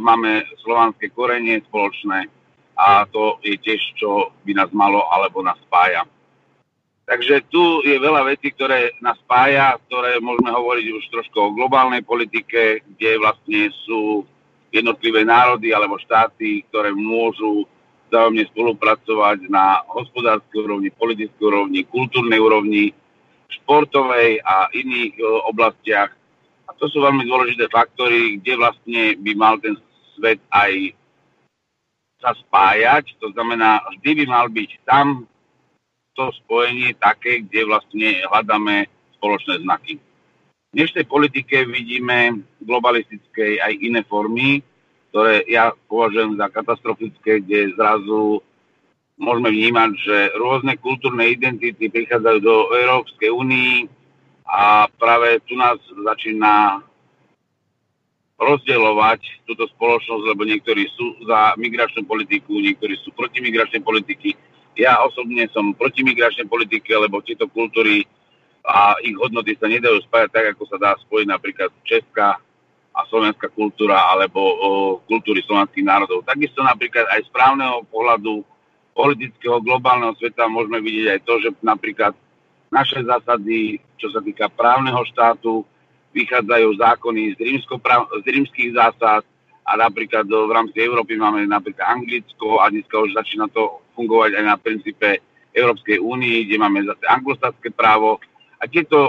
[0.00, 2.30] máme slovanské korenie spoločné
[2.78, 6.06] a to je tiež, čo by nás malo alebo nás spája.
[7.08, 12.04] Takže tu je veľa vecí, ktoré nás spája, ktoré môžeme hovoriť už trošku o globálnej
[12.04, 14.28] politike, kde vlastne sú
[14.68, 17.64] jednotlivé národy alebo štáty, ktoré môžu
[18.12, 22.84] vzájomne spolupracovať na hospodárskej úrovni, politickej úrovni, kultúrnej úrovni,
[23.48, 26.12] športovej a iných e, oblastiach.
[26.68, 29.76] A to sú veľmi dôležité faktory, kde vlastne by mal ten
[30.16, 30.92] svet aj
[32.18, 33.14] sa spájať.
[33.22, 35.26] To znamená, vždy by mal byť tam
[36.18, 40.02] to spojenie také, kde vlastne hľadáme spoločné znaky.
[40.68, 44.60] V dnešnej politike vidíme globalistickej aj iné formy,
[45.08, 48.42] ktoré ja považujem za katastrofické, kde zrazu
[49.16, 53.74] môžeme vnímať, že rôzne kultúrne identity prichádzajú do Európskej únii
[54.46, 56.82] a práve tu nás začína
[58.38, 64.38] rozdielovať túto spoločnosť, lebo niektorí sú za migračnú politiku, niektorí sú proti migračnej politiky.
[64.78, 68.06] Ja osobne som proti migračnej politike, lebo tieto kultúry
[68.62, 72.38] a ich hodnoty sa nedajú spájať tak, ako sa dá spojiť napríklad Česká
[72.94, 74.68] a slovenská kultúra alebo o,
[75.06, 76.26] kultúry slovenských národov.
[76.26, 78.42] Takisto napríklad aj z právneho pohľadu
[78.94, 82.12] politického globálneho sveta môžeme vidieť aj to, že napríklad
[82.68, 85.62] naše zásady, čo sa týka právneho štátu,
[86.12, 87.62] vychádzajú zákony z,
[88.24, 89.22] z rímskych zásad
[89.68, 94.44] a napríklad v rámci Európy máme napríklad Anglicko a dneska už začína to fungovať aj
[94.44, 95.20] na princípe
[95.52, 98.16] Európskej únii, kde máme zase anglosaské právo.
[98.58, 99.08] A tieto o,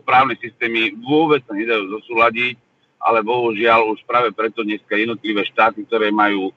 [0.00, 2.56] právne systémy vôbec sa nedajú zosúľadiť,
[2.98, 6.50] ale bohužiaľ už práve preto dneska jednotlivé štáty, ktoré majú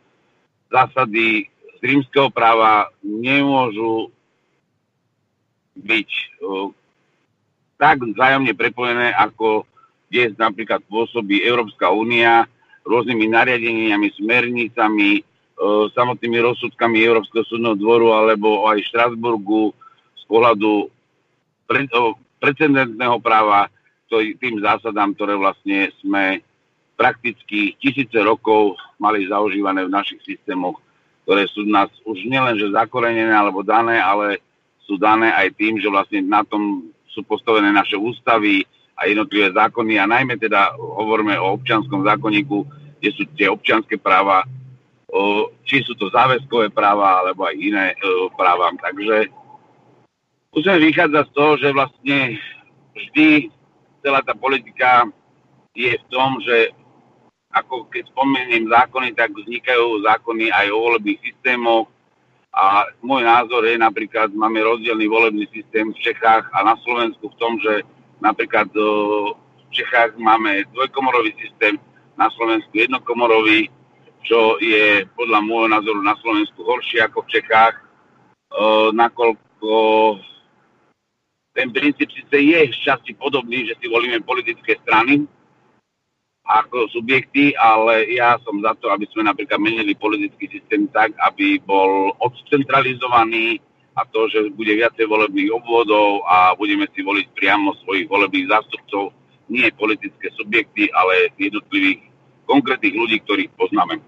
[0.72, 4.10] zásady z rímskeho práva, nemôžu
[5.76, 6.10] byť
[6.42, 6.72] o,
[7.76, 9.66] tak vzájomne prepojené, ako
[10.12, 12.44] dnes napríklad pôsobí Európska únia
[12.84, 15.24] rôznymi nariadeniami, smernicami,
[15.56, 19.72] o, samotnými rozsudkami Európskeho súdneho dvoru alebo aj Štrasburgu
[20.20, 20.92] z pohľadu
[21.64, 23.72] pre, o, precedentného práva
[24.12, 26.44] tým zásadám, ktoré vlastne sme
[27.00, 30.84] prakticky tisíce rokov mali zaužívané v našich systémoch,
[31.24, 34.44] ktoré sú nás už nielenže zakorenené alebo dané, ale
[34.84, 38.68] sú dané aj tým, že vlastne na tom sú postavené naše ústavy
[38.98, 42.68] a jednotlivé zákony a najmä teda hovoríme o občianskom zákonníku,
[43.00, 44.46] kde sú tie občianské práva,
[45.68, 47.86] či sú to záväzkové práva alebo aj iné
[48.38, 48.72] práva.
[48.78, 49.32] Takže
[50.52, 52.36] Musíme vychádzať z toho, že vlastne
[52.92, 53.48] vždy
[54.04, 55.08] celá tá politika
[55.72, 56.76] je v tom, že
[57.56, 61.88] ako keď spomeniem zákony, tak vznikajú zákony aj o volebných systémoch
[62.52, 67.40] a môj názor je napríklad, máme rozdielný volebný systém v Čechách a na Slovensku v
[67.40, 67.88] tom, že
[68.22, 71.82] napríklad v Čechách máme dvojkomorový systém,
[72.20, 73.66] na Slovensku jednokomorový,
[74.22, 77.76] čo je podľa môjho názoru na Slovensku horšie ako v Čechách,
[78.94, 79.74] nakoľko
[81.58, 85.26] ten princíp síce je šťastí podobný, že si volíme politické strany
[86.46, 91.60] ako subjekty, ale ja som za to, aby sme napríklad menili politický systém tak, aby
[91.64, 93.60] bol odcentralizovaný
[93.96, 99.12] a to, že bude viacej volebných obvodov a budeme si voliť priamo svojich volebných zástupcov,
[99.52, 102.08] nie politické subjekty, ale jednotlivých
[102.48, 104.00] konkrétnych ľudí, ktorých poznáme.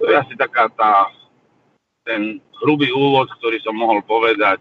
[0.00, 1.08] To je asi taká tá,
[2.04, 4.60] ten hrubý úvod, ktorý som mohol povedať.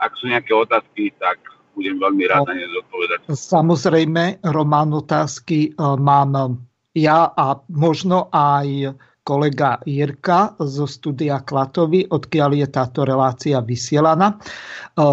[0.00, 1.40] Ak sú nejaké otázky, tak
[1.76, 3.18] budem veľmi rád na ne zodpovedať.
[3.28, 6.56] Samozrejme, Román, otázky e, mám
[6.96, 8.96] ja a možno aj
[9.26, 14.38] kolega Jirka zo studia Klatovy, odkiaľ je táto relácia vysielaná.
[14.38, 15.04] E,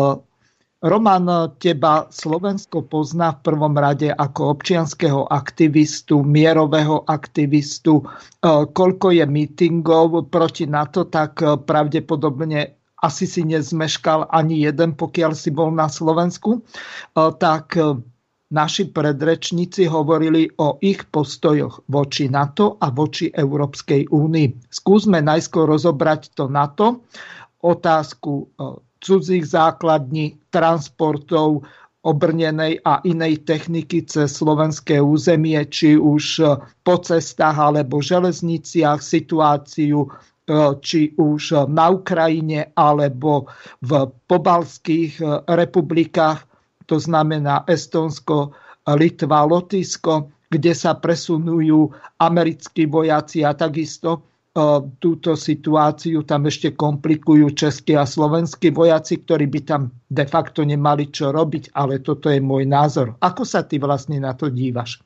[0.84, 8.06] Roman, teba Slovensko pozná v prvom rade ako občianského aktivistu, mierového aktivistu.
[8.06, 15.50] E, koľko je mítingov proti NATO, tak pravdepodobne asi si nezmeškal ani jeden, pokiaľ si
[15.50, 16.62] bol na Slovensku, e,
[17.42, 17.74] tak
[18.54, 24.70] naši predrečníci hovorili o ich postojoch voči NATO a voči Európskej únii.
[24.70, 27.02] Skúsme najskôr rozobrať to NATO,
[27.66, 28.46] otázku e,
[29.02, 31.66] cudzích základní, transportov,
[32.04, 36.44] obrnenej a inej techniky cez slovenské územie, či už
[36.84, 40.12] po cestách alebo železniciach, situáciu
[40.44, 43.48] E, či už na Ukrajine alebo
[43.80, 45.26] v pobalských e,
[45.56, 46.44] republikách,
[46.86, 48.52] to znamená Estonsko,
[48.84, 51.90] Litva, Lotyšsko, kde sa presunujú
[52.22, 54.20] americkí vojaci a takisto e,
[55.02, 59.82] túto situáciu tam ešte komplikujú českí a slovenskí vojaci, ktorí by tam
[60.12, 63.18] de facto nemali čo robiť, ale toto je môj názor.
[63.18, 65.02] Ako sa ty vlastne na to dívaš?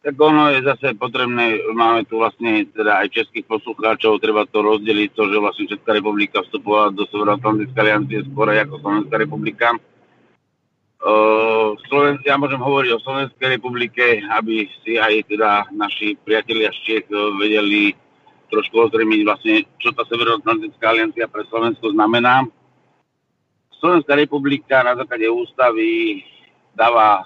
[0.00, 5.12] Tak ono je zase potrebné, máme tu vlastne teda aj českých poslucháčov, treba to rozdeliť,
[5.12, 9.76] to, že vlastne Česká republika vstupovala do Severoatlantickej aliancie skôr ako Slovenská republika.
[11.00, 16.78] Uh, Sloven- ja môžem hovoriť o Slovenskej republike, aby si aj teda naši priatelia z
[16.84, 17.06] Čech
[17.40, 17.96] vedeli
[18.52, 22.44] trošku ozremiť vlastne, čo tá Severoatlantická aliancia pre Slovensko znamená.
[23.80, 26.20] Slovenská republika na základe ústavy
[26.76, 27.24] dáva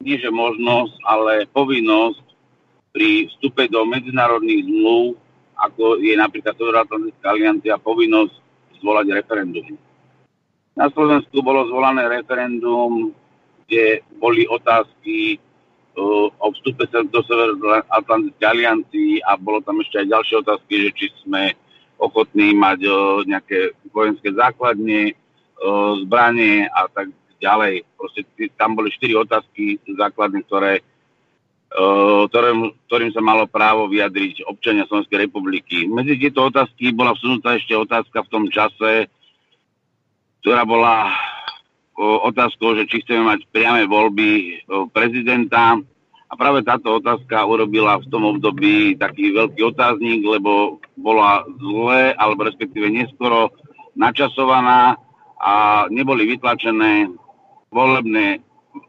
[0.00, 2.24] nie možnosť, ale povinnosť
[2.96, 5.20] pri vstupe do medzinárodných zmluv,
[5.60, 8.32] ako je napríklad Severoatlantická aliancia, povinnosť
[8.80, 9.76] zvolať referendum.
[10.72, 13.12] Na Slovensku bolo zvolané referendum,
[13.68, 15.36] kde boli otázky
[15.96, 21.06] uh, o vstupe do Severoatlantickej aliancii a bolo tam ešte aj ďalšie otázky, že či
[21.24, 21.52] sme
[22.00, 27.12] ochotní mať uh, nejaké vojenské základne, uh, zbranie a tak
[27.42, 27.84] ďalej.
[27.98, 28.22] Proste
[28.56, 30.78] tam boli štyri otázky základné, ktoré,
[32.30, 35.90] ktorým, ktorým sa malo právo vyjadriť občania Slovenskej republiky.
[35.90, 39.10] Medzi tieto otázky bola vsunutá ešte otázka v tom čase,
[40.42, 41.14] ktorá bola
[42.02, 44.60] otázkou, že či chceme mať priame voľby
[44.90, 45.78] prezidenta.
[46.26, 52.48] A práve táto otázka urobila v tom období taký veľký otáznik, lebo bola zle, alebo
[52.48, 53.52] respektíve neskoro
[53.94, 54.96] načasovaná
[55.36, 57.12] a neboli vytlačené
[57.68, 58.40] volebné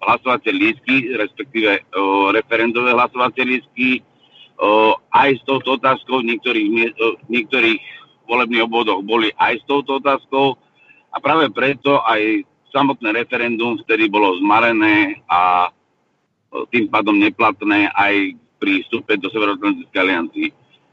[0.08, 4.00] hlasovacie lístky, respektíve o, referendové hlasovacie lístky,
[4.56, 7.80] o, aj s touto otázkou v niektorých, o, niektorých
[8.24, 10.56] volebných obvodoch boli aj s touto otázkou
[11.14, 12.42] a práve preto aj
[12.74, 15.70] samotné referendum vtedy bolo zmarené a
[16.74, 20.48] tým pádom neplatné aj pri vstupe do Severoatlantickej aliancii.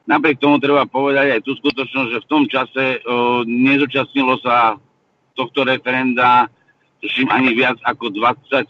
[0.05, 4.77] Napriek tomu treba povedať aj tú skutočnosť, že v tom čase o, nezúčastnilo sa
[5.39, 6.51] tohto referenda
[7.01, 8.69] tuším ani viac ako 25%,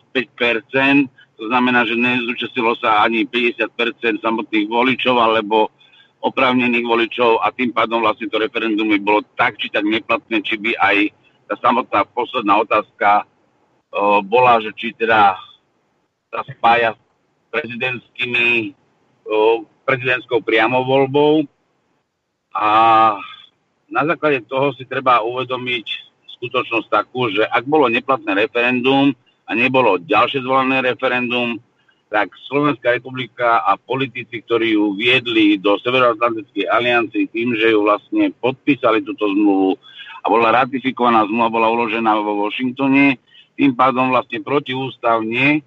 [1.40, 5.72] to znamená, že nezúčastnilo sa ani 50% samotných voličov alebo
[6.20, 10.60] oprávnených voličov a tým pádom vlastne to referendum by bolo tak či tak neplatné, či
[10.60, 10.97] by aj
[11.51, 13.27] tá samotná posledná otázka
[13.90, 15.35] o, bola, že či teda
[16.31, 17.01] sa spája s
[17.51, 18.70] prezidentskými,
[19.27, 21.43] o, prezidentskou priamou voľbou.
[22.55, 22.70] A
[23.90, 25.86] na základe toho si treba uvedomiť
[26.39, 29.10] skutočnosť takú, že ak bolo neplatné referendum
[29.43, 31.59] a nebolo ďalšie zvolené referendum,
[32.10, 38.35] tak Slovenská republika a politici, ktorí ju viedli do Severoatlantickej aliancie tým, že ju vlastne
[38.39, 39.78] podpísali túto zmluvu
[40.20, 43.16] a bola ratifikovaná zmluva, bola uložená vo Washingtone,
[43.56, 45.64] tým pádom vlastne protiústavne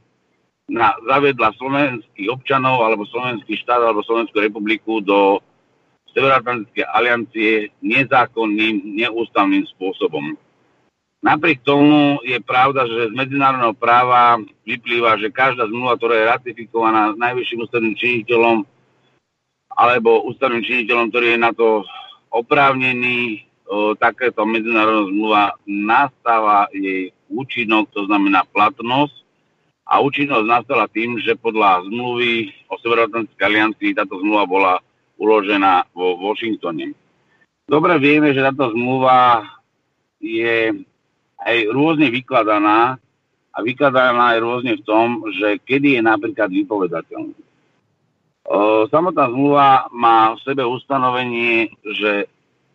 [0.70, 5.42] na, zavedla slovenských občanov alebo slovenský štát alebo Slovenskú republiku do
[6.14, 10.38] Severoatlantickej aliancie nezákonným, neústavným spôsobom.
[11.24, 17.16] Napriek tomu je pravda, že z medzinárodného práva vyplýva, že každá zmluva, ktorá je ratifikovaná
[17.16, 18.58] s najvyšším ústavným činiteľom
[19.74, 21.82] alebo ústavným činiteľom, ktorý je na to
[22.30, 23.48] oprávnený,
[23.98, 29.16] takéto medzinárodná zmluva nastáva jej účinok, to znamená platnosť
[29.90, 34.74] a účinnosť nastala tým, že podľa zmluvy o Severoatlantickej aliancii táto zmluva bola
[35.18, 36.96] uložená vo Washingtone.
[37.68, 39.48] Dobre vieme, že táto zmluva
[40.20, 40.72] je
[41.44, 42.96] aj rôzne vykladaná
[43.54, 47.36] a vykladaná je rôzne v tom, že kedy je napríklad vypovedateľný.
[48.92, 52.28] Samotná zmluva má v sebe ustanovenie, že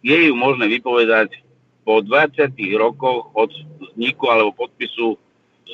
[0.02, 1.34] je ju možné vypovedať
[1.82, 3.50] po 20 rokoch od
[3.80, 5.16] vzniku alebo podpisu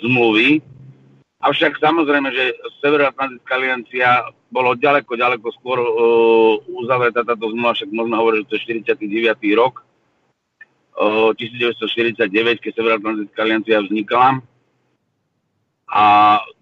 [0.01, 0.63] zmluvy,
[1.45, 8.17] Avšak samozrejme, že Severoatlantická aliancia bolo ďaleko, ďaleko skôr uh, uzavretá táto zmluva, však možno
[8.17, 8.65] hovoriť, že to je
[8.97, 9.61] 49.
[9.61, 9.85] rok,
[10.97, 14.41] uh, 1949, keď Severoatlantická aliancia vznikala.
[15.85, 16.05] A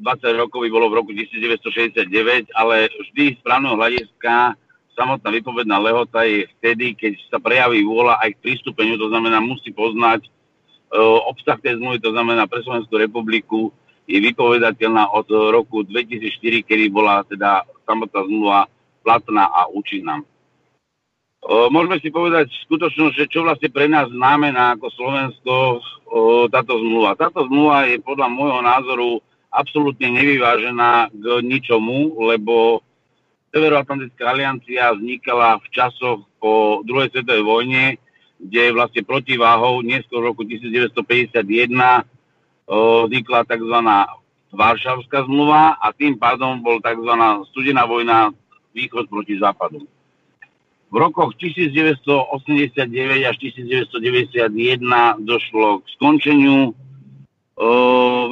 [0.03, 4.59] 20 rokov by bolo v roku 1969, ale vždy z právneho hľadiska
[4.97, 9.73] samotná vypovedná lehota je vtedy, keď sa prejaví vôľa aj k prístupeniu, to znamená musí
[9.73, 13.73] poznať uh, obsah tej zmluvy, to znamená pre Slovenskú republiku
[14.05, 18.61] je vypovedateľná od roku 2004, kedy bola teda samotná zmluva
[19.07, 20.21] platná a účinná.
[21.43, 25.55] Môžeme si povedať skutočnosť, že čo vlastne pre nás znamená ako Slovensko
[26.55, 27.19] táto zmluva.
[27.19, 29.11] Táto zmluva je podľa môjho názoru
[29.51, 32.87] absolútne nevyvážená k ničomu, lebo
[33.53, 37.85] Severoatlantická aliancia vznikala v časoch po druhej svetovej vojne,
[38.41, 40.97] kde vlastne protiváhou neskôr v roku 1951
[43.07, 43.77] vznikla tzv.
[44.53, 47.13] Varšavská zmluva a tým pádom bol tzv.
[47.53, 48.33] studená vojna
[48.73, 49.85] východ proti západu.
[50.93, 54.49] V rokoch 1989 až 1991
[55.25, 56.77] došlo k skončeniu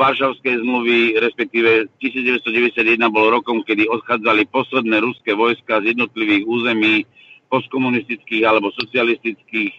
[0.01, 7.05] Varšavskej zmluvy, respektíve 1991 bol rokom, kedy odchádzali posledné ruské vojska z jednotlivých území
[7.53, 9.73] postkomunistických alebo socialistických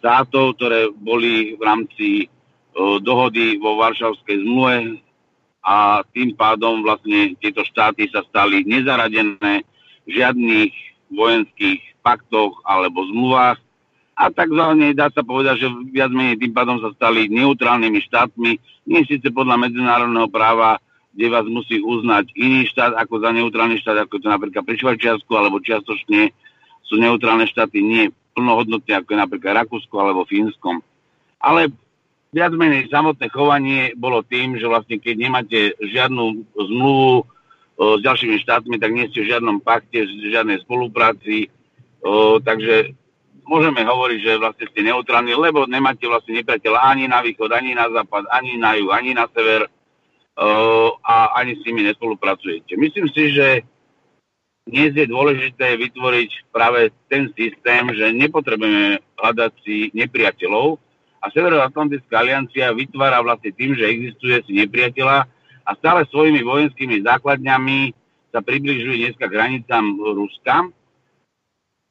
[0.00, 2.08] štátov, ktoré boli v rámci
[3.04, 5.02] dohody vo Varšavskej zmluve.
[5.60, 9.60] A tým pádom vlastne tieto štáty sa stali nezaradené
[10.08, 10.72] v žiadnych
[11.12, 13.60] vojenských paktoch alebo zmluvách
[14.20, 18.52] a takzvané dá sa povedať, že viac menej tým pádom sa stali neutrálnymi štátmi,
[18.84, 20.76] nie síce podľa medzinárodného práva,
[21.16, 25.32] kde vás musí uznať iný štát ako za neutrálny štát, ako to napríklad pri Švajčiarsku,
[25.32, 26.36] alebo čiastočne
[26.84, 30.84] sú neutrálne štáty nie plnohodnotné, ako je napríklad Rakúsko alebo Fínskom.
[31.40, 31.72] Ale
[32.28, 37.24] viac menej samotné chovanie bolo tým, že vlastne keď nemáte žiadnu zmluvu o,
[37.96, 41.48] s ďalšími štátmi, tak nie ste v žiadnom pakte, v žiadnej spolupráci,
[42.04, 42.92] o, takže
[43.46, 47.86] môžeme hovoriť, že vlastne ste neutrálni, lebo nemáte vlastne nepriateľa ani na východ, ani na
[47.88, 52.76] západ, ani na juh, ani na sever o, a ani s nimi nespolupracujete.
[52.76, 53.64] Myslím si, že
[54.68, 60.78] dnes je dôležité vytvoriť práve ten systém, že nepotrebujeme hľadať si nepriateľov,
[61.20, 65.28] a Severoatlantická aliancia vytvára vlastne tým, že existuje si nepriateľa
[65.68, 67.92] a stále svojimi vojenskými základňami
[68.32, 70.72] sa približuje dneska k hranicám Ruska,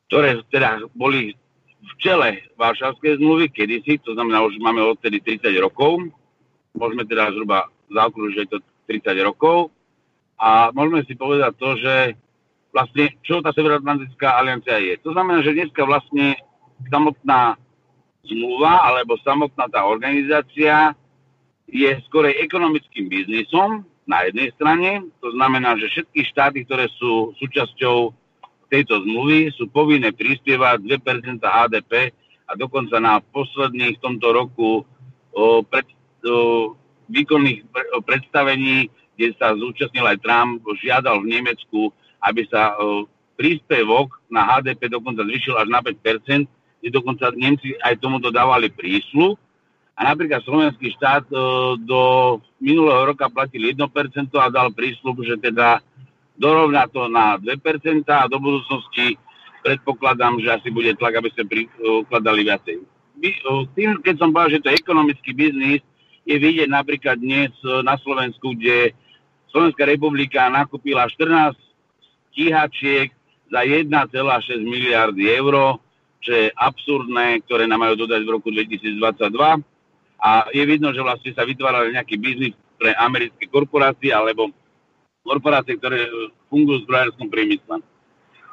[0.10, 1.38] ktoré teda boli
[1.80, 6.02] v čele Varšavskej zmluvy kedysi, to znamená, už máme odtedy 30 rokov,
[6.74, 8.58] môžeme teda zhruba je to
[8.90, 9.70] 30 rokov
[10.38, 11.96] a môžeme si povedať to, že
[12.74, 14.98] vlastne čo tá Severoatlantická aliancia je.
[15.02, 16.38] To znamená, že dneska vlastne
[16.90, 17.58] samotná
[18.26, 20.94] zmluva alebo samotná tá organizácia
[21.70, 25.06] je skorej ekonomickým biznisom na jednej strane.
[25.22, 28.14] To znamená, že všetky štáty, ktoré sú súčasťou
[28.70, 32.14] tejto zmluvy, sú povinné prispievať 2% HDP
[32.46, 34.86] a dokonca na posledných v tomto roku
[35.34, 35.86] o, pred,
[36.26, 36.74] o,
[37.10, 37.66] výkonných
[38.06, 41.90] predstavení, kde sa zúčastnil aj Trump, žiadal v Nemecku,
[42.22, 43.10] aby sa o,
[43.40, 46.44] príspevok na HDP dokonca zvyšil až na 5%,
[46.84, 49.40] kde dokonca Nemci aj tomu dodávali príslu.
[49.96, 51.36] A napríklad slovenský štát e,
[51.84, 52.02] do
[52.60, 53.84] minulého roka platil 1%
[54.36, 55.84] a dal prísľub, že teda
[56.40, 59.20] dorovná to na 2% a do budúcnosti
[59.60, 62.76] predpokladám, že asi bude tlak, aby ste prikladali viacej.
[62.80, 63.32] E,
[63.76, 65.84] tým, keď som povedal, že to je ekonomický biznis,
[66.24, 68.96] je vidieť napríklad dnes e, na Slovensku, kde
[69.52, 71.60] Slovenská republika nakúpila 14
[72.32, 73.12] stíhačiek
[73.52, 73.92] za 1,6
[74.64, 75.76] miliardy eur,
[76.24, 78.96] čo je absurdné, ktoré nám majú dodať v roku 2022.
[80.20, 84.52] A je vidno, že vlastne sa vytvárali nejaký biznis pre americké korporácie alebo
[85.24, 86.08] korporácie, ktoré
[86.48, 87.84] fungujú v zbrojárskom priemysle.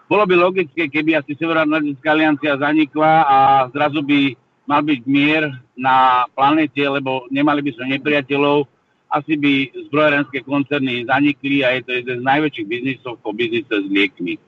[0.06, 3.38] Bolo by logické, keby asi Severoatlantická aliancia zanikla a
[3.74, 8.70] zrazu by mal byť mier na planete, lebo nemali by sme nepriateľov,
[9.10, 13.86] asi by zbrojárenské koncerny zanikli a je to jeden z najväčších biznisov po biznise s
[13.86, 14.38] liekmi.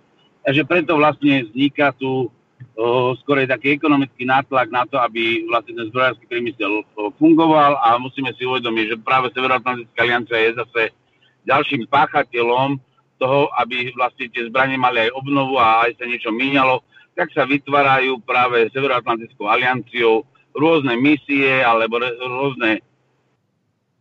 [0.43, 2.31] Takže preto vlastne vzniká tu
[3.23, 6.83] skôr taký ekonomický nátlak na to, aby vlastne ten zbrojársky priemysel
[7.19, 10.83] fungoval a musíme si uvedomiť, že práve Severoatlantická aliancia je zase
[11.49, 12.77] ďalším páchateľom
[13.19, 16.85] toho, aby vlastne tie zbranie mali aj obnovu a aj sa niečo míňalo,
[17.19, 20.23] tak sa vytvárajú práve Severoatlantickou alianciou
[20.55, 22.79] rôzne misie alebo rôzne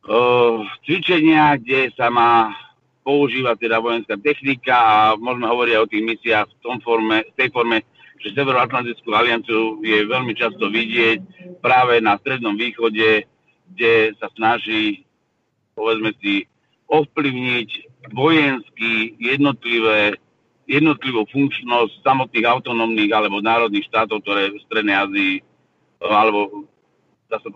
[0.06, 2.54] uh, cvičenia, kde sa má
[3.02, 7.50] používať teda vojenská technika a môžeme hovoriť o tých misiách v, tom forme, v tej
[7.56, 7.82] forme,
[8.22, 11.20] že Severoatlantickú alianciu je veľmi často vidieť
[11.64, 13.26] práve na Strednom východe,
[13.74, 15.08] kde sa snaží,
[15.74, 16.46] povedzme si,
[16.88, 17.70] ovplyvniť
[18.16, 20.16] vojensky jednotlivé,
[20.68, 25.34] jednotlivú funkčnosť samotných autonómnych alebo národných štátov, ktoré v Strednej Ázii
[26.00, 26.68] alebo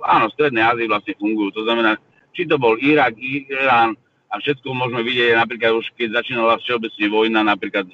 [0.03, 1.55] áno, v Strednej Ázii vlastne fungujú.
[1.55, 1.95] To znamená,
[2.35, 3.95] či to bol Irak, Irán
[4.31, 7.87] a všetko môžeme vidieť napríklad už keď začínala všeobecne vojna, napríklad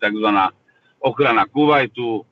[0.00, 0.52] takzvaná
[1.00, 2.24] ochrana Kuwaitu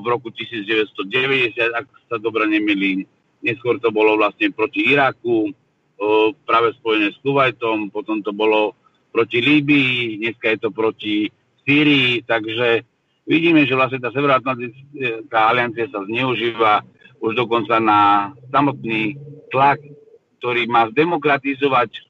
[0.00, 3.06] v roku 1990, ak sa dobre nemýlim.
[3.44, 5.52] Neskôr to bolo vlastne proti Iraku,
[6.48, 8.76] práve spojené s Kuwaitom, potom to bolo
[9.12, 11.28] proti Líbii, dneska je to proti
[11.66, 12.86] Sýrii, takže
[13.28, 16.82] vidíme, že vlastne tá Severoatlantická aliancia sa zneužíva
[17.20, 19.20] už dokonca na samotný
[19.52, 19.78] tlak,
[20.40, 22.00] ktorý má zdemokratizovať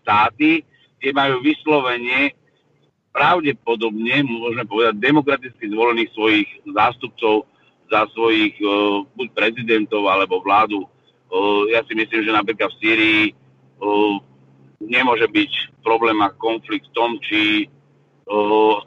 [0.00, 0.64] štáty,
[0.98, 2.32] kde majú vyslovene
[3.12, 7.46] pravdepodobne, môžeme povedať, demokraticky zvolených svojich zástupcov
[7.92, 10.88] za svojich uh, buď prezidentov alebo vládu.
[11.72, 13.22] Ja si myslím, že napríklad v Sýrii
[14.84, 17.66] nemôže byť problém a konflikt v tom, či
[18.28, 18.78] uh,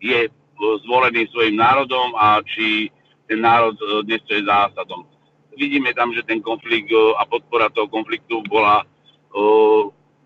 [0.00, 0.20] je
[0.84, 2.92] zvolený svojim národom a či
[3.26, 3.74] ten národ
[4.04, 5.08] dnes je za Assadom.
[5.56, 8.84] Vidíme tam, že ten konflikt a podpora toho konfliktu bola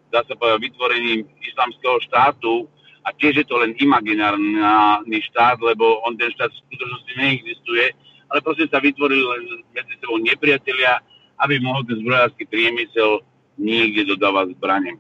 [0.09, 2.69] dá sa povedať, vytvorením islamského štátu
[3.05, 7.85] a tiež je to len imaginárny štát, lebo on ten štát v skutočnosti neexistuje,
[8.29, 9.41] ale proste sa vytvorili len
[9.73, 11.01] medzi sebou nepriatelia,
[11.41, 13.25] aby mohol ten zbrojársky priemysel
[13.59, 14.95] niekde dodávať zbranie.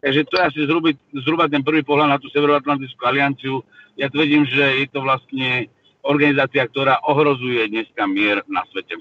[0.00, 0.90] Takže to je asi zhruba,
[1.22, 3.60] zhruba ten prvý pohľad na tú Severoatlantickú alianciu.
[4.00, 5.68] Ja tvrdím, že je to vlastne
[6.00, 8.96] organizácia, ktorá ohrozuje dneska mier na svete.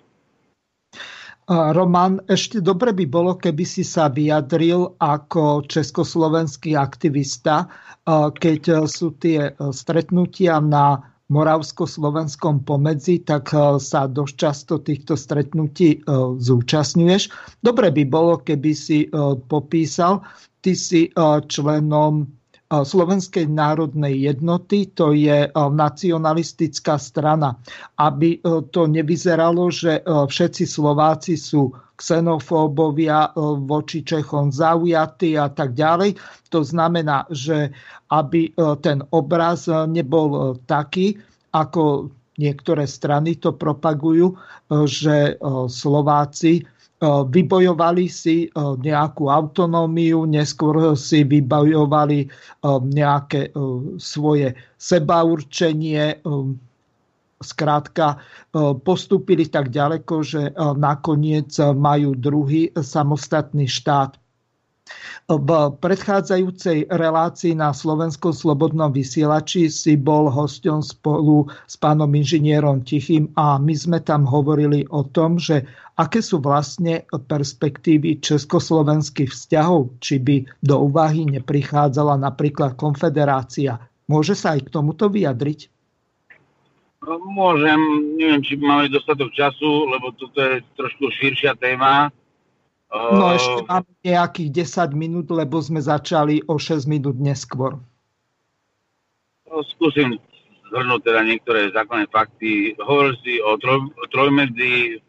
[1.49, 7.65] Roman, ešte dobre by bolo, keby si sa vyjadril ako československý aktivista,
[8.37, 16.01] keď sú tie stretnutia na Moravsko-slovenskom pomedzi, tak sa dosť často týchto stretnutí
[16.41, 17.29] zúčastňuješ.
[17.61, 19.05] Dobre by bolo, keby si
[19.45, 20.25] popísal,
[20.65, 21.13] ty si
[21.45, 22.25] členom
[22.69, 27.57] Slovenskej národnej jednoty, to je nacionalistická strana.
[27.97, 28.39] Aby e,
[28.69, 33.31] to nevyzeralo, že e, všetci Slováci sú xenofóbovia e,
[33.67, 36.15] voči Čechom zaujatí a tak ďalej.
[36.49, 37.69] To znamená, že
[38.09, 38.49] aby
[38.81, 41.13] ten obraz nebol taký,
[41.53, 42.09] ako
[42.41, 44.33] niektoré strany to propagujú,
[44.89, 45.37] že
[45.69, 46.65] Slováci
[47.05, 52.25] vybojovali si nejakú autonómiu, neskôr si vybojovali
[52.65, 53.53] nejaké
[54.01, 56.25] svoje sebaurčenie,
[57.39, 58.19] skrátka
[58.83, 64.19] postúpili tak ďaleko, že nakoniec majú druhý samostatný štát.
[65.29, 73.29] V predchádzajúcej relácii na Slovenskom slobodnom vysielači si bol hosťom spolu s pánom inžinierom Tichým
[73.37, 80.17] a my sme tam hovorili o tom, že aké sú vlastne perspektívy československých vzťahov, či
[80.17, 83.77] by do úvahy neprichádzala napríklad konfederácia.
[84.09, 85.78] Môže sa aj k tomuto vyjadriť?
[87.07, 87.79] Môžem,
[88.19, 92.11] neviem, či máme dostatok času, lebo toto je trošku širšia téma
[92.89, 97.77] No ešte máme nejakých 10 minút, lebo sme začali o 6 minút neskôr.
[99.45, 100.17] No, skúsim
[100.73, 102.73] zhrnúť teda niektoré základné fakty.
[102.81, 105.01] Hovoril si o troj, trojmedzi,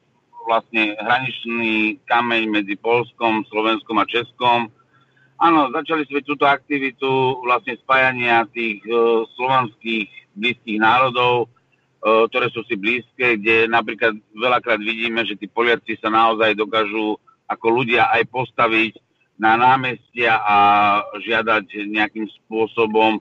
[0.44, 4.68] vlastne hraničný kameň medzi Polskom, Slovenskom a Českom.
[5.40, 11.48] Áno, začali sme túto aktivitu vlastne spájania tých uh, slovanských blízkych národov,
[12.00, 17.66] ktoré sú si blízke, kde napríklad veľakrát vidíme, že tí Poliaci sa naozaj dokážu ako
[17.68, 18.92] ľudia aj postaviť
[19.40, 20.56] na námestia a
[21.20, 23.20] žiadať nejakým spôsobom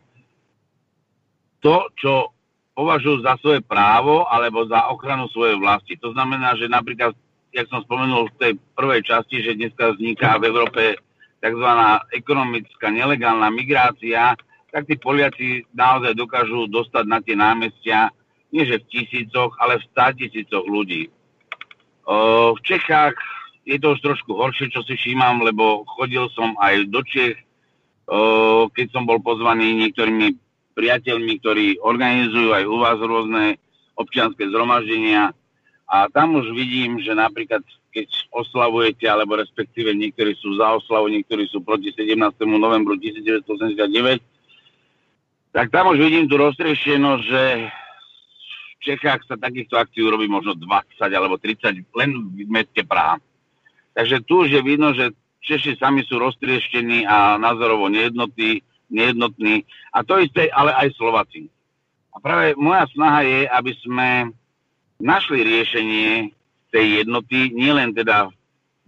[1.59, 2.31] to, čo
[2.71, 5.99] považujú za svoje právo alebo za ochranu svojej vlasti.
[5.99, 7.11] To znamená, že napríklad,
[7.51, 10.95] jak som spomenul v tej prvej časti, že dneska vzniká v Európe
[11.43, 11.67] tzv.
[12.15, 14.39] ekonomická nelegálna migrácia,
[14.71, 18.11] tak tí Poliaci naozaj dokážu dostať na tie námestia
[18.49, 21.09] nie že v tisícoch, ale v stá tisícoch ľudí.
[22.09, 23.13] V Čechách
[23.69, 27.37] je to už trošku horšie, čo si všímam, lebo chodil som aj do Čech,
[28.73, 30.33] keď som bol pozvaný niektorými
[30.73, 33.61] priateľmi, ktorí organizujú aj u vás rôzne
[33.93, 35.37] občianské zhromaždenia.
[35.85, 41.49] A tam už vidím, že napríklad keď oslavujete, alebo respektíve niektorí sú za oslavu, niektorí
[41.49, 42.17] sú proti 17.
[42.45, 44.21] novembru 1989,
[45.49, 47.43] tak tam už vidím tú roztriešenosť, že
[48.79, 53.19] v Čechách sa takýchto akcií urobí možno 20 alebo 30 len v meste Praha.
[53.91, 55.11] Takže tu už je vidno, že
[55.43, 59.67] Češi sami sú roztrieštení a názorovo nejednotní, nejednotní.
[59.91, 61.51] A to isté, ale aj Slováci.
[62.15, 64.09] A práve moja snaha je, aby sme
[64.99, 66.31] našli riešenie
[66.71, 68.31] tej jednoty, nielen teda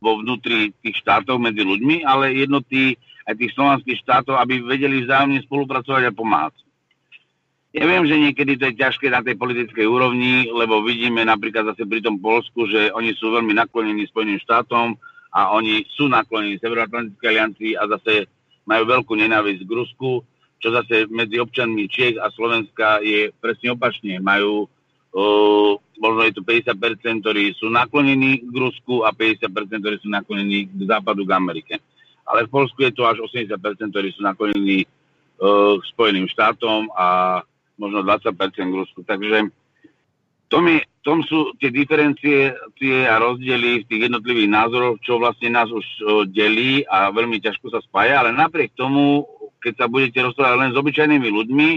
[0.01, 2.97] vo vnútri tých štátov medzi ľuďmi, ale jednoty
[3.29, 6.55] aj tých slovanských štátov, aby vedeli vzájomne spolupracovať a pomáhať.
[7.71, 11.87] Ja viem, že niekedy to je ťažké na tej politickej úrovni, lebo vidíme napríklad zase
[11.87, 14.99] pri tom Polsku, že oni sú veľmi naklonení Spojeným štátom
[15.31, 18.27] a oni sú naklonení Severoatlantickej aliancii a zase
[18.67, 20.19] majú veľkú nenávisť k Rusku,
[20.59, 24.19] čo zase medzi občanmi Čiech a Slovenska je presne opačne.
[24.19, 24.67] Majú,
[25.15, 29.47] uh, možno je tu 50%, ktorí sú naklonení k Rusku a 50%,
[29.79, 31.79] ktorí sú naklonení k západu, k Amerike.
[32.27, 33.55] Ale v Polsku je to až 80%,
[33.95, 37.39] ktorí sú naklonení uh, k Spojeným štátom a
[37.81, 39.01] možno 20% k Rusku.
[39.01, 39.49] Takže
[40.51, 42.53] tom, je, tom sú tie diferencie
[43.09, 47.73] a rozdiely v tých jednotlivých názoroch, čo vlastne nás už o, delí a veľmi ťažko
[47.73, 49.25] sa spája, ale napriek tomu,
[49.63, 51.69] keď sa budete rozprávať len s obyčajnými ľuďmi,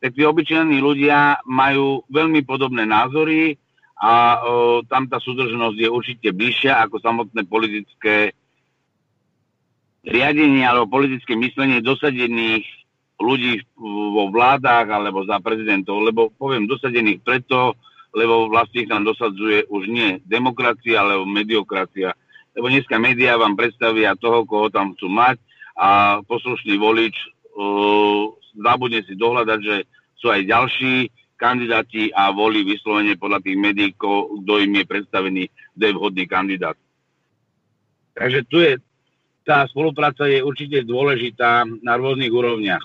[0.00, 3.58] tak tí obyčajní ľudia majú veľmi podobné názory
[3.98, 8.32] a o, tam tá súdržnosť je určite bližšia ako samotné politické
[10.02, 12.81] riadenie alebo politické myslenie dosadených
[13.20, 17.76] ľudí vo vládach alebo za prezidentov, lebo poviem dosadených preto,
[18.12, 22.12] lebo vlastne ich tam dosadzuje už nie demokracia, alebo mediokracia.
[22.52, 25.40] Lebo dneska médiá vám predstavia toho, koho tam chcú mať
[25.72, 27.16] a poslušný volič
[27.56, 28.28] uh,
[28.60, 29.76] zabudne si dohľadať, že
[30.20, 31.08] sú aj ďalší
[31.40, 35.42] kandidáti a volí vyslovene podľa tých médií, kto im je predstavený,
[35.74, 36.78] kto je vhodný kandidát.
[38.14, 38.78] Takže tu je,
[39.42, 42.84] tá spolupráca je určite dôležitá na rôznych úrovniach.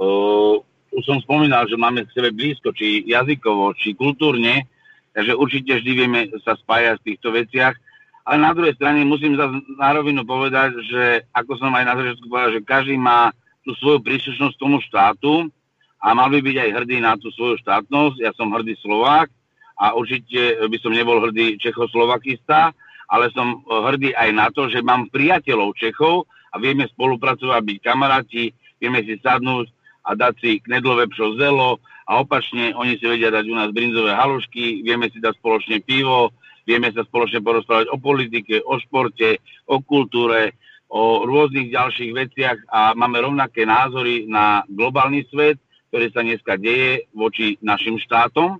[0.00, 0.56] Uh,
[0.96, 4.64] už som spomínal, že máme k sebe blízko, či jazykovo, či kultúrne,
[5.12, 7.76] takže určite vždy vieme sa spájať v týchto veciach.
[8.24, 12.26] Ale na druhej strane musím za na rovinu povedať, že ako som aj na začiatku
[12.32, 13.28] povedal, že každý má
[13.60, 15.52] tú svoju príslušnosť tomu štátu
[16.00, 18.16] a mal by byť aj hrdý na tú svoju štátnosť.
[18.24, 19.28] Ja som hrdý Slovák
[19.76, 22.72] a určite by som nebol hrdý Čechoslovakista,
[23.10, 28.52] ale som hrdý aj na to, že mám priateľov Čechov a vieme spolupracovať, byť kamaráti,
[28.80, 31.78] vieme si sadnúť a dať si knedlové pšo zelo
[32.08, 36.34] a opačne oni si vedia dať u nás brinzové halušky, vieme si dať spoločne pivo,
[36.64, 40.56] vieme sa spoločne porozprávať o politike, o športe, o kultúre,
[40.90, 45.60] o rôznych ďalších veciach a máme rovnaké názory na globálny svet,
[45.90, 48.58] ktorý sa dneska deje voči našim štátom.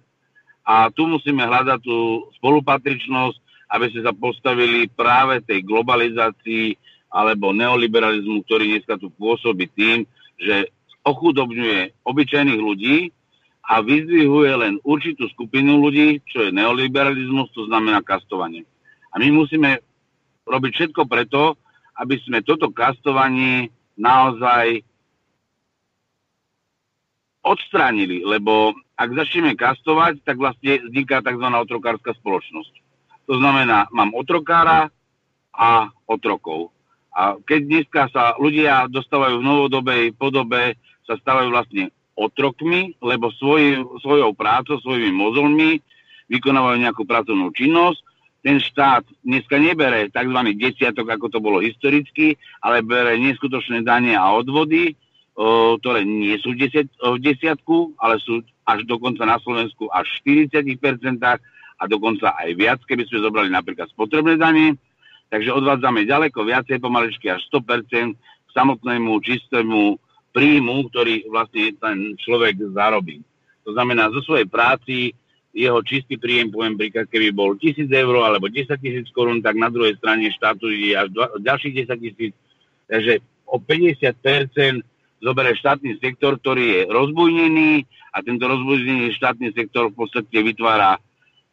[0.63, 6.75] A tu musíme hľadať tú spolupatričnosť aby ste sa postavili práve tej globalizácii
[7.11, 10.07] alebo neoliberalizmu, ktorý dneska tu pôsobí tým,
[10.39, 10.71] že
[11.05, 12.97] ochudobňuje obyčajných ľudí
[13.71, 18.67] a vyzdvihuje len určitú skupinu ľudí, čo je neoliberalizmus, to znamená kastovanie.
[19.15, 19.79] A my musíme
[20.47, 21.55] robiť všetko preto,
[22.01, 24.83] aby sme toto kastovanie naozaj
[27.41, 31.47] odstránili, lebo ak začneme kastovať, tak vlastne vzniká tzv.
[31.47, 32.75] otrokárska spoločnosť.
[33.33, 34.93] To znamená, mám otrokára
[35.55, 36.75] a otrokov.
[37.11, 43.83] A keď dneska sa ľudia dostávajú v novodobej podobe, sa stávajú vlastne otrokmi, lebo svoj,
[44.05, 45.83] svojou prácou, svojimi mozolmi
[46.31, 47.99] vykonávajú nejakú pracovnú činnosť.
[48.41, 50.39] Ten štát dneska nebere tzv.
[50.57, 54.97] desiatok, ako to bolo historicky, ale bere neskutočné dane a odvody,
[55.81, 60.77] ktoré nie sú v, desiat, v desiatku, ale sú až dokonca na Slovensku až 40%
[61.81, 64.77] a dokonca aj viac, keby sme zobrali napríklad spotrebné dane
[65.31, 69.95] Takže odvádzame ďaleko viacej, pomaličky až 100% k samotnému čistému
[70.35, 73.23] príjmu, ktorý vlastne ten človek zarobí.
[73.63, 75.15] To znamená, zo svojej práci
[75.51, 79.67] jeho čistý príjem, poviem príklad, keby bol 1000 eur alebo 10 tisíc korún, tak na
[79.67, 82.33] druhej strane štátu je až dva, ďalších 10 tisíc.
[82.87, 84.83] Takže o 50%
[85.19, 87.83] zoberie štátny sektor, ktorý je rozbujnený
[88.15, 91.03] a tento rozbujnený štátny sektor v podstate vytvára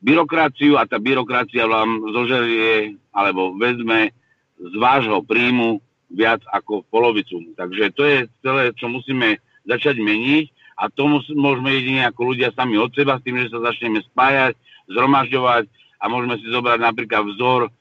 [0.01, 4.13] byrokraciu a tá byrokracia vám zožerie alebo vezme
[4.57, 7.53] z vášho príjmu viac ako polovicu.
[7.57, 10.45] Takže to je celé, čo musíme začať meniť
[10.77, 14.53] a to môžeme jedine ako ľudia sami od seba s tým, že sa začneme spájať,
[14.87, 15.65] zhromažďovať
[15.97, 17.71] a môžeme si zobrať napríklad vzor o,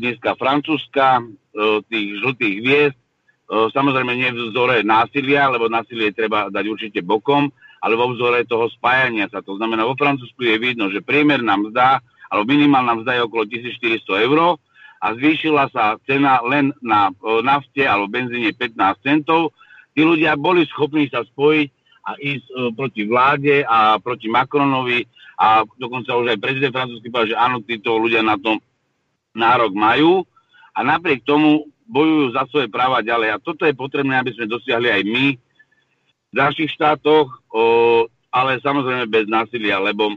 [0.00, 2.98] dneska Francúzska, o, tých žltých hviezd,
[3.46, 8.68] o, samozrejme nie vzore násilia, lebo násilie treba dať určite bokom, ale vo vzore toho
[8.68, 9.40] spájania sa.
[9.40, 14.26] To znamená, vo Francúzsku je vidno, že priemerná mzda, alebo minimálna mzda je okolo 1400
[14.28, 14.38] eur
[15.00, 17.08] a zvýšila sa cena len na
[17.40, 19.56] nafte alebo benzíne 15 centov.
[19.96, 21.68] Tí ľudia boli schopní sa spojiť
[22.04, 22.46] a ísť
[22.76, 25.02] proti vláde a proti Macronovi
[25.40, 28.60] a dokonca už aj prezident francúzsky povedal, že áno, títo ľudia na tom
[29.32, 30.22] nárok majú
[30.76, 33.34] a napriek tomu bojujú za svoje práva ďalej.
[33.34, 35.26] A toto je potrebné, aby sme dosiahli aj my,
[36.30, 37.62] v ďalších štátoch, o,
[38.30, 40.14] ale samozrejme bez násilia, lebo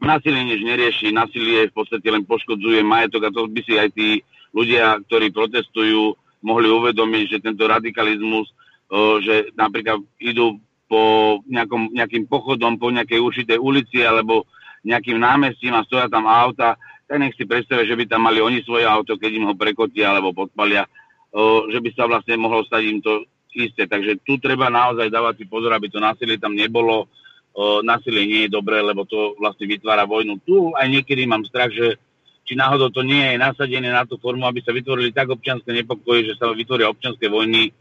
[0.00, 4.20] násilie nič nerieši, násilie v podstate len poškodzuje majetok a to by si aj tí
[4.52, 8.52] ľudia, ktorí protestujú, mohli uvedomiť, že tento radikalizmus,
[8.92, 10.60] o, že napríklad idú
[10.90, 14.48] po nejakom, nejakým pochodom po nejakej určitej ulici alebo
[14.82, 18.64] nejakým námestím a stoja tam auta, tak nech si predstavia, že by tam mali oni
[18.64, 20.88] svoje auto, keď im ho prekotia alebo podpalia,
[21.32, 23.86] o, že by sa vlastne mohlo stať im to isté.
[23.86, 27.10] Takže tu treba naozaj dávať si pozor, aby to násilie tam nebolo.
[27.50, 30.38] O, násilie nie je dobré, lebo to vlastne vytvára vojnu.
[30.46, 31.98] Tu aj niekedy mám strach, že
[32.46, 36.30] či náhodou to nie je nasadené na tú formu, aby sa vytvorili tak občianské nepokoje,
[36.30, 37.74] že sa vytvoria občianské vojny,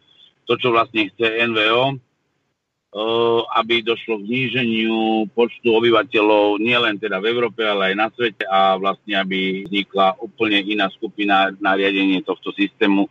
[0.50, 2.02] to, čo vlastne chce NVO,
[3.54, 8.74] aby došlo k zníženiu počtu obyvateľov nielen teda v Európe, ale aj na svete a
[8.82, 13.06] vlastne aby vznikla úplne iná skupina na riadenie tohto systému,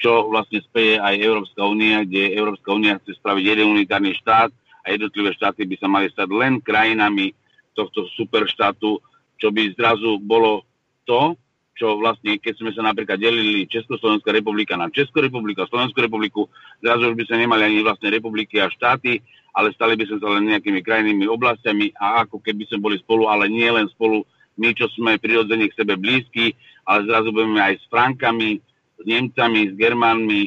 [0.00, 4.48] čo vlastne speje aj Európska únia, kde Európska únia chce spraviť jeden unitárny štát
[4.80, 7.36] a jednotlivé štáty by sa mali stať len krajinami
[7.76, 8.96] tohto superštátu,
[9.36, 10.64] čo by zrazu bolo
[11.04, 11.36] to,
[11.76, 16.48] čo vlastne, keď sme sa napríklad delili Československá republika na Českú republiku a Slovenskú republiku,
[16.80, 19.20] zrazu už by sa nemali ani vlastne republiky a štáty,
[19.56, 23.32] ale stali by sme sa len nejakými krajinými oblastiami a ako keby sme boli spolu,
[23.32, 24.24] ale nie len spolu
[24.60, 26.52] my, čo sme prirodzene k sebe blízki,
[26.84, 28.60] ale zrazu budeme aj s Frankami,
[29.06, 30.42] Nemcami, s Germánmi,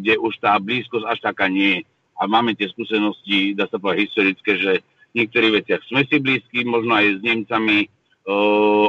[0.00, 1.86] kde už tá blízkosť až taká nie je.
[2.20, 4.72] A máme tie skúsenosti, dá sa povedať historické, že
[5.10, 7.88] v niektorých veciach sme si blízki, možno aj s Nemcami,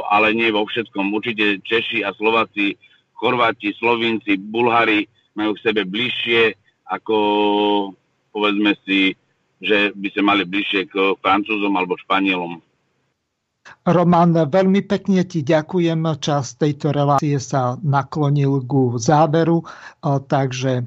[0.06, 1.10] ale nie vo všetkom.
[1.12, 2.76] Určite Češi a Slováci,
[3.16, 6.60] Chorváti, Slovinci, Bulhári majú k sebe bližšie
[6.92, 7.16] ako
[8.36, 9.16] povedzme si,
[9.62, 12.60] že by sa mali bližšie k Francúzom alebo Španielom.
[13.82, 16.06] Roman, veľmi pekne ti ďakujem.
[16.22, 19.66] Čas tejto relácie sa naklonil ku záveru,
[20.02, 20.86] takže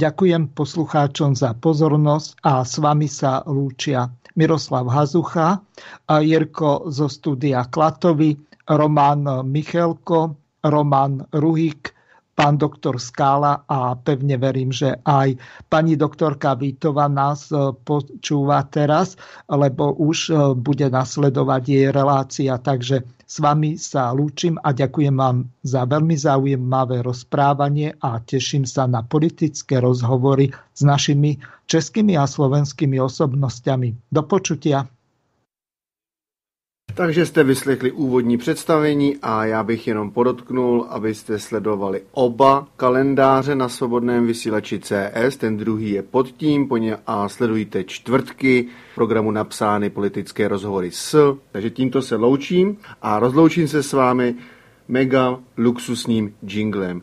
[0.00, 5.60] ďakujem poslucháčom za pozornosť a s vami sa lúčia Miroslav Hazucha,
[6.08, 8.32] Jirko zo studia Klatovi,
[8.64, 11.92] Roman Michelko, Roman Ruhik,
[12.34, 15.36] pán doktor Skála a pevne verím, že aj
[15.68, 22.56] pani doktorka Vítova nás e, počúva teraz, lebo už e, bude nasledovať jej relácia.
[22.56, 28.90] Takže s vami sa lúčim a ďakujem vám za veľmi zaujímavé rozprávanie a teším sa
[28.90, 31.38] na politické rozhovory s našimi
[31.70, 34.10] českými a slovenskými osobnostiami.
[34.10, 34.88] Do počutia.
[36.94, 43.68] Takže jste vyslechli úvodní představení a já bych jenom podotknul, abyste sledovali oba kalendáře na
[43.68, 45.36] svobodném vysílači CS.
[45.36, 46.68] Ten druhý je pod tím
[47.06, 51.36] a sledujte čtvrtky programu napsány politické rozhovory s.
[51.52, 54.34] Takže tímto se loučím a rozloučím se s vámi
[54.88, 57.02] mega luxusním jinglem.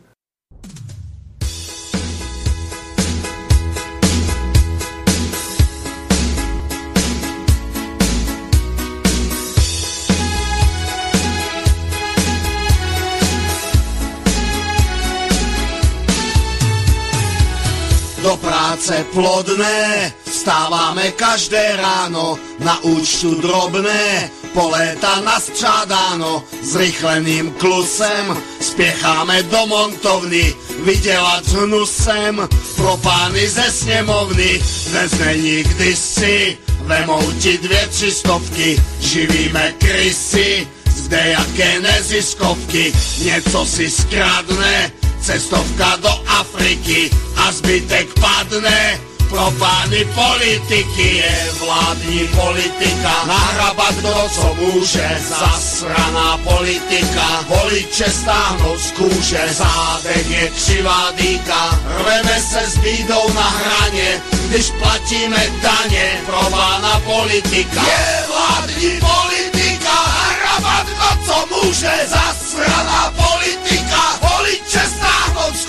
[18.78, 29.66] Práce plodné, vstáváme každé ráno, na účtu drobné, po léta nastřádáno, zrychleným klusem, spěcháme do
[29.66, 38.82] montovny, vydělat hnusem, pro pány ze sněmovny, dnes není kdysi, vemou ti dvě, tři stovky,
[39.00, 42.92] živíme krysy, zde jaké neziskovky,
[43.24, 44.92] něco si skradne,
[45.22, 53.14] cestovka do Afriky a zbytek padne pro pány politiky je vládní politika.
[53.26, 57.44] Nahrabat kdo co může, zasraná politika.
[57.48, 61.80] Voliče stáhnout z kůže, zádech je křivá dýka.
[61.98, 66.20] Rveme se s bídou na hraně, když platíme daně.
[66.26, 69.94] Pro pána politika je vládní politika.
[70.06, 73.67] Nahrabat kdo co může, zasraná politika.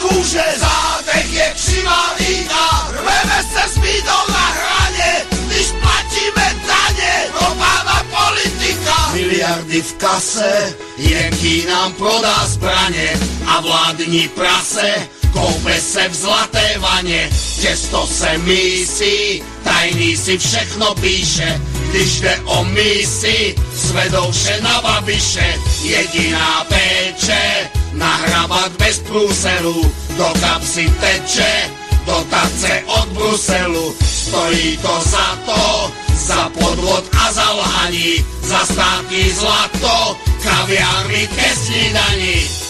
[0.10, 2.92] Kůže, zádech je křivá dýka.
[2.92, 7.26] Rveme se s bídou na hraně, když platíme daně,
[7.58, 9.10] pána politika.
[9.14, 17.30] Miliardy v kase, jenky nám prodá zbraně a vládní prase koupe se v zlaté vaně,
[17.62, 25.56] těsto se mísí, tajný si všechno píše, když jde o mísi, svedou vše na babiše,
[25.82, 31.70] jediná péče, nahrabat bez průseru, do kapsy teče,
[32.06, 40.18] dotace od Bruselu, stojí to za to, za podvod a za lhaní, za státní zlato,
[40.44, 42.69] kaviárny ke snídaní.